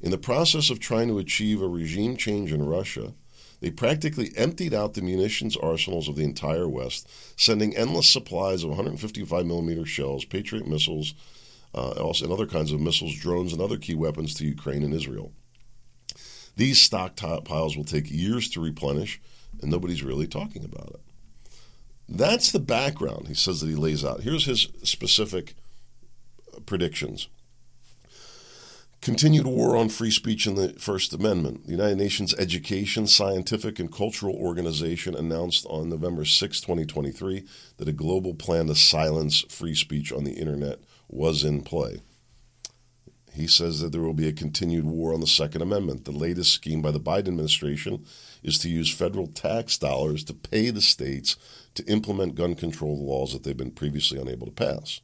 In 0.00 0.12
the 0.12 0.16
process 0.16 0.70
of 0.70 0.78
trying 0.78 1.08
to 1.08 1.18
achieve 1.18 1.60
a 1.60 1.66
regime 1.66 2.16
change 2.16 2.52
in 2.52 2.64
Russia, 2.64 3.14
they 3.60 3.72
practically 3.72 4.30
emptied 4.36 4.72
out 4.72 4.94
the 4.94 5.02
munitions 5.02 5.56
arsenals 5.56 6.08
of 6.08 6.14
the 6.14 6.22
entire 6.22 6.68
West, 6.68 7.08
sending 7.36 7.76
endless 7.76 8.08
supplies 8.08 8.62
of 8.62 8.68
155 8.70 9.44
millimeter 9.44 9.84
shells, 9.84 10.24
Patriot 10.24 10.68
missiles, 10.68 11.14
uh, 11.74 11.90
also, 11.90 12.24
and 12.24 12.32
other 12.32 12.46
kinds 12.46 12.72
of 12.72 12.80
missiles, 12.80 13.14
drones, 13.14 13.52
and 13.52 13.62
other 13.62 13.76
key 13.76 13.94
weapons 13.94 14.34
to 14.34 14.44
Ukraine 14.44 14.82
and 14.82 14.94
Israel. 14.94 15.32
These 16.56 16.88
stockpiles 16.88 17.76
will 17.76 17.84
take 17.84 18.10
years 18.10 18.48
to 18.50 18.60
replenish, 18.60 19.20
and 19.62 19.70
nobody's 19.70 20.02
really 20.02 20.26
talking 20.26 20.64
about 20.64 20.90
it. 20.90 21.00
That's 22.08 22.50
the 22.50 22.58
background 22.58 23.28
he 23.28 23.34
says 23.34 23.60
that 23.60 23.68
he 23.68 23.76
lays 23.76 24.04
out. 24.04 24.22
Here's 24.22 24.46
his 24.46 24.68
specific 24.82 25.54
predictions. 26.66 27.28
Continued 29.00 29.46
war 29.46 29.76
on 29.76 29.88
free 29.88 30.10
speech 30.10 30.46
in 30.46 30.56
the 30.56 30.74
First 30.74 31.14
Amendment. 31.14 31.64
The 31.64 31.72
United 31.72 31.96
Nations 31.96 32.34
Education, 32.34 33.06
Scientific, 33.06 33.78
and 33.78 33.90
Cultural 33.90 34.34
Organization 34.34 35.14
announced 35.14 35.64
on 35.70 35.88
November 35.88 36.26
6, 36.26 36.60
2023, 36.60 37.44
that 37.78 37.88
a 37.88 37.92
global 37.92 38.34
plan 38.34 38.66
to 38.66 38.74
silence 38.74 39.40
free 39.48 39.74
speech 39.74 40.12
on 40.12 40.24
the 40.24 40.32
internet 40.32 40.80
was 41.10 41.44
in 41.44 41.62
play. 41.62 42.00
He 43.32 43.46
says 43.46 43.80
that 43.80 43.92
there 43.92 44.00
will 44.00 44.14
be 44.14 44.28
a 44.28 44.32
continued 44.32 44.84
war 44.84 45.14
on 45.14 45.20
the 45.20 45.26
Second 45.26 45.62
Amendment. 45.62 46.04
The 46.04 46.10
latest 46.10 46.52
scheme 46.52 46.82
by 46.82 46.90
the 46.90 47.00
Biden 47.00 47.28
administration 47.28 48.04
is 48.42 48.58
to 48.58 48.68
use 48.68 48.92
federal 48.92 49.28
tax 49.28 49.78
dollars 49.78 50.24
to 50.24 50.34
pay 50.34 50.70
the 50.70 50.80
states 50.80 51.36
to 51.74 51.84
implement 51.84 52.34
gun 52.34 52.54
control 52.54 52.98
laws 53.04 53.32
that 53.32 53.44
they've 53.44 53.56
been 53.56 53.70
previously 53.70 54.20
unable 54.20 54.46
to 54.46 54.52
pass. 54.52 55.00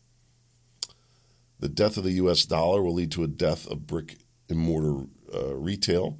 The 1.60 1.68
death 1.68 1.96
of 1.96 2.04
the 2.04 2.12
U.S. 2.12 2.44
dollar 2.44 2.82
will 2.82 2.94
lead 2.94 3.12
to 3.12 3.24
a 3.24 3.28
death 3.28 3.66
of 3.68 3.86
brick 3.86 4.16
and 4.48 4.58
mortar 4.58 5.06
uh, 5.32 5.54
retail, 5.54 6.18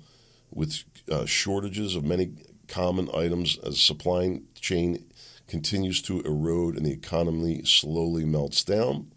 with 0.51 0.85
uh, 1.11 1.27
shortages 1.27 1.95
of 1.95 2.05
many 2.05 2.31
common 2.69 3.09
items 3.15 3.59
as 3.59 3.81
supply 3.81 4.41
chain 4.55 5.05
continues 5.47 6.03
to 6.03 6.21
erode 6.23 6.77
and 6.77 6.87
the 6.87 6.93
economy 6.93 7.63
slowly 7.65 8.25
melts 8.25 8.65
down. 8.65 9.13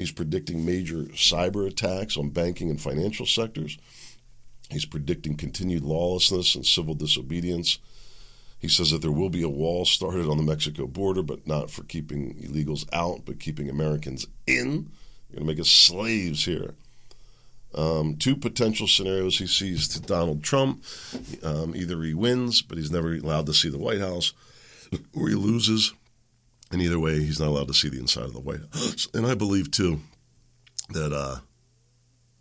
He's 0.00 0.10
predicting 0.10 0.64
major 0.64 1.02
cyber 1.12 1.66
attacks 1.68 2.16
on 2.16 2.30
banking 2.30 2.70
and 2.70 2.80
financial 2.80 3.26
sectors. 3.26 3.76
He's 4.70 4.86
predicting 4.86 5.36
continued 5.36 5.82
lawlessness 5.82 6.54
and 6.54 6.64
civil 6.64 6.94
disobedience. 6.94 7.78
He 8.58 8.68
says 8.68 8.92
that 8.92 9.02
there 9.02 9.12
will 9.12 9.28
be 9.28 9.42
a 9.42 9.48
wall 9.48 9.84
started 9.84 10.26
on 10.26 10.38
the 10.38 10.42
Mexico 10.42 10.86
border, 10.86 11.22
but 11.22 11.46
not 11.46 11.70
for 11.70 11.82
keeping 11.82 12.34
illegals 12.36 12.86
out, 12.94 13.26
but 13.26 13.40
keeping 13.40 13.68
Americans 13.68 14.26
in. 14.46 14.90
You're 15.28 15.36
going 15.36 15.40
to 15.40 15.44
make 15.44 15.60
us 15.60 15.70
slaves 15.70 16.46
here. 16.46 16.74
Um, 17.74 18.16
two 18.16 18.36
potential 18.36 18.88
scenarios 18.88 19.36
he 19.38 19.46
sees 19.46 19.86
to 19.88 20.00
Donald 20.00 20.42
Trump. 20.42 20.82
Um, 21.42 21.76
either 21.76 22.02
he 22.02 22.14
wins, 22.14 22.62
but 22.62 22.78
he's 22.78 22.90
never 22.90 23.14
allowed 23.14 23.44
to 23.46 23.54
see 23.54 23.68
the 23.68 23.76
White 23.76 24.00
House, 24.00 24.32
or 25.14 25.28
he 25.28 25.34
loses. 25.34 25.92
And 26.70 26.80
either 26.80 26.98
way, 26.98 27.20
he's 27.20 27.40
not 27.40 27.48
allowed 27.48 27.68
to 27.68 27.74
see 27.74 27.88
the 27.88 27.98
inside 27.98 28.24
of 28.24 28.32
the 28.32 28.40
White 28.40 28.60
House. 28.72 29.08
And 29.12 29.26
I 29.26 29.34
believe, 29.34 29.70
too, 29.70 30.00
that 30.90 31.12
uh, 31.12 31.38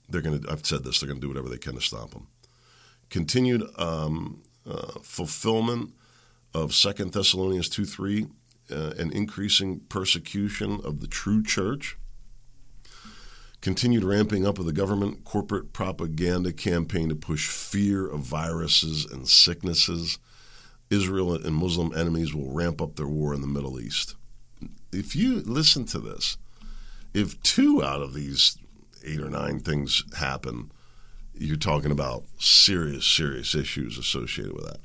they're 0.08 0.22
going 0.22 0.42
to, 0.42 0.52
I've 0.52 0.66
said 0.66 0.84
this, 0.84 1.00
they're 1.00 1.08
going 1.08 1.20
to 1.20 1.26
do 1.26 1.30
whatever 1.30 1.50
they 1.50 1.58
can 1.58 1.76
to 1.76 1.82
stop 1.82 2.14
him. 2.14 2.28
Continued 3.10 3.64
um, 3.78 4.44
uh, 4.70 5.00
fulfillment 5.02 5.94
of 6.54 6.76
Second 6.76 7.14
Thessalonians 7.14 7.70
2 7.70 7.86
3, 7.86 8.28
uh, 8.72 8.92
an 8.98 9.12
increasing 9.12 9.80
persecution 9.90 10.80
of 10.84 11.00
the 11.00 11.08
true 11.08 11.42
church 11.42 11.98
continued 13.62 14.04
ramping 14.04 14.46
up 14.46 14.58
of 14.58 14.66
the 14.66 14.74
government 14.74 15.24
corporate 15.24 15.74
propaganda 15.74 16.54
campaign 16.54 17.10
to 17.10 17.16
push 17.16 17.50
fear 17.50 18.08
of 18.08 18.22
viruses 18.22 19.06
and 19.06 19.28
sicknesses. 19.28 20.18
Israel 20.90 21.34
and 21.36 21.56
Muslim 21.56 21.96
enemies 21.96 22.34
will 22.34 22.52
ramp 22.52 22.82
up 22.82 22.96
their 22.96 23.08
war 23.08 23.34
in 23.34 23.42
the 23.42 23.48
Middle 23.48 23.80
East. 23.80 24.16
If 24.92 25.16
you 25.16 25.42
listen 25.42 25.86
to 25.88 26.00
this, 26.00 26.38
if 27.14 27.42
two 27.44 27.84
out 27.84 28.02
of 28.02 28.14
these 28.14 28.58
eight 29.06 29.22
or 29.22 29.30
nine 29.30 29.60
things 29.60 30.04
happen, 30.18 30.72
you're 31.34 31.58
talking 31.58 31.92
about 31.92 32.24
serious, 32.38 33.06
serious 33.06 33.56
issues 33.56 33.98
associated 33.98 34.54
with 34.54 34.66
that. 34.66 34.80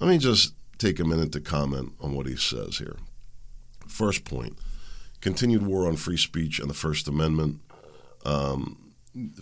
Let 0.00 0.08
me 0.08 0.18
just 0.18 0.54
take 0.78 1.00
a 1.00 1.04
minute 1.04 1.32
to 1.32 1.40
comment 1.40 1.92
on 2.00 2.14
what 2.14 2.26
he 2.26 2.36
says 2.36 2.78
here. 2.78 2.96
First 3.86 4.24
point 4.24 4.56
continued 5.20 5.66
war 5.66 5.86
on 5.86 5.96
free 5.96 6.16
speech 6.16 6.58
and 6.58 6.70
the 6.70 6.74
First 6.74 7.08
Amendment. 7.08 7.60
Um, 8.24 8.92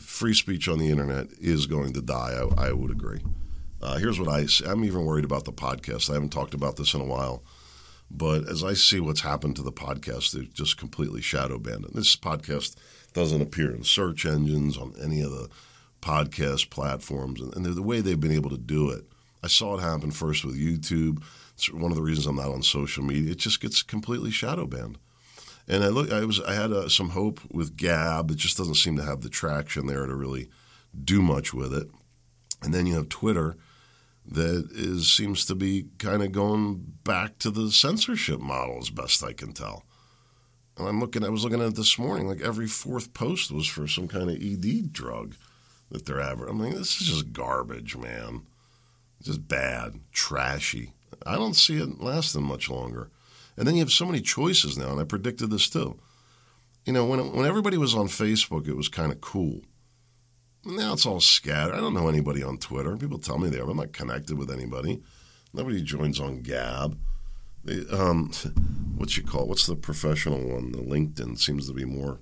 free 0.00 0.34
speech 0.34 0.68
on 0.68 0.78
the 0.78 0.88
internet 0.88 1.28
is 1.38 1.66
going 1.66 1.92
to 1.94 2.00
die. 2.00 2.34
I, 2.56 2.68
I 2.68 2.72
would 2.72 2.90
agree. 2.90 3.20
Uh, 3.82 3.98
here's 3.98 4.18
what 4.18 4.28
I 4.28 4.46
I'm 4.66 4.84
even 4.84 5.04
worried 5.04 5.24
about 5.24 5.44
the 5.44 5.52
podcast. 5.52 6.08
I 6.10 6.14
haven't 6.14 6.30
talked 6.30 6.54
about 6.54 6.76
this 6.76 6.94
in 6.94 7.00
a 7.00 7.04
while, 7.04 7.42
but 8.10 8.48
as 8.48 8.62
I 8.62 8.74
see 8.74 9.00
what's 9.00 9.20
happened 9.20 9.56
to 9.56 9.62
the 9.62 9.72
podcast, 9.72 10.32
they're 10.32 10.44
just 10.44 10.76
completely 10.76 11.20
shadow 11.20 11.58
banned. 11.58 11.86
This 11.92 12.16
podcast 12.16 12.76
doesn't 13.12 13.42
appear 13.42 13.74
in 13.74 13.84
search 13.84 14.24
engines 14.24 14.76
on 14.76 14.94
any 15.02 15.20
of 15.20 15.30
the 15.30 15.48
podcast 16.02 16.70
platforms, 16.70 17.40
and, 17.40 17.54
and 17.56 17.64
the 17.64 17.82
way 17.82 18.00
they've 18.00 18.20
been 18.20 18.32
able 18.32 18.50
to 18.50 18.58
do 18.58 18.90
it. 18.90 19.04
I 19.42 19.48
saw 19.48 19.76
it 19.76 19.80
happen 19.80 20.10
first 20.10 20.44
with 20.44 20.58
YouTube. 20.58 21.22
It's 21.54 21.72
one 21.72 21.90
of 21.90 21.96
the 21.96 22.02
reasons 22.02 22.26
I'm 22.26 22.36
not 22.36 22.50
on 22.50 22.62
social 22.62 23.02
media. 23.02 23.32
It 23.32 23.38
just 23.38 23.60
gets 23.60 23.82
completely 23.82 24.30
shadow 24.30 24.66
banned. 24.66 24.98
And 25.68 25.82
I 25.82 25.88
look, 25.88 26.12
I 26.12 26.24
was, 26.24 26.40
I 26.42 26.54
had 26.54 26.72
uh, 26.72 26.88
some 26.88 27.10
hope 27.10 27.40
with 27.50 27.76
Gab. 27.76 28.30
It 28.30 28.36
just 28.36 28.56
doesn't 28.56 28.76
seem 28.76 28.96
to 28.96 29.02
have 29.02 29.22
the 29.22 29.28
traction 29.28 29.86
there 29.86 30.06
to 30.06 30.14
really 30.14 30.48
do 31.04 31.20
much 31.20 31.52
with 31.52 31.74
it. 31.74 31.88
And 32.62 32.72
then 32.72 32.86
you 32.86 32.94
have 32.94 33.08
Twitter, 33.08 33.56
that 34.28 34.68
is 34.72 35.10
seems 35.10 35.44
to 35.46 35.54
be 35.54 35.86
kind 35.98 36.22
of 36.22 36.32
going 36.32 36.94
back 37.04 37.38
to 37.38 37.50
the 37.50 37.70
censorship 37.70 38.40
model, 38.40 38.78
as 38.78 38.90
best 38.90 39.22
I 39.22 39.32
can 39.32 39.52
tell. 39.52 39.84
And 40.76 40.88
I'm 40.88 41.00
looking, 41.00 41.24
I 41.24 41.28
was 41.28 41.44
looking 41.44 41.60
at 41.60 41.68
it 41.68 41.76
this 41.76 41.98
morning, 41.98 42.28
like 42.28 42.40
every 42.40 42.66
fourth 42.66 43.14
post 43.14 43.50
was 43.50 43.66
for 43.66 43.86
some 43.86 44.08
kind 44.08 44.28
of 44.28 44.36
ED 44.36 44.92
drug 44.92 45.36
that 45.90 46.04
they're 46.04 46.20
advertising. 46.20 46.60
I 46.60 46.64
mean, 46.64 46.74
this 46.74 47.00
is 47.00 47.06
just 47.08 47.32
garbage, 47.32 47.96
man. 47.96 48.42
Just 49.22 49.48
bad, 49.48 50.00
trashy. 50.12 50.92
I 51.24 51.36
don't 51.36 51.54
see 51.54 51.76
it 51.76 52.00
lasting 52.00 52.42
much 52.42 52.68
longer. 52.68 53.10
And 53.56 53.66
then 53.66 53.74
you 53.74 53.80
have 53.80 53.92
so 53.92 54.04
many 54.04 54.20
choices 54.20 54.76
now, 54.76 54.90
and 54.90 55.00
I 55.00 55.04
predicted 55.04 55.50
this 55.50 55.68
too. 55.68 55.98
You 56.84 56.92
know, 56.92 57.06
when, 57.06 57.32
when 57.32 57.46
everybody 57.46 57.78
was 57.78 57.94
on 57.94 58.08
Facebook, 58.08 58.68
it 58.68 58.76
was 58.76 58.88
kind 58.88 59.10
of 59.10 59.20
cool. 59.20 59.62
Now 60.66 60.94
it's 60.94 61.06
all 61.06 61.20
scattered. 61.20 61.74
I 61.74 61.80
don't 61.80 61.94
know 61.94 62.08
anybody 62.08 62.42
on 62.42 62.58
Twitter. 62.58 62.96
People 62.96 63.18
tell 63.18 63.38
me 63.38 63.48
they 63.48 63.60
are. 63.60 63.70
I'm 63.70 63.76
not 63.76 63.92
connected 63.92 64.36
with 64.36 64.50
anybody. 64.50 65.00
Nobody 65.54 65.80
joins 65.80 66.18
on 66.18 66.42
Gab. 66.42 66.98
They, 67.64 67.86
um, 67.90 68.32
what 68.96 69.16
you 69.16 69.22
call 69.22 69.46
what's 69.46 69.66
the 69.66 69.76
professional 69.76 70.40
one? 70.40 70.72
The 70.72 70.78
LinkedIn 70.78 71.38
seems 71.38 71.68
to 71.68 71.74
be 71.74 71.84
more 71.84 72.18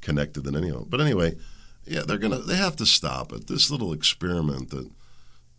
connected 0.00 0.44
than 0.44 0.56
anyone. 0.56 0.86
But 0.88 1.00
anyway, 1.00 1.36
yeah, 1.84 2.02
they're 2.06 2.18
gonna 2.18 2.38
they 2.38 2.56
have 2.56 2.76
to 2.76 2.86
stop 2.86 3.32
it. 3.32 3.46
This 3.46 3.70
little 3.70 3.92
experiment 3.92 4.70
that 4.70 4.90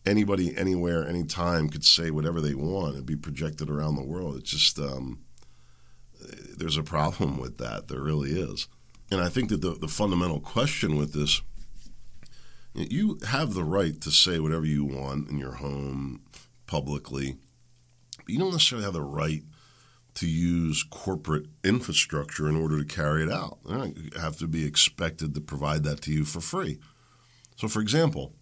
anybody, 0.06 0.58
anywhere, 0.58 1.08
anytime 1.08 1.70
could 1.70 1.86
say 1.86 2.12
whatever 2.12 2.42
they 2.42 2.56
want 2.56 2.96
and 2.96 3.06
be 3.06 3.16
projected 3.16 3.70
around 3.70 3.96
the 3.96 4.04
world. 4.04 4.38
It's 4.38 4.52
just 4.52 4.80
um, 4.80 5.20
there's 6.58 6.78
a 6.78 6.84
problem 6.84 7.38
with 7.38 7.58
that. 7.58 7.88
There 7.90 8.02
really 8.02 8.32
is, 8.32 8.68
and 9.12 9.22
I 9.22 9.30
think 9.30 9.50
that 9.50 9.62
the 9.62 9.72
the 9.72 9.88
fundamental 9.88 10.40
question 10.40 10.98
with 10.98 11.14
this, 11.14 11.42
you 12.74 13.20
have 13.28 13.54
the 13.54 13.64
right 13.64 14.00
to 14.02 14.12
say 14.12 14.40
whatever 14.40 14.66
you 14.66 14.86
want 14.86 15.30
in 15.30 15.38
your 15.38 15.54
home 15.54 16.22
publicly, 16.66 17.38
but 18.18 18.30
you 18.30 18.40
don't 18.40 18.52
necessarily 18.52 18.86
have 18.86 18.94
the 18.94 19.02
right 19.02 19.44
to 20.16 20.28
use 20.28 20.84
corporate 20.84 21.48
infrastructure 21.64 22.48
in 22.48 22.56
order 22.56 22.78
to 22.78 22.86
carry 22.86 23.24
it 23.24 23.32
out. 23.32 23.60
You 23.68 24.10
have 24.20 24.38
to 24.38 24.48
be 24.48 24.66
expected 24.66 25.34
to 25.34 25.42
provide 25.42 25.84
that 25.84 26.02
to 26.02 26.12
you 26.12 26.24
for 26.24 26.40
free. 26.40 26.80
So, 27.56 27.68
for 27.68 27.82
example, 27.82 28.34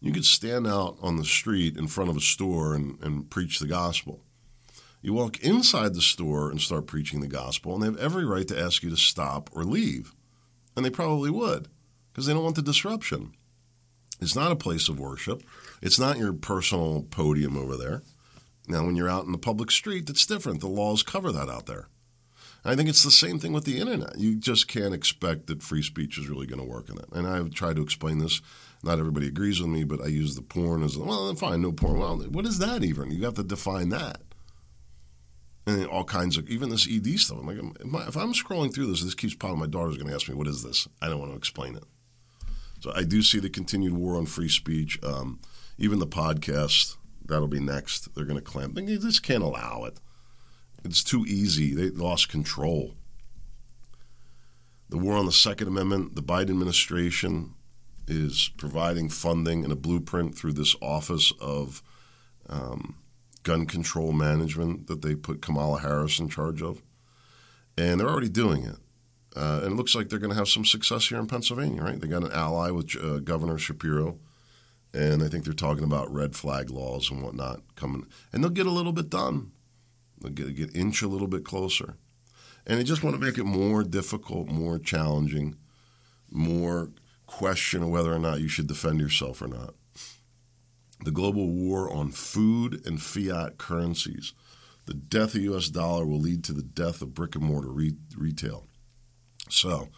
you 0.00 0.12
could 0.12 0.24
stand 0.24 0.66
out 0.66 0.98
on 1.00 1.16
the 1.16 1.24
street 1.24 1.76
in 1.76 1.86
front 1.86 2.10
of 2.10 2.16
a 2.16 2.20
store 2.20 2.74
and, 2.74 3.00
and 3.02 3.30
preach 3.30 3.58
the 3.58 3.66
gospel. 3.66 4.20
You 5.00 5.14
walk 5.14 5.40
inside 5.40 5.94
the 5.94 6.02
store 6.02 6.50
and 6.50 6.60
start 6.60 6.86
preaching 6.86 7.20
the 7.20 7.28
gospel, 7.28 7.74
and 7.74 7.82
they 7.82 7.86
have 7.86 7.98
every 7.98 8.24
right 8.24 8.46
to 8.48 8.58
ask 8.58 8.82
you 8.82 8.90
to 8.90 8.96
stop 8.96 9.50
or 9.52 9.64
leave. 9.64 10.14
And 10.76 10.84
they 10.84 10.90
probably 10.90 11.30
would, 11.30 11.68
because 12.12 12.26
they 12.26 12.32
don't 12.32 12.44
want 12.44 12.56
the 12.56 12.62
disruption. 12.62 13.32
It's 14.20 14.36
not 14.36 14.52
a 14.52 14.56
place 14.56 14.88
of 14.88 15.00
worship. 15.00 15.42
It's 15.80 15.98
not 15.98 16.18
your 16.18 16.32
personal 16.32 17.02
podium 17.02 17.56
over 17.56 17.76
there. 17.76 18.02
Now, 18.68 18.84
when 18.84 18.94
you're 18.94 19.08
out 19.08 19.24
in 19.24 19.32
the 19.32 19.38
public 19.38 19.70
street, 19.70 20.06
that's 20.06 20.26
different. 20.26 20.60
The 20.60 20.68
laws 20.68 21.02
cover 21.02 21.32
that 21.32 21.48
out 21.48 21.66
there. 21.66 21.88
I 22.64 22.76
think 22.76 22.88
it's 22.88 23.02
the 23.02 23.10
same 23.10 23.40
thing 23.40 23.52
with 23.52 23.64
the 23.64 23.80
internet. 23.80 24.18
You 24.18 24.36
just 24.36 24.68
can't 24.68 24.94
expect 24.94 25.48
that 25.48 25.64
free 25.64 25.82
speech 25.82 26.16
is 26.16 26.28
really 26.28 26.46
going 26.46 26.60
to 26.60 26.68
work 26.68 26.88
in 26.88 26.96
it. 26.96 27.06
And 27.12 27.26
I've 27.26 27.52
tried 27.52 27.74
to 27.76 27.82
explain 27.82 28.18
this 28.18 28.40
not 28.84 28.98
everybody 28.98 29.28
agrees 29.28 29.60
with 29.60 29.70
me, 29.70 29.84
but 29.84 30.00
I 30.00 30.06
use 30.06 30.34
the 30.34 30.42
porn 30.42 30.82
as 30.82 30.96
well. 30.96 31.32
Fine, 31.34 31.62
no 31.62 31.72
porn. 31.72 31.98
Well, 31.98 32.18
what 32.18 32.46
is 32.46 32.58
that 32.58 32.82
even? 32.82 33.10
You 33.10 33.24
have 33.24 33.34
to 33.34 33.44
define 33.44 33.90
that. 33.90 34.22
And 35.66 35.86
all 35.86 36.04
kinds 36.04 36.36
of 36.36 36.48
even 36.48 36.68
this 36.68 36.88
ED 36.90 37.18
stuff. 37.20 37.38
I'm 37.38 37.46
like, 37.46 38.08
if 38.08 38.16
I'm 38.16 38.32
scrolling 38.32 38.74
through 38.74 38.86
this, 38.86 39.02
this 39.02 39.14
keeps 39.14 39.34
popping. 39.34 39.60
My 39.60 39.66
daughter's 39.66 39.96
going 39.96 40.08
to 40.08 40.14
ask 40.14 40.28
me, 40.28 40.34
"What 40.34 40.48
is 40.48 40.64
this?" 40.64 40.88
I 41.00 41.08
don't 41.08 41.20
want 41.20 41.30
to 41.30 41.36
explain 41.36 41.76
it. 41.76 41.84
So 42.82 42.92
I 42.96 43.04
do 43.04 43.22
see 43.22 43.38
the 43.38 43.48
continued 43.48 43.92
war 43.92 44.16
on 44.16 44.26
free 44.26 44.48
speech. 44.48 44.98
Um, 45.04 45.38
even 45.78 46.00
the 46.00 46.06
podcast 46.06 46.96
that'll 47.24 47.46
be 47.46 47.60
next. 47.60 48.12
They're 48.14 48.24
going 48.24 48.38
to 48.38 48.44
clamp. 48.44 48.74
They 48.74 48.84
just 48.96 49.22
can't 49.22 49.44
allow 49.44 49.84
it. 49.84 50.00
It's 50.84 51.04
too 51.04 51.24
easy. 51.28 51.74
They 51.74 51.90
lost 51.90 52.28
control. 52.28 52.94
The 54.88 54.98
war 54.98 55.14
on 55.14 55.26
the 55.26 55.32
Second 55.32 55.68
Amendment, 55.68 56.16
the 56.16 56.24
Biden 56.24 56.50
administration, 56.50 57.54
is 58.08 58.50
providing 58.56 59.08
funding 59.08 59.62
and 59.62 59.72
a 59.72 59.76
blueprint 59.76 60.36
through 60.36 60.54
this 60.54 60.74
Office 60.82 61.32
of 61.40 61.84
um, 62.48 62.96
Gun 63.44 63.64
Control 63.64 64.12
Management 64.12 64.88
that 64.88 65.02
they 65.02 65.14
put 65.14 65.40
Kamala 65.40 65.80
Harris 65.80 66.18
in 66.18 66.28
charge 66.28 66.60
of. 66.60 66.82
And 67.78 68.00
they're 68.00 68.10
already 68.10 68.28
doing 68.28 68.64
it. 68.64 68.76
Uh, 69.34 69.60
and 69.62 69.72
it 69.72 69.76
looks 69.76 69.94
like 69.94 70.08
they're 70.08 70.18
going 70.18 70.32
to 70.32 70.36
have 70.36 70.48
some 70.48 70.64
success 70.64 71.08
here 71.08 71.18
in 71.18 71.26
Pennsylvania, 71.26 71.82
right? 71.82 72.00
They 72.00 72.06
got 72.06 72.24
an 72.24 72.32
ally 72.32 72.70
with 72.70 72.94
uh, 73.02 73.18
Governor 73.20 73.56
Shapiro, 73.56 74.18
and 74.92 75.22
I 75.22 75.28
think 75.28 75.44
they're 75.44 75.54
talking 75.54 75.84
about 75.84 76.12
red 76.12 76.36
flag 76.36 76.70
laws 76.70 77.10
and 77.10 77.22
whatnot 77.22 77.62
coming, 77.74 78.06
and 78.32 78.42
they'll 78.42 78.50
get 78.50 78.66
a 78.66 78.70
little 78.70 78.92
bit 78.92 79.08
done. 79.08 79.52
They'll 80.20 80.32
get, 80.32 80.54
get 80.54 80.76
inch 80.76 81.00
a 81.02 81.08
little 81.08 81.28
bit 81.28 81.44
closer, 81.44 81.96
and 82.66 82.78
they 82.78 82.84
just 82.84 83.02
want 83.02 83.16
to 83.16 83.24
make 83.24 83.38
it 83.38 83.44
more 83.44 83.82
difficult, 83.82 84.48
more 84.48 84.78
challenging, 84.78 85.56
more 86.30 86.90
question 87.26 87.82
of 87.82 87.88
whether 87.88 88.12
or 88.12 88.18
not 88.18 88.40
you 88.40 88.48
should 88.48 88.66
defend 88.66 89.00
yourself 89.00 89.40
or 89.40 89.48
not. 89.48 89.74
The 91.04 91.10
global 91.10 91.48
war 91.48 91.90
on 91.90 92.10
food 92.10 92.86
and 92.86 93.00
fiat 93.00 93.58
currencies. 93.58 94.34
The 94.86 94.94
death 94.94 95.34
of 95.34 95.42
U.S. 95.42 95.68
dollar 95.68 96.04
will 96.04 96.20
lead 96.20 96.44
to 96.44 96.52
the 96.52 96.62
death 96.62 97.02
of 97.02 97.14
brick 97.14 97.34
and 97.34 97.44
mortar 97.44 97.70
re- 97.70 97.96
retail. 98.16 98.66
So, 99.52 99.90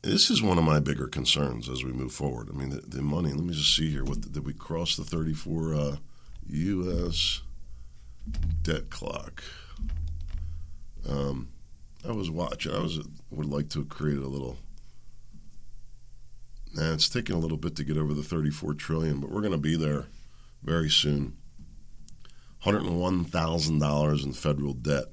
this 0.00 0.30
is 0.30 0.40
one 0.40 0.56
of 0.56 0.64
my 0.64 0.80
bigger 0.80 1.08
concerns 1.08 1.68
as 1.68 1.84
we 1.84 1.92
move 1.92 2.12
forward. 2.12 2.48
I 2.50 2.56
mean, 2.56 2.70
the, 2.70 2.80
the 2.80 3.02
money. 3.02 3.30
Let 3.30 3.44
me 3.44 3.52
just 3.52 3.76
see 3.76 3.90
here. 3.90 4.02
What 4.02 4.32
did 4.32 4.46
we 4.46 4.54
cross 4.54 4.96
the 4.96 5.04
34 5.04 5.74
uh, 5.74 5.96
U.S. 6.48 7.42
debt 8.62 8.88
clock? 8.88 9.44
Um, 11.06 11.50
I 12.08 12.12
was 12.12 12.30
watching. 12.30 12.72
I 12.72 12.78
was 12.78 12.98
would 13.30 13.46
like 13.46 13.68
to 13.70 13.84
create 13.84 14.18
a 14.18 14.26
little. 14.26 14.56
Nah, 16.72 16.94
it's 16.94 17.10
taking 17.10 17.36
a 17.36 17.38
little 17.38 17.58
bit 17.58 17.76
to 17.76 17.84
get 17.84 17.98
over 17.98 18.14
the 18.14 18.22
34 18.22 18.72
trillion, 18.72 19.20
but 19.20 19.30
we're 19.30 19.42
going 19.42 19.52
to 19.52 19.58
be 19.58 19.76
there 19.76 20.06
very 20.62 20.88
soon. 20.88 21.36
$101,000 22.64 24.24
in 24.24 24.32
federal 24.32 24.72
debt 24.72 25.04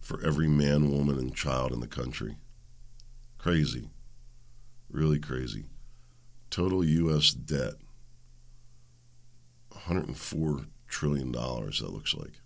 for 0.00 0.24
every 0.24 0.48
man, 0.48 0.92
woman, 0.92 1.18
and 1.18 1.34
child 1.34 1.72
in 1.72 1.80
the 1.80 1.88
country. 1.88 2.36
Crazy. 3.48 3.88
Really 4.90 5.18
crazy. 5.18 5.64
Total 6.50 6.84
U.S. 6.84 7.30
debt 7.30 7.76
$104 9.72 10.66
trillion, 10.86 11.32
that 11.32 11.90
looks 11.90 12.12
like. 12.12 12.42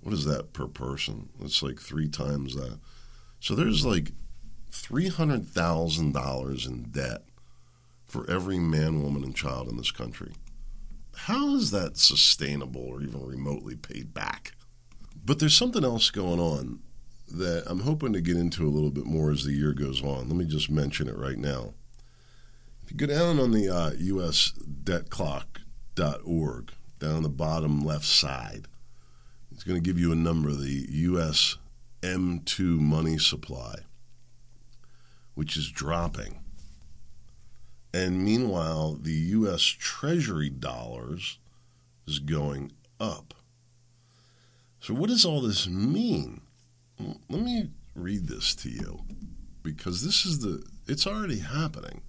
What 0.00 0.14
is 0.14 0.24
that 0.24 0.52
per 0.52 0.68
person? 0.68 1.30
That's 1.40 1.64
like 1.64 1.80
three 1.80 2.08
times 2.08 2.54
that. 2.54 2.78
So 3.40 3.56
there's 3.56 3.84
like 3.84 4.12
$300,000 4.70 6.68
in 6.68 6.82
debt 6.84 7.24
for 8.06 8.30
every 8.30 8.60
man, 8.60 9.02
woman, 9.02 9.24
and 9.24 9.34
child 9.34 9.68
in 9.68 9.78
this 9.78 9.90
country. 9.90 10.34
How 11.16 11.56
is 11.56 11.72
that 11.72 11.96
sustainable 11.96 12.82
or 12.82 13.02
even 13.02 13.26
remotely 13.26 13.74
paid 13.74 14.14
back? 14.14 14.52
But 15.24 15.40
there's 15.40 15.56
something 15.56 15.82
else 15.82 16.10
going 16.10 16.38
on 16.38 16.78
that 17.32 17.64
I'm 17.66 17.80
hoping 17.80 18.12
to 18.12 18.20
get 18.20 18.36
into 18.36 18.64
a 18.66 18.70
little 18.70 18.90
bit 18.90 19.06
more 19.06 19.30
as 19.30 19.44
the 19.44 19.52
year 19.52 19.72
goes 19.72 20.02
on. 20.02 20.28
Let 20.28 20.36
me 20.36 20.44
just 20.44 20.68
mention 20.70 21.08
it 21.08 21.16
right 21.16 21.38
now. 21.38 21.72
If 22.82 22.90
you 22.90 22.96
go 22.96 23.06
down 23.06 23.38
on 23.38 23.52
the 23.52 23.68
uh, 23.68 23.92
usdebtclock.org, 23.92 26.72
down 26.98 27.16
on 27.16 27.22
the 27.22 27.28
bottom 27.28 27.84
left 27.84 28.04
side, 28.04 28.66
it's 29.50 29.64
going 29.64 29.80
to 29.80 29.84
give 29.84 29.98
you 29.98 30.12
a 30.12 30.16
number, 30.16 30.52
the 30.52 30.86
US 30.88 31.56
M2 32.02 32.80
money 32.80 33.18
supply, 33.18 33.76
which 35.34 35.56
is 35.56 35.70
dropping. 35.70 36.40
And 37.94 38.24
meanwhile, 38.24 38.94
the 38.94 39.12
US 39.12 39.62
Treasury 39.62 40.50
dollars 40.50 41.38
is 42.06 42.18
going 42.18 42.72
up. 42.98 43.34
So, 44.80 44.94
what 44.94 45.10
does 45.10 45.24
all 45.24 45.40
this 45.40 45.68
mean? 45.68 46.40
Let 47.28 47.42
me 47.42 47.70
read 47.94 48.28
this 48.28 48.54
to 48.56 48.68
you 48.70 49.00
because 49.62 50.04
this 50.04 50.24
is 50.24 50.40
the 50.40 50.64
it's 50.86 51.06
already 51.06 51.38
happening. 51.38 52.02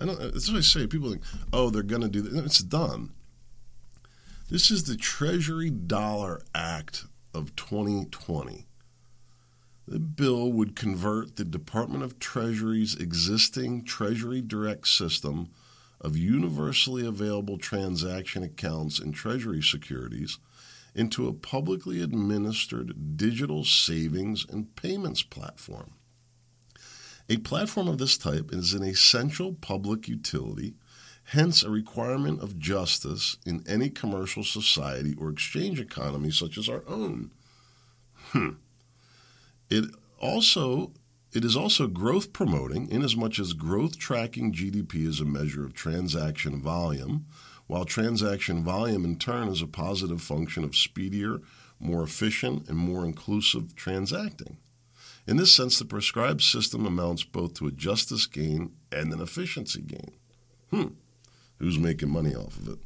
I 0.00 0.06
don't. 0.06 0.20
Uh, 0.20 0.30
That's 0.30 0.50
what 0.50 0.58
I 0.58 0.62
say. 0.62 0.86
People 0.86 1.10
think, 1.10 1.22
oh, 1.52 1.70
they're 1.70 1.82
going 1.82 2.02
to 2.02 2.08
do 2.08 2.22
that. 2.22 2.44
It's 2.44 2.58
done. 2.58 3.12
This 4.50 4.70
is 4.70 4.84
the 4.84 4.96
Treasury 4.96 5.70
Dollar 5.70 6.40
Act 6.54 7.04
of 7.34 7.56
2020. 7.56 8.66
The 9.88 9.98
bill 9.98 10.52
would 10.52 10.76
convert 10.76 11.36
the 11.36 11.44
Department 11.44 12.02
of 12.04 12.18
Treasury's 12.18 12.94
existing 12.94 13.84
Treasury 13.84 14.40
Direct 14.40 14.86
system 14.88 15.50
of 16.00 16.16
universally 16.16 17.06
available 17.06 17.58
transaction 17.58 18.42
accounts 18.42 18.98
and 18.98 19.14
Treasury 19.14 19.62
securities 19.62 20.38
into 20.96 21.28
a 21.28 21.34
publicly 21.34 22.02
administered 22.02 23.16
digital 23.16 23.64
savings 23.64 24.46
and 24.48 24.74
payments 24.76 25.22
platform. 25.22 25.92
A 27.28 27.38
platform 27.38 27.88
of 27.88 27.98
this 27.98 28.16
type 28.16 28.52
is 28.52 28.72
an 28.72 28.84
essential 28.84 29.52
public 29.52 30.08
utility, 30.08 30.74
hence, 31.24 31.62
a 31.62 31.70
requirement 31.70 32.40
of 32.40 32.58
justice 32.58 33.36
in 33.44 33.64
any 33.68 33.90
commercial 33.90 34.44
society 34.44 35.14
or 35.18 35.30
exchange 35.30 35.80
economy 35.80 36.30
such 36.30 36.56
as 36.56 36.68
our 36.68 36.84
own. 36.86 37.32
Hmm. 38.30 38.50
It 39.68 39.86
also 40.20 40.92
it 41.32 41.44
is 41.44 41.56
also 41.56 41.86
growth 41.86 42.32
promoting, 42.32 42.88
inasmuch 42.88 43.38
as 43.38 43.52
growth 43.52 43.98
tracking 43.98 44.52
GDP 44.52 45.06
is 45.06 45.20
a 45.20 45.24
measure 45.24 45.66
of 45.66 45.74
transaction 45.74 46.62
volume, 46.62 47.26
while 47.66 47.84
transaction 47.84 48.62
volume 48.62 49.04
in 49.04 49.16
turn 49.16 49.48
is 49.48 49.62
a 49.62 49.66
positive 49.66 50.22
function 50.22 50.64
of 50.64 50.76
speedier, 50.76 51.40
more 51.80 52.02
efficient, 52.02 52.68
and 52.68 52.78
more 52.78 53.04
inclusive 53.04 53.74
transacting. 53.74 54.56
In 55.26 55.36
this 55.36 55.52
sense, 55.52 55.78
the 55.78 55.84
prescribed 55.84 56.42
system 56.42 56.86
amounts 56.86 57.24
both 57.24 57.54
to 57.54 57.66
a 57.66 57.72
justice 57.72 58.26
gain 58.26 58.72
and 58.92 59.12
an 59.12 59.20
efficiency 59.20 59.82
gain. 59.82 60.12
Hmm, 60.70 60.94
who's 61.58 61.78
making 61.78 62.10
money 62.10 62.34
off 62.34 62.56
of 62.56 62.68
it? 62.68 62.78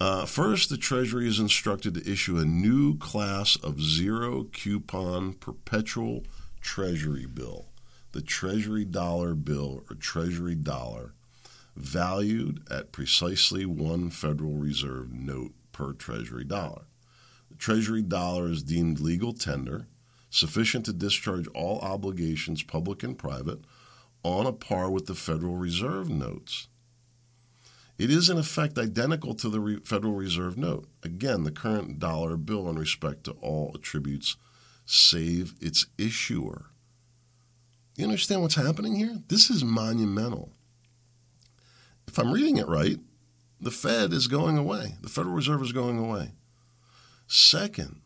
Uh, 0.00 0.26
first, 0.26 0.68
the 0.68 0.76
Treasury 0.76 1.26
is 1.26 1.40
instructed 1.40 1.94
to 1.94 2.10
issue 2.10 2.38
a 2.38 2.44
new 2.44 2.96
class 2.98 3.56
of 3.56 3.80
zero 3.80 4.44
coupon 4.44 5.32
perpetual 5.32 6.24
Treasury 6.60 7.26
bill, 7.26 7.66
the 8.12 8.22
Treasury 8.22 8.84
dollar 8.84 9.34
bill 9.34 9.82
or 9.90 9.96
Treasury 9.96 10.54
dollar, 10.54 11.14
valued 11.78 12.62
at 12.70 12.92
precisely 12.92 13.64
one 13.64 14.10
Federal 14.10 14.54
Reserve 14.54 15.12
note 15.12 15.52
per 15.72 15.92
Treasury 15.92 16.44
dollar. 16.44 16.82
The 17.50 17.56
Treasury 17.56 18.02
dollar 18.02 18.50
is 18.50 18.62
deemed 18.62 19.00
legal 19.00 19.32
tender, 19.32 19.86
sufficient 20.30 20.84
to 20.86 20.92
discharge 20.92 21.46
all 21.48 21.78
obligations, 21.80 22.62
public 22.62 23.02
and 23.02 23.16
private, 23.16 23.60
on 24.22 24.46
a 24.46 24.52
par 24.52 24.90
with 24.90 25.06
the 25.06 25.14
Federal 25.14 25.56
Reserve 25.56 26.08
notes. 26.08 26.68
It 27.96 28.10
is 28.10 28.28
in 28.28 28.38
effect 28.38 28.78
identical 28.78 29.34
to 29.34 29.48
the 29.48 29.80
Federal 29.84 30.14
Reserve 30.14 30.56
note. 30.56 30.88
Again, 31.02 31.44
the 31.44 31.50
current 31.50 31.98
dollar 31.98 32.36
bill 32.36 32.68
in 32.68 32.78
respect 32.78 33.24
to 33.24 33.32
all 33.40 33.72
attributes, 33.74 34.36
save 34.84 35.54
its 35.60 35.86
issuer. 35.96 36.66
You 37.96 38.04
understand 38.04 38.42
what's 38.42 38.54
happening 38.54 38.96
here? 38.96 39.18
This 39.28 39.50
is 39.50 39.64
monumental 39.64 40.52
if 42.08 42.18
I'm 42.18 42.32
reading 42.32 42.56
it 42.56 42.66
right, 42.66 42.98
the 43.60 43.70
Fed 43.70 44.14
is 44.14 44.28
going 44.28 44.56
away. 44.56 44.94
The 45.02 45.10
Federal 45.10 45.34
Reserve 45.34 45.60
is 45.60 45.72
going 45.72 45.98
away. 45.98 46.32
Second, 47.26 48.00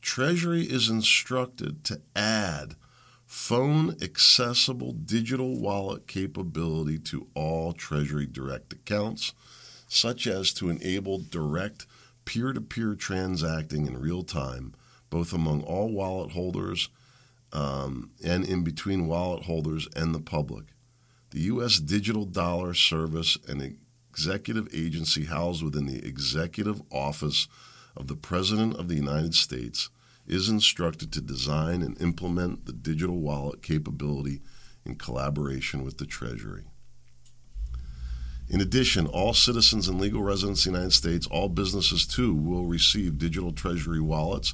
Treasury 0.00 0.62
is 0.62 0.88
instructed 0.88 1.84
to 1.84 2.00
add 2.16 2.74
phone 3.24 3.96
accessible 4.02 4.92
digital 4.92 5.56
wallet 5.56 6.08
capability 6.08 6.98
to 6.98 7.28
all 7.34 7.72
Treasury 7.72 8.26
Direct 8.26 8.72
accounts, 8.72 9.32
such 9.86 10.26
as 10.26 10.52
to 10.54 10.68
enable 10.68 11.18
direct 11.18 11.86
peer 12.24 12.52
to 12.52 12.60
peer 12.60 12.96
transacting 12.96 13.86
in 13.86 14.00
real 14.00 14.24
time, 14.24 14.74
both 15.10 15.32
among 15.32 15.62
all 15.62 15.92
wallet 15.92 16.32
holders 16.32 16.88
um, 17.52 18.10
and 18.24 18.44
in 18.44 18.64
between 18.64 19.06
wallet 19.06 19.44
holders 19.44 19.86
and 19.94 20.12
the 20.12 20.20
public 20.20 20.64
the 21.32 21.40
U.S. 21.40 21.78
Digital 21.78 22.26
Dollar 22.26 22.74
Service, 22.74 23.38
an 23.48 23.78
executive 24.10 24.68
agency 24.74 25.24
housed 25.24 25.62
within 25.62 25.86
the 25.86 26.06
Executive 26.06 26.82
Office 26.90 27.48
of 27.96 28.06
the 28.06 28.16
President 28.16 28.76
of 28.76 28.88
the 28.88 28.94
United 28.94 29.34
States, 29.34 29.88
is 30.26 30.50
instructed 30.50 31.10
to 31.12 31.20
design 31.22 31.82
and 31.82 32.00
implement 32.00 32.66
the 32.66 32.72
digital 32.72 33.18
wallet 33.18 33.62
capability 33.62 34.42
in 34.84 34.94
collaboration 34.96 35.82
with 35.82 35.96
the 35.96 36.06
Treasury. 36.06 36.64
In 38.48 38.60
addition, 38.60 39.06
all 39.06 39.32
citizens 39.32 39.88
and 39.88 39.98
legal 39.98 40.22
residents 40.22 40.66
of 40.66 40.72
the 40.72 40.78
United 40.78 40.92
States, 40.92 41.26
all 41.26 41.48
businesses 41.48 42.06
too, 42.06 42.34
will 42.34 42.66
receive 42.66 43.16
digital 43.16 43.52
Treasury 43.52 44.00
wallets, 44.00 44.52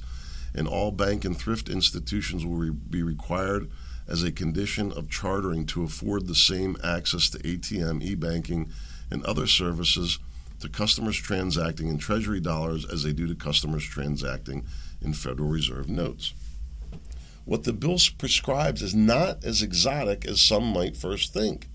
and 0.55 0.65
all 0.65 0.91
bank 0.91 1.25
and 1.25 1.37
thrift 1.37 1.67
institutions 1.67 2.45
will 2.45 2.55
re- 2.55 2.69
be 2.69 3.03
required 3.03 3.69
as 4.09 4.23
a 4.23 4.31
condition 4.31 4.91
of 4.91 5.09
chartering 5.09 5.65
to 5.67 5.83
afford 5.83 6.27
the 6.27 6.35
same 6.35 6.75
access 6.83 7.29
to 7.29 7.37
ATM, 7.39 8.01
e 8.01 8.15
banking, 8.15 8.71
and 9.11 9.23
other 9.23 9.47
services 9.47 10.19
to 10.59 10.67
customers 10.67 11.15
transacting 11.17 11.87
in 11.87 11.97
Treasury 11.97 12.39
dollars 12.39 12.85
as 12.91 13.03
they 13.03 13.13
do 13.13 13.27
to 13.27 13.35
customers 13.35 13.83
transacting 13.85 14.65
in 15.01 15.13
Federal 15.13 15.49
Reserve 15.49 15.87
notes. 15.89 16.33
what 17.45 17.63
the 17.63 17.73
bill 17.73 17.97
prescribes 18.19 18.83
is 18.83 18.93
not 18.93 19.43
as 19.43 19.63
exotic 19.63 20.23
as 20.25 20.39
some 20.39 20.63
might 20.65 20.95
first 20.95 21.33
think. 21.33 21.67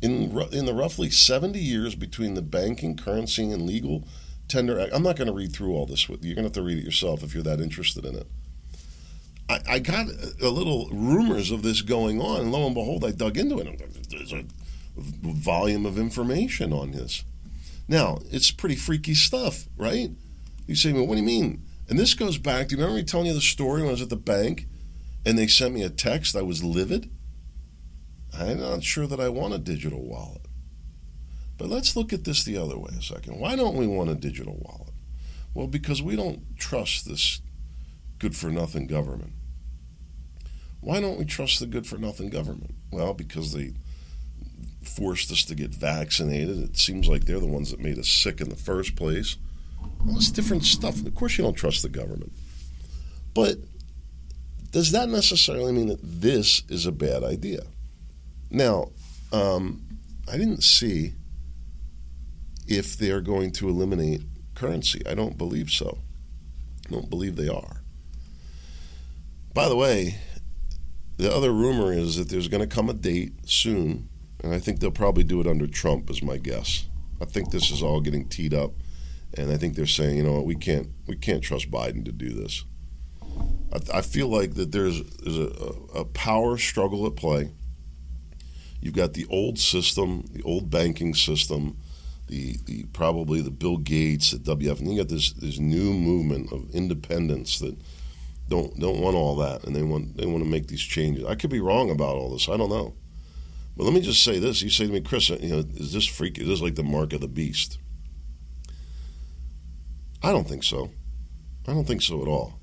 In, 0.00 0.38
in 0.52 0.64
the 0.64 0.72
roughly 0.74 1.10
70 1.10 1.58
years 1.58 1.94
between 1.94 2.34
the 2.34 2.42
banking, 2.42 2.96
currency, 2.96 3.50
and 3.50 3.62
legal 3.62 4.04
tender 4.48 4.80
act, 4.80 4.92
I'm 4.94 5.02
not 5.02 5.16
going 5.16 5.26
to 5.26 5.34
read 5.34 5.52
through 5.52 5.74
all 5.74 5.84
this 5.84 6.08
with 6.08 6.22
you. 6.22 6.28
You're 6.28 6.36
going 6.36 6.50
to 6.50 6.58
have 6.58 6.64
to 6.64 6.68
read 6.68 6.78
it 6.78 6.84
yourself 6.84 7.22
if 7.22 7.34
you're 7.34 7.42
that 7.42 7.60
interested 7.60 8.04
in 8.06 8.14
it. 8.14 8.26
I, 9.48 9.60
I 9.68 9.78
got 9.78 10.06
a 10.42 10.48
little 10.48 10.88
rumors 10.90 11.50
of 11.50 11.62
this 11.62 11.82
going 11.82 12.20
on, 12.20 12.40
and 12.40 12.52
lo 12.52 12.66
and 12.66 12.74
behold, 12.74 13.04
I 13.04 13.12
dug 13.12 13.36
into 13.36 13.58
it. 13.58 14.10
There's 14.10 14.32
a 14.32 14.44
volume 14.96 15.86
of 15.86 15.98
information 15.98 16.72
on 16.72 16.92
this. 16.92 17.24
Now, 17.88 18.18
it's 18.30 18.50
pretty 18.50 18.76
freaky 18.76 19.14
stuff, 19.14 19.66
right? 19.76 20.10
You 20.66 20.74
say, 20.74 20.92
well, 20.92 21.06
what 21.06 21.14
do 21.14 21.20
you 21.20 21.26
mean? 21.26 21.62
And 21.88 21.98
this 21.98 22.14
goes 22.14 22.38
back, 22.38 22.68
do 22.68 22.74
you 22.74 22.80
remember 22.80 22.98
me 22.98 23.04
telling 23.04 23.26
you 23.26 23.34
the 23.34 23.40
story 23.40 23.82
when 23.82 23.90
I 23.90 23.92
was 23.92 24.02
at 24.02 24.08
the 24.08 24.16
bank 24.16 24.66
and 25.24 25.38
they 25.38 25.46
sent 25.46 25.74
me 25.74 25.82
a 25.82 25.90
text? 25.90 26.34
I 26.34 26.42
was 26.42 26.64
livid. 26.64 27.10
I'm 28.36 28.58
not 28.58 28.82
sure 28.82 29.06
that 29.06 29.20
I 29.20 29.28
want 29.28 29.54
a 29.54 29.58
digital 29.58 30.02
wallet. 30.02 30.42
But 31.58 31.68
let's 31.68 31.94
look 31.94 32.12
at 32.12 32.24
this 32.24 32.42
the 32.44 32.58
other 32.58 32.76
way 32.76 32.90
a 32.98 33.02
second. 33.02 33.38
Why 33.38 33.54
don't 33.54 33.76
we 33.76 33.86
want 33.86 34.10
a 34.10 34.14
digital 34.14 34.56
wallet? 34.60 34.92
Well, 35.54 35.68
because 35.68 36.02
we 36.02 36.16
don't 36.16 36.58
trust 36.58 37.08
this 37.08 37.40
good 38.18 38.36
for 38.36 38.48
nothing 38.48 38.86
government. 38.86 39.32
Why 40.80 41.00
don't 41.00 41.18
we 41.18 41.24
trust 41.24 41.60
the 41.60 41.66
good 41.66 41.86
for 41.86 41.98
nothing 41.98 42.30
government? 42.30 42.74
Well, 42.92 43.14
because 43.14 43.52
they 43.52 43.72
forced 44.82 45.30
us 45.32 45.44
to 45.44 45.54
get 45.54 45.74
vaccinated. 45.74 46.58
It 46.62 46.76
seems 46.76 47.08
like 47.08 47.24
they're 47.24 47.40
the 47.40 47.46
ones 47.46 47.70
that 47.70 47.80
made 47.80 47.98
us 47.98 48.08
sick 48.08 48.40
in 48.40 48.48
the 48.48 48.56
first 48.56 48.96
place. 48.96 49.36
All 50.06 50.14
this 50.14 50.30
different 50.30 50.64
stuff. 50.64 51.04
Of 51.04 51.14
course, 51.14 51.36
you 51.36 51.44
don't 51.44 51.54
trust 51.54 51.82
the 51.82 51.88
government. 51.88 52.32
But 53.34 53.58
does 54.70 54.92
that 54.92 55.08
necessarily 55.08 55.72
mean 55.72 55.88
that 55.88 56.00
this 56.02 56.62
is 56.68 56.86
a 56.86 56.92
bad 56.92 57.24
idea? 57.24 57.62
Now, 58.50 58.90
um, 59.32 59.82
I 60.30 60.36
didn't 60.36 60.62
see 60.62 61.14
if 62.66 62.96
they're 62.96 63.20
going 63.20 63.52
to 63.52 63.68
eliminate 63.68 64.22
currency. 64.54 65.02
I 65.06 65.14
don't 65.14 65.36
believe 65.36 65.70
so. 65.70 65.98
I 66.86 66.92
don't 66.92 67.10
believe 67.10 67.36
they 67.36 67.48
are. 67.48 67.82
By 69.56 69.70
the 69.70 69.76
way, 69.76 70.18
the 71.16 71.34
other 71.34 71.50
rumor 71.50 71.90
is 71.90 72.16
that 72.16 72.28
there's 72.28 72.46
going 72.46 72.60
to 72.60 72.66
come 72.66 72.90
a 72.90 72.92
date 72.92 73.32
soon 73.48 74.10
and 74.44 74.52
I 74.52 74.58
think 74.58 74.80
they'll 74.80 74.90
probably 74.90 75.24
do 75.24 75.40
it 75.40 75.46
under 75.46 75.66
Trump, 75.66 76.10
is 76.10 76.22
my 76.22 76.36
guess. 76.36 76.84
I 77.22 77.24
think 77.24 77.50
this 77.50 77.70
is 77.70 77.82
all 77.82 78.02
getting 78.02 78.28
teed 78.28 78.52
up, 78.52 78.72
and 79.34 79.50
I 79.50 79.56
think 79.56 79.74
they're 79.74 79.86
saying, 79.86 80.18
you 80.18 80.24
know 80.24 80.34
what, 80.34 80.44
we 80.44 80.56
can't 80.56 80.88
we 81.06 81.16
can't 81.16 81.42
trust 81.42 81.70
Biden 81.70 82.04
to 82.04 82.12
do 82.12 82.34
this. 82.34 82.64
I, 83.72 83.98
I 83.98 84.00
feel 84.02 84.28
like 84.28 84.56
that 84.56 84.72
there's 84.72 85.02
there's 85.20 85.38
a, 85.38 85.72
a 85.94 86.04
power 86.04 86.58
struggle 86.58 87.06
at 87.06 87.16
play. 87.16 87.52
You've 88.82 88.94
got 88.94 89.14
the 89.14 89.26
old 89.30 89.58
system, 89.58 90.26
the 90.32 90.42
old 90.42 90.70
banking 90.70 91.14
system, 91.14 91.78
the, 92.26 92.58
the 92.66 92.84
probably 92.92 93.40
the 93.40 93.50
Bill 93.50 93.78
Gates, 93.78 94.32
the 94.32 94.54
WF, 94.54 94.80
and 94.80 94.92
you 94.92 94.98
got 94.98 95.08
this 95.08 95.32
this 95.32 95.58
new 95.58 95.94
movement 95.94 96.52
of 96.52 96.68
independence 96.74 97.58
that 97.60 97.78
don't 98.48 98.78
don't 98.78 99.00
want 99.00 99.16
all 99.16 99.36
that, 99.36 99.64
and 99.64 99.74
they 99.74 99.82
want 99.82 100.16
they 100.16 100.26
want 100.26 100.44
to 100.44 100.50
make 100.50 100.68
these 100.68 100.82
changes. 100.82 101.24
I 101.24 101.34
could 101.34 101.50
be 101.50 101.60
wrong 101.60 101.90
about 101.90 102.16
all 102.16 102.30
this. 102.30 102.48
I 102.48 102.56
don't 102.56 102.70
know. 102.70 102.94
But 103.76 103.84
let 103.84 103.92
me 103.92 104.00
just 104.00 104.22
say 104.22 104.38
this: 104.38 104.62
You 104.62 104.70
say 104.70 104.86
to 104.86 104.92
me, 104.92 105.00
Chris, 105.00 105.28
you 105.28 105.48
know, 105.48 105.64
is 105.74 105.92
this 105.92 106.06
freaky? 106.06 106.42
Is 106.42 106.48
this 106.48 106.60
like 106.60 106.76
the 106.76 106.82
mark 106.82 107.12
of 107.12 107.20
the 107.20 107.28
beast? 107.28 107.78
I 110.22 110.32
don't 110.32 110.48
think 110.48 110.64
so. 110.64 110.90
I 111.68 111.72
don't 111.72 111.86
think 111.86 112.02
so 112.02 112.22
at 112.22 112.28
all. 112.28 112.58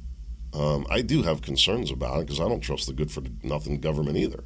Um, 0.54 0.86
I 0.90 1.02
do 1.02 1.24
have 1.24 1.42
concerns 1.42 1.92
about 1.92 2.20
it 2.20 2.28
because 2.28 2.40
I 2.40 2.48
don't 2.48 2.62
trust 2.62 2.88
the 2.88 2.94
good 2.94 3.12
for 3.12 3.24
nothing 3.42 3.80
government 3.80 4.18
either. 4.18 4.44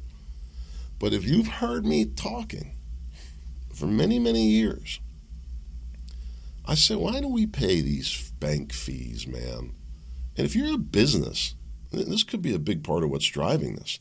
But 0.98 1.12
if 1.12 1.24
you've 1.24 1.48
heard 1.48 1.86
me 1.86 2.06
talking 2.06 2.76
for 3.74 3.86
many, 3.86 4.18
many 4.18 4.46
years, 4.46 5.00
I 6.64 6.74
say, 6.74 6.96
why 6.96 7.20
do 7.20 7.28
we 7.28 7.46
pay 7.46 7.80
these 7.80 8.30
bank 8.32 8.72
fees, 8.72 9.26
man? 9.26 9.74
And 10.38 10.46
if 10.46 10.54
you're 10.54 10.76
a 10.76 10.78
business, 10.78 11.56
this 11.90 12.22
could 12.22 12.40
be 12.40 12.54
a 12.54 12.60
big 12.60 12.84
part 12.84 13.02
of 13.02 13.10
what's 13.10 13.26
driving 13.26 13.74
this. 13.74 13.98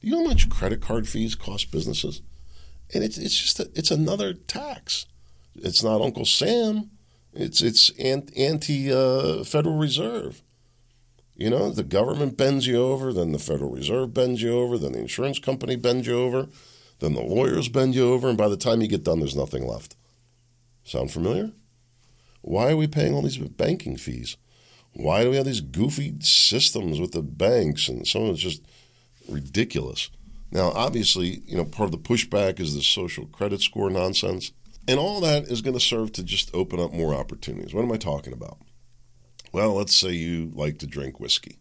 You 0.00 0.12
know 0.12 0.22
how 0.22 0.28
much 0.28 0.48
credit 0.48 0.80
card 0.80 1.06
fees 1.06 1.34
cost 1.34 1.70
businesses? 1.70 2.22
And 2.94 3.04
it's 3.04 3.18
it's 3.18 3.38
just 3.38 3.60
a, 3.60 3.70
it's 3.74 3.90
another 3.90 4.32
tax. 4.32 5.04
It's 5.54 5.84
not 5.84 6.00
Uncle 6.00 6.24
Sam. 6.24 6.90
It's 7.34 7.60
it's 7.60 7.90
anti 7.98 8.90
uh, 8.90 9.44
Federal 9.44 9.76
Reserve. 9.76 10.42
You 11.36 11.50
know, 11.50 11.70
the 11.70 11.84
government 11.84 12.38
bends 12.38 12.66
you 12.66 12.82
over, 12.82 13.12
then 13.12 13.32
the 13.32 13.38
Federal 13.38 13.70
Reserve 13.70 14.14
bends 14.14 14.40
you 14.42 14.58
over, 14.58 14.78
then 14.78 14.92
the 14.92 15.00
insurance 15.00 15.38
company 15.38 15.76
bends 15.76 16.06
you 16.06 16.18
over, 16.18 16.48
then 16.98 17.14
the 17.14 17.20
lawyers 17.20 17.68
bend 17.68 17.94
you 17.94 18.12
over, 18.12 18.28
and 18.28 18.36
by 18.36 18.48
the 18.48 18.56
time 18.56 18.80
you 18.80 18.88
get 18.88 19.04
done, 19.04 19.20
there's 19.20 19.36
nothing 19.36 19.64
left. 19.64 19.94
Sound 20.82 21.12
familiar? 21.12 21.52
Why 22.40 22.72
are 22.72 22.76
we 22.76 22.88
paying 22.88 23.14
all 23.14 23.22
these 23.22 23.38
banking 23.38 23.96
fees? 23.96 24.36
Why 24.94 25.22
do 25.22 25.30
we 25.30 25.36
have 25.36 25.46
these 25.46 25.60
goofy 25.60 26.14
systems 26.20 27.00
with 27.00 27.12
the 27.12 27.22
banks? 27.22 27.88
And 27.88 28.06
some 28.06 28.24
of 28.24 28.30
it's 28.30 28.40
just 28.40 28.62
ridiculous. 29.28 30.10
Now, 30.50 30.70
obviously, 30.70 31.42
you 31.46 31.56
know, 31.56 31.64
part 31.64 31.86
of 31.86 31.92
the 31.92 32.08
pushback 32.08 32.58
is 32.58 32.74
the 32.74 32.82
social 32.82 33.26
credit 33.26 33.60
score 33.60 33.90
nonsense. 33.90 34.52
And 34.86 34.98
all 34.98 35.20
that 35.20 35.44
is 35.44 35.60
going 35.60 35.74
to 35.74 35.80
serve 35.80 36.12
to 36.12 36.22
just 36.22 36.54
open 36.54 36.80
up 36.80 36.92
more 36.92 37.14
opportunities. 37.14 37.74
What 37.74 37.84
am 37.84 37.92
I 37.92 37.98
talking 37.98 38.32
about? 38.32 38.58
Well, 39.52 39.74
let's 39.74 39.94
say 39.94 40.12
you 40.12 40.50
like 40.54 40.78
to 40.78 40.86
drink 40.86 41.20
whiskey. 41.20 41.58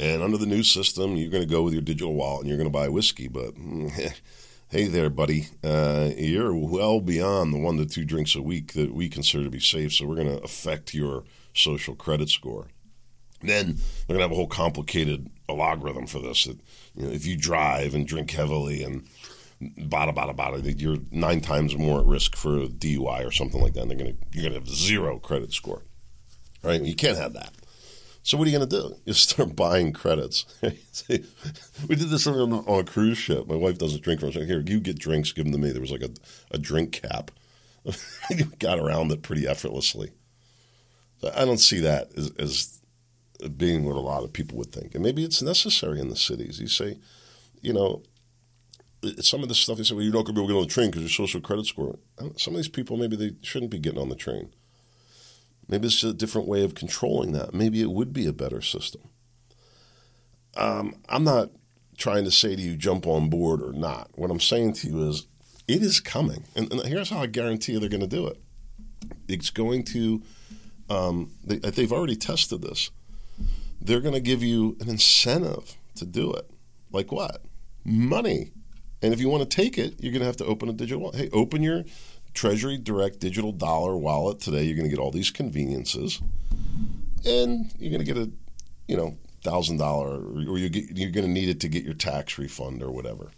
And 0.00 0.22
under 0.22 0.36
the 0.36 0.46
new 0.46 0.62
system, 0.62 1.16
you're 1.16 1.30
going 1.30 1.46
to 1.46 1.48
go 1.48 1.62
with 1.62 1.74
your 1.74 1.82
digital 1.82 2.14
wallet 2.14 2.40
and 2.40 2.48
you're 2.48 2.56
going 2.56 2.70
to 2.70 2.72
buy 2.72 2.88
whiskey. 2.88 3.28
But 3.28 3.54
hey 4.68 4.86
there, 4.86 5.10
buddy, 5.10 5.48
uh, 5.62 6.10
you're 6.16 6.54
well 6.54 7.00
beyond 7.00 7.52
the 7.52 7.58
one 7.58 7.76
to 7.76 7.86
two 7.86 8.04
drinks 8.04 8.34
a 8.34 8.42
week 8.42 8.72
that 8.72 8.94
we 8.94 9.08
consider 9.08 9.44
to 9.44 9.50
be 9.50 9.60
safe. 9.60 9.92
So 9.92 10.06
we're 10.06 10.16
going 10.16 10.36
to 10.36 10.42
affect 10.42 10.94
your 10.94 11.24
social 11.54 11.94
credit 11.94 12.28
score. 12.28 12.68
Then 13.42 13.78
they're 14.06 14.16
going 14.16 14.18
to 14.18 14.22
have 14.22 14.32
a 14.32 14.34
whole 14.34 14.46
complicated 14.46 15.30
algorithm 15.48 16.06
for 16.06 16.20
this. 16.20 16.44
That, 16.44 16.58
you 16.94 17.04
know, 17.04 17.10
if 17.10 17.26
you 17.26 17.36
drive 17.36 17.94
and 17.94 18.06
drink 18.06 18.30
heavily 18.30 18.82
and 18.82 19.06
bada 19.62 20.14
bada 20.14 20.36
bada, 20.36 20.80
you're 20.80 20.98
nine 21.10 21.40
times 21.40 21.76
more 21.76 22.00
at 22.00 22.06
risk 22.06 22.36
for 22.36 22.58
a 22.58 22.66
DUI 22.66 23.26
or 23.26 23.30
something 23.30 23.60
like 23.60 23.74
that. 23.74 23.82
And 23.82 23.90
they're 23.90 23.98
going 23.98 24.16
to 24.16 24.18
you're 24.32 24.42
going 24.42 24.54
to 24.54 24.60
have 24.60 24.68
zero 24.68 25.18
credit 25.18 25.52
score, 25.52 25.82
right? 26.62 26.82
You 26.82 26.94
can't 26.94 27.18
have 27.18 27.32
that. 27.32 27.54
So 28.22 28.36
what 28.36 28.46
are 28.46 28.50
you 28.50 28.58
going 28.58 28.68
to 28.68 28.80
do? 28.80 28.96
You 29.06 29.12
start 29.14 29.56
buying 29.56 29.92
credits. 29.92 30.44
we 30.62 31.96
did 31.96 32.10
this 32.10 32.26
on, 32.26 32.52
on, 32.52 32.80
a 32.80 32.84
cruise 32.84 33.16
ship. 33.16 33.46
My 33.46 33.56
wife 33.56 33.78
doesn't 33.78 34.02
drink. 34.02 34.20
From 34.20 34.32
here, 34.32 34.62
you 34.66 34.80
get 34.80 34.98
drinks. 34.98 35.32
Give 35.32 35.44
them 35.44 35.52
to 35.52 35.58
me. 35.58 35.70
There 35.70 35.80
was 35.80 35.90
like 35.90 36.02
a, 36.02 36.10
a 36.50 36.58
drink 36.58 36.92
cap. 36.92 37.30
got 38.58 38.78
around 38.78 39.10
it 39.10 39.22
pretty 39.22 39.48
effortlessly. 39.48 40.10
I 41.22 41.44
don't 41.44 41.58
see 41.58 41.80
that 41.80 42.10
as, 42.16 42.30
as 42.38 42.80
being 43.56 43.84
what 43.84 43.96
a 43.96 44.00
lot 44.00 44.24
of 44.24 44.32
people 44.32 44.58
would 44.58 44.72
think. 44.72 44.94
And 44.94 45.02
maybe 45.04 45.24
it's 45.24 45.42
necessary 45.42 46.00
in 46.00 46.08
the 46.08 46.16
cities. 46.16 46.60
You 46.60 46.68
say, 46.68 46.98
you 47.60 47.72
know, 47.72 48.02
some 49.20 49.42
of 49.42 49.48
the 49.48 49.54
stuff 49.54 49.78
they 49.78 49.84
say, 49.84 49.94
well, 49.94 50.04
you're 50.04 50.12
not 50.12 50.24
going 50.24 50.34
to 50.34 50.40
be 50.40 50.40
able 50.40 50.48
to 50.48 50.54
get 50.54 50.60
on 50.60 50.66
the 50.66 50.72
train 50.72 50.90
because 50.90 51.02
your 51.02 51.26
social 51.26 51.40
credit 51.40 51.66
score. 51.66 51.98
Some 52.36 52.54
of 52.54 52.58
these 52.58 52.68
people, 52.68 52.96
maybe 52.96 53.16
they 53.16 53.32
shouldn't 53.42 53.70
be 53.70 53.78
getting 53.78 54.00
on 54.00 54.08
the 54.08 54.14
train. 54.14 54.52
Maybe 55.68 55.86
it's 55.86 56.02
a 56.02 56.12
different 56.12 56.48
way 56.48 56.64
of 56.64 56.74
controlling 56.74 57.32
that. 57.32 57.54
Maybe 57.54 57.80
it 57.80 57.90
would 57.90 58.12
be 58.12 58.26
a 58.26 58.32
better 58.32 58.60
system. 58.60 59.02
Um, 60.56 60.96
I'm 61.08 61.24
not 61.24 61.50
trying 61.96 62.24
to 62.24 62.30
say 62.30 62.56
to 62.56 62.62
you, 62.62 62.76
jump 62.76 63.06
on 63.06 63.30
board 63.30 63.62
or 63.62 63.72
not. 63.72 64.10
What 64.16 64.30
I'm 64.30 64.40
saying 64.40 64.72
to 64.74 64.88
you 64.88 65.08
is, 65.08 65.26
it 65.68 65.82
is 65.82 66.00
coming. 66.00 66.44
And, 66.56 66.72
and 66.72 66.82
here's 66.82 67.10
how 67.10 67.20
I 67.20 67.26
guarantee 67.26 67.78
they're 67.78 67.88
going 67.88 68.00
to 68.00 68.06
do 68.06 68.26
it. 68.26 68.40
It's 69.28 69.50
going 69.50 69.84
to, 69.84 70.22
um, 70.90 71.30
they, 71.44 71.56
they've 71.56 71.92
already 71.92 72.16
tested 72.16 72.60
this 72.60 72.90
they're 73.80 74.00
going 74.00 74.14
to 74.14 74.20
give 74.20 74.42
you 74.42 74.76
an 74.80 74.88
incentive 74.88 75.76
to 75.96 76.04
do 76.04 76.32
it. 76.32 76.50
Like 76.92 77.10
what? 77.10 77.42
Money. 77.84 78.52
And 79.02 79.14
if 79.14 79.20
you 79.20 79.28
want 79.28 79.48
to 79.48 79.56
take 79.56 79.78
it, 79.78 79.94
you're 80.00 80.12
going 80.12 80.20
to 80.20 80.26
have 80.26 80.36
to 80.38 80.44
open 80.44 80.68
a 80.68 80.72
digital 80.72 81.00
wallet. 81.00 81.16
Hey, 81.16 81.30
open 81.32 81.62
your 81.62 81.84
Treasury 82.34 82.76
Direct 82.76 83.18
digital 83.18 83.52
dollar 83.52 83.96
wallet 83.96 84.40
today. 84.40 84.64
You're 84.64 84.76
going 84.76 84.88
to 84.88 84.94
get 84.94 85.00
all 85.00 85.10
these 85.10 85.30
conveniences, 85.30 86.20
and 87.24 87.72
you're 87.78 87.90
going 87.90 88.04
to 88.04 88.12
get 88.12 88.18
a, 88.18 88.30
you 88.86 88.96
know, 88.96 89.16
thousand 89.42 89.78
dollar, 89.78 90.18
or 90.18 90.58
you 90.58 90.68
get, 90.68 90.96
you're 90.96 91.10
going 91.10 91.26
to 91.26 91.32
need 91.32 91.48
it 91.48 91.60
to 91.60 91.68
get 91.68 91.82
your 91.82 91.94
tax 91.94 92.38
refund 92.38 92.82
or 92.82 92.90
whatever. 92.90 93.30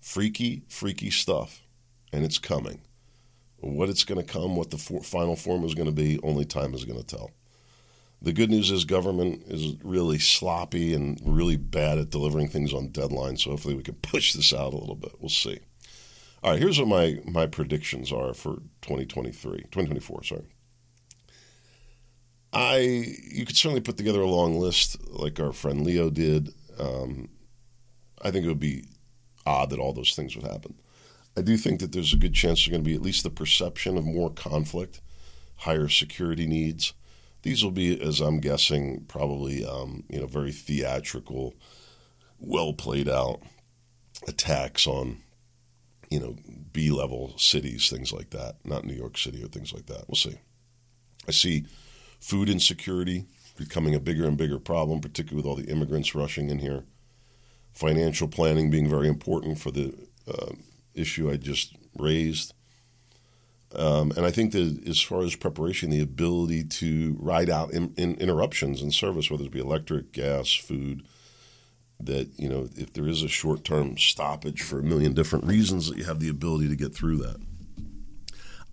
Freaky, 0.00 0.62
freaky 0.68 1.10
stuff, 1.10 1.62
and 2.12 2.24
it's 2.24 2.38
coming. 2.38 2.80
What 3.60 3.88
it's 3.88 4.04
going 4.04 4.24
to 4.24 4.32
come, 4.32 4.56
what 4.56 4.70
the 4.70 4.78
for, 4.78 5.02
final 5.02 5.36
form 5.36 5.64
is 5.64 5.74
going 5.74 5.86
to 5.86 5.92
be, 5.92 6.18
only 6.22 6.44
time 6.44 6.74
is 6.74 6.84
going 6.84 6.98
to 6.98 7.06
tell. 7.06 7.30
The 8.22 8.32
good 8.32 8.50
news 8.50 8.70
is 8.70 8.84
government 8.84 9.44
is 9.46 9.76
really 9.82 10.18
sloppy 10.18 10.94
and 10.94 11.18
really 11.24 11.56
bad 11.56 11.98
at 11.98 12.10
delivering 12.10 12.48
things 12.48 12.72
on 12.72 12.88
deadline. 12.88 13.36
So 13.38 13.50
hopefully 13.50 13.74
we 13.74 13.82
can 13.82 13.94
push 14.02 14.32
this 14.32 14.52
out 14.52 14.72
a 14.72 14.78
little 14.78 14.94
bit. 14.94 15.12
We'll 15.20 15.28
see. 15.28 15.60
All 16.42 16.52
right, 16.52 16.60
here's 16.60 16.78
what 16.78 16.88
my, 16.88 17.20
my 17.26 17.46
predictions 17.46 18.12
are 18.12 18.32
for 18.32 18.56
2023, 18.82 19.58
2024, 19.70 20.24
sorry. 20.24 20.46
I 22.52 22.78
you 23.30 23.46
could 23.46 23.56
certainly 23.56 23.80
put 23.80 23.96
together 23.96 24.20
a 24.20 24.26
long 24.26 24.58
list 24.58 24.96
like 25.08 25.38
our 25.38 25.52
friend 25.52 25.84
Leo 25.84 26.10
did. 26.10 26.52
Um, 26.78 27.28
I 28.22 28.30
think 28.30 28.44
it 28.44 28.48
would 28.48 28.58
be 28.58 28.84
odd 29.46 29.70
that 29.70 29.78
all 29.78 29.92
those 29.92 30.14
things 30.14 30.34
would 30.34 30.46
happen. 30.46 30.74
I 31.36 31.42
do 31.42 31.56
think 31.56 31.80
that 31.80 31.92
there's 31.92 32.12
a 32.12 32.18
good 32.18 32.34
chance 32.34 32.60
there's 32.60 32.68
going 32.68 32.82
to 32.82 32.88
be 32.88 32.94
at 32.94 33.02
least 33.02 33.22
the 33.22 33.30
perception 33.30 33.96
of 33.96 34.04
more 34.04 34.30
conflict, 34.30 35.00
higher 35.56 35.88
security 35.88 36.46
needs. 36.46 36.92
These 37.42 37.64
will 37.64 37.70
be, 37.70 38.00
as 38.00 38.20
I'm 38.20 38.40
guessing, 38.40 39.04
probably 39.08 39.64
um, 39.64 40.04
you 40.08 40.20
know 40.20 40.26
very 40.26 40.52
theatrical, 40.52 41.54
well 42.38 42.72
played 42.72 43.08
out 43.08 43.42
attacks 44.28 44.86
on 44.86 45.22
you 46.10 46.20
know 46.20 46.36
B 46.72 46.90
level 46.90 47.32
cities, 47.38 47.88
things 47.88 48.12
like 48.12 48.30
that. 48.30 48.56
Not 48.64 48.84
New 48.84 48.94
York 48.94 49.16
City 49.16 49.42
or 49.42 49.48
things 49.48 49.72
like 49.72 49.86
that. 49.86 50.04
We'll 50.08 50.16
see. 50.16 50.38
I 51.26 51.32
see 51.32 51.64
food 52.20 52.50
insecurity 52.50 53.26
becoming 53.56 53.94
a 53.94 54.00
bigger 54.00 54.26
and 54.26 54.36
bigger 54.36 54.58
problem, 54.58 55.00
particularly 55.00 55.36
with 55.36 55.46
all 55.46 55.56
the 55.56 55.70
immigrants 55.70 56.14
rushing 56.14 56.50
in 56.50 56.58
here. 56.58 56.84
Financial 57.72 58.26
planning 58.26 58.70
being 58.70 58.88
very 58.88 59.06
important 59.06 59.58
for 59.58 59.70
the 59.70 59.94
uh, 60.28 60.52
issue 60.94 61.30
I 61.30 61.36
just 61.36 61.76
raised. 61.96 62.54
Um, 63.74 64.12
and 64.16 64.26
I 64.26 64.30
think 64.30 64.52
that 64.52 64.82
as 64.88 65.00
far 65.00 65.22
as 65.22 65.36
preparation, 65.36 65.90
the 65.90 66.00
ability 66.00 66.64
to 66.64 67.16
ride 67.20 67.48
out 67.48 67.72
in, 67.72 67.94
in 67.96 68.14
interruptions 68.16 68.82
in 68.82 68.90
service, 68.90 69.30
whether 69.30 69.44
it 69.44 69.52
be 69.52 69.60
electric, 69.60 70.12
gas, 70.12 70.52
food, 70.52 71.04
that 72.02 72.30
you 72.38 72.48
know 72.48 72.68
if 72.76 72.92
there 72.94 73.06
is 73.06 73.22
a 73.22 73.28
short-term 73.28 73.98
stoppage 73.98 74.62
for 74.62 74.78
a 74.78 74.82
million 74.82 75.12
different 75.12 75.44
reasons, 75.44 75.88
that 75.88 75.98
you 75.98 76.04
have 76.04 76.20
the 76.20 76.28
ability 76.28 76.68
to 76.68 76.76
get 76.76 76.94
through 76.94 77.18
that. 77.18 77.36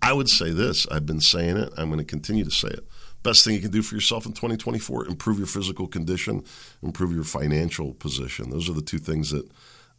I 0.00 0.12
would 0.12 0.28
say 0.28 0.50
this: 0.50 0.86
I've 0.90 1.06
been 1.06 1.20
saying 1.20 1.56
it. 1.56 1.72
I'm 1.76 1.88
going 1.88 1.98
to 1.98 2.04
continue 2.04 2.44
to 2.44 2.50
say 2.50 2.68
it. 2.68 2.86
Best 3.22 3.44
thing 3.44 3.54
you 3.54 3.60
can 3.60 3.70
do 3.70 3.82
for 3.82 3.94
yourself 3.94 4.26
in 4.26 4.32
2024: 4.32 5.06
improve 5.06 5.38
your 5.38 5.46
physical 5.46 5.86
condition, 5.86 6.42
improve 6.82 7.12
your 7.12 7.24
financial 7.24 7.94
position. 7.94 8.50
Those 8.50 8.68
are 8.68 8.74
the 8.74 8.82
two 8.82 8.98
things 8.98 9.30
that 9.30 9.48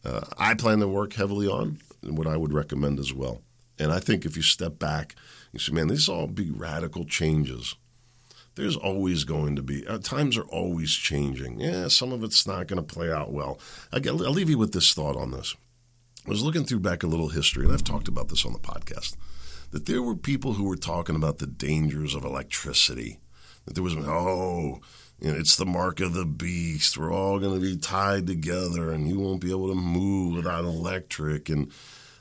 uh, 0.03 0.21
I 0.37 0.53
plan 0.55 0.79
to 0.79 0.87
work 0.87 1.13
heavily 1.13 1.47
on, 1.47 1.79
what 2.03 2.27
I 2.27 2.37
would 2.37 2.53
recommend 2.53 2.99
as 2.99 3.13
well. 3.13 3.41
And 3.77 3.91
I 3.91 3.99
think 3.99 4.25
if 4.25 4.35
you 4.35 4.41
step 4.41 4.77
back, 4.79 5.15
you 5.51 5.59
say, 5.59 5.71
"Man, 5.71 5.87
these 5.87 6.09
all 6.09 6.27
be 6.27 6.51
radical 6.51 7.05
changes." 7.05 7.75
there's 8.59 8.75
always 8.75 9.23
going 9.23 9.55
to 9.55 9.61
be 9.61 9.87
uh, 9.87 9.97
times 9.99 10.37
are 10.37 10.43
always 10.43 10.93
changing. 10.93 11.59
Yeah, 11.59 11.87
some 11.87 12.11
of 12.11 12.23
it's 12.23 12.45
not 12.45 12.67
going 12.67 12.83
to 12.85 12.93
play 12.93 13.11
out 13.11 13.31
well. 13.31 13.59
I 13.91 13.99
will 13.99 14.15
leave 14.15 14.49
you 14.49 14.57
with 14.57 14.73
this 14.73 14.93
thought 14.93 15.15
on 15.15 15.31
this. 15.31 15.55
I 16.27 16.29
was 16.29 16.43
looking 16.43 16.65
through 16.65 16.81
back 16.81 17.01
a 17.01 17.07
little 17.07 17.29
history, 17.29 17.63
and 17.63 17.73
I've 17.73 17.83
talked 17.83 18.09
about 18.09 18.27
this 18.27 18.45
on 18.45 18.53
the 18.53 18.59
podcast. 18.59 19.15
That 19.71 19.85
there 19.85 20.01
were 20.01 20.15
people 20.15 20.53
who 20.53 20.65
were 20.65 20.75
talking 20.75 21.15
about 21.15 21.37
the 21.37 21.47
dangers 21.47 22.13
of 22.13 22.25
electricity. 22.25 23.19
That 23.65 23.75
there 23.75 23.83
was 23.83 23.95
oh, 23.95 24.81
you 25.21 25.31
know, 25.31 25.37
it's 25.37 25.55
the 25.55 25.65
mark 25.65 25.99
of 25.99 26.13
the 26.13 26.25
beast. 26.25 26.97
We're 26.97 27.13
all 27.13 27.39
going 27.39 27.53
to 27.53 27.59
be 27.59 27.77
tied 27.77 28.27
together, 28.27 28.91
and 28.91 29.07
you 29.09 29.19
won't 29.19 29.41
be 29.41 29.51
able 29.51 29.67
to 29.69 29.75
move 29.75 30.35
without 30.35 30.63
electric. 30.63 31.49
And 31.49 31.71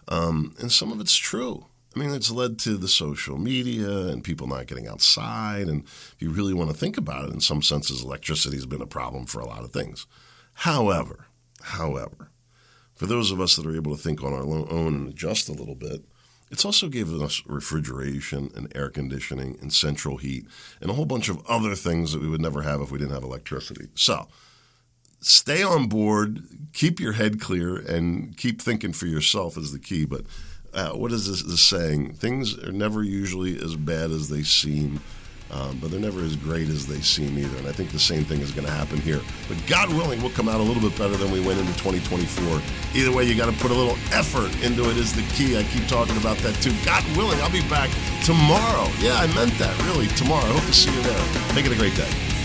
um, 0.09 0.55
and 0.59 0.73
some 0.73 0.91
of 0.91 1.01
it's 1.01 1.17
true. 1.17 1.67
I 1.95 2.01
mean, 2.01 2.11
it's 2.11 2.31
led 2.31 2.59
to 2.61 2.77
the 2.77 2.89
social 2.89 3.39
media 3.39 4.09
and 4.09 4.23
people 4.23 4.47
not 4.47 4.67
getting 4.67 4.87
outside. 4.87 5.69
And 5.69 5.85
if 5.85 6.17
you 6.19 6.31
really 6.31 6.55
want 6.55 6.71
to 6.71 6.77
think 6.77 6.97
about 6.97 7.29
it, 7.29 7.35
in 7.35 7.41
some 7.41 7.63
senses, 7.63 8.03
electricity 8.03 8.57
has 8.57 8.67
been 8.67 8.83
a 8.83 8.87
problem 8.87 9.27
for 9.27 9.41
a 9.41 9.47
lot 9.47 9.65
of 9.65 9.73
things. 9.73 10.07
However, 10.53 11.27
however, 11.63 12.31
for 12.95 13.07
those 13.07 13.31
of 13.31 13.41
us 13.41 13.57
that 13.57 13.67
are 13.67 13.75
able 13.75 13.97
to 13.97 14.03
think 14.03 14.23
on 14.23 14.33
our 14.33 14.43
own 14.43 14.95
and 14.95 15.09
adjust 15.09 15.49
a 15.49 15.53
little 15.53 15.75
bit, 15.75 16.05
it's 16.51 16.65
also 16.65 16.89
given 16.89 17.23
us 17.23 17.43
refrigeration 17.47 18.51
and 18.57 18.75
air 18.75 18.89
conditioning 18.89 19.59
and 19.61 19.73
central 19.73 20.17
heat 20.17 20.47
and 20.81 20.91
a 20.91 20.95
whole 20.95 21.05
bunch 21.05 21.29
of 21.29 21.45
other 21.47 21.75
things 21.75 22.13
that 22.13 22.23
we 22.23 22.29
would 22.29 22.41
never 22.41 22.63
have 22.63 22.81
if 22.81 22.91
we 22.91 22.99
didn't 22.99 23.15
have 23.15 23.23
electricity. 23.23 23.89
So 23.95 24.29
stay 25.21 25.63
on 25.63 25.89
board, 25.89 26.43
keep 26.73 27.01
your 27.01 27.13
head 27.13 27.41
clear, 27.41 27.77
and 27.77 28.37
keep 28.37 28.63
thinking 28.63 28.93
for 28.93 29.07
yourself 29.07 29.57
is 29.57 29.73
the 29.73 29.79
key. 29.79 30.05
But 30.05 30.23
uh, 30.73 30.91
what 30.91 31.13
is 31.13 31.29
this, 31.29 31.43
this, 31.43 31.63
saying? 31.63 32.15
Things 32.15 32.59
are 32.59 32.73
never 32.73 33.03
usually 33.03 33.61
as 33.63 33.77
bad 33.77 34.11
as 34.11 34.29
they 34.29 34.43
seem, 34.43 35.01
um, 35.51 35.79
but 35.81 35.91
they're 35.91 36.01
never 36.01 36.21
as 36.21 36.37
great 36.37 36.69
as 36.69 36.87
they 36.87 37.01
seem 37.01 37.39
either. 37.39 37.57
And 37.59 37.67
I 37.67 37.73
think 37.73 37.91
the 37.91 37.99
same 37.99 38.25
thing 38.25 38.41
is 38.41 38.53
going 38.53 38.67
to 38.67 38.73
happen 38.73 38.99
here. 39.01 39.21
But 39.49 39.59
God 39.67 39.89
willing, 39.91 40.21
we'll 40.21 40.31
come 40.31 40.49
out 40.49 40.61
a 40.61 40.63
little 40.63 40.83
bit 40.83 40.97
better 40.99 41.17
than 41.17 41.31
we 41.31 41.41
went 41.41 41.59
into 41.59 41.73
2024. 41.79 42.61
Either 42.95 43.13
way, 43.13 43.25
you 43.25 43.35
got 43.35 43.53
to 43.53 43.59
put 43.61 43.71
a 43.71 43.75
little 43.75 43.97
effort 44.13 44.53
into 44.63 44.91
it 44.91 44.97
is 44.97 45.15
the 45.15 45.23
key. 45.35 45.57
I 45.57 45.63
keep 45.65 45.87
talking 45.89 46.17
about 46.17 46.37
that 46.39 46.55
too. 46.63 46.75
God 46.85 47.05
willing, 47.17 47.41
I'll 47.41 47.53
be 47.53 47.67
back 47.69 47.91
tomorrow. 48.25 48.89
Yeah, 49.01 49.17
I 49.17 49.27
meant 49.35 49.57
that 49.59 49.77
really 49.87 50.09
tomorrow. 50.09 50.45
I 50.45 50.53
hope 50.53 50.67
to 50.67 50.75
see 50.75 50.95
you 50.95 51.03
there. 51.03 51.55
Make 51.55 51.67
it 51.67 51.73
a 51.73 51.77
great 51.77 51.97
day. 51.97 52.38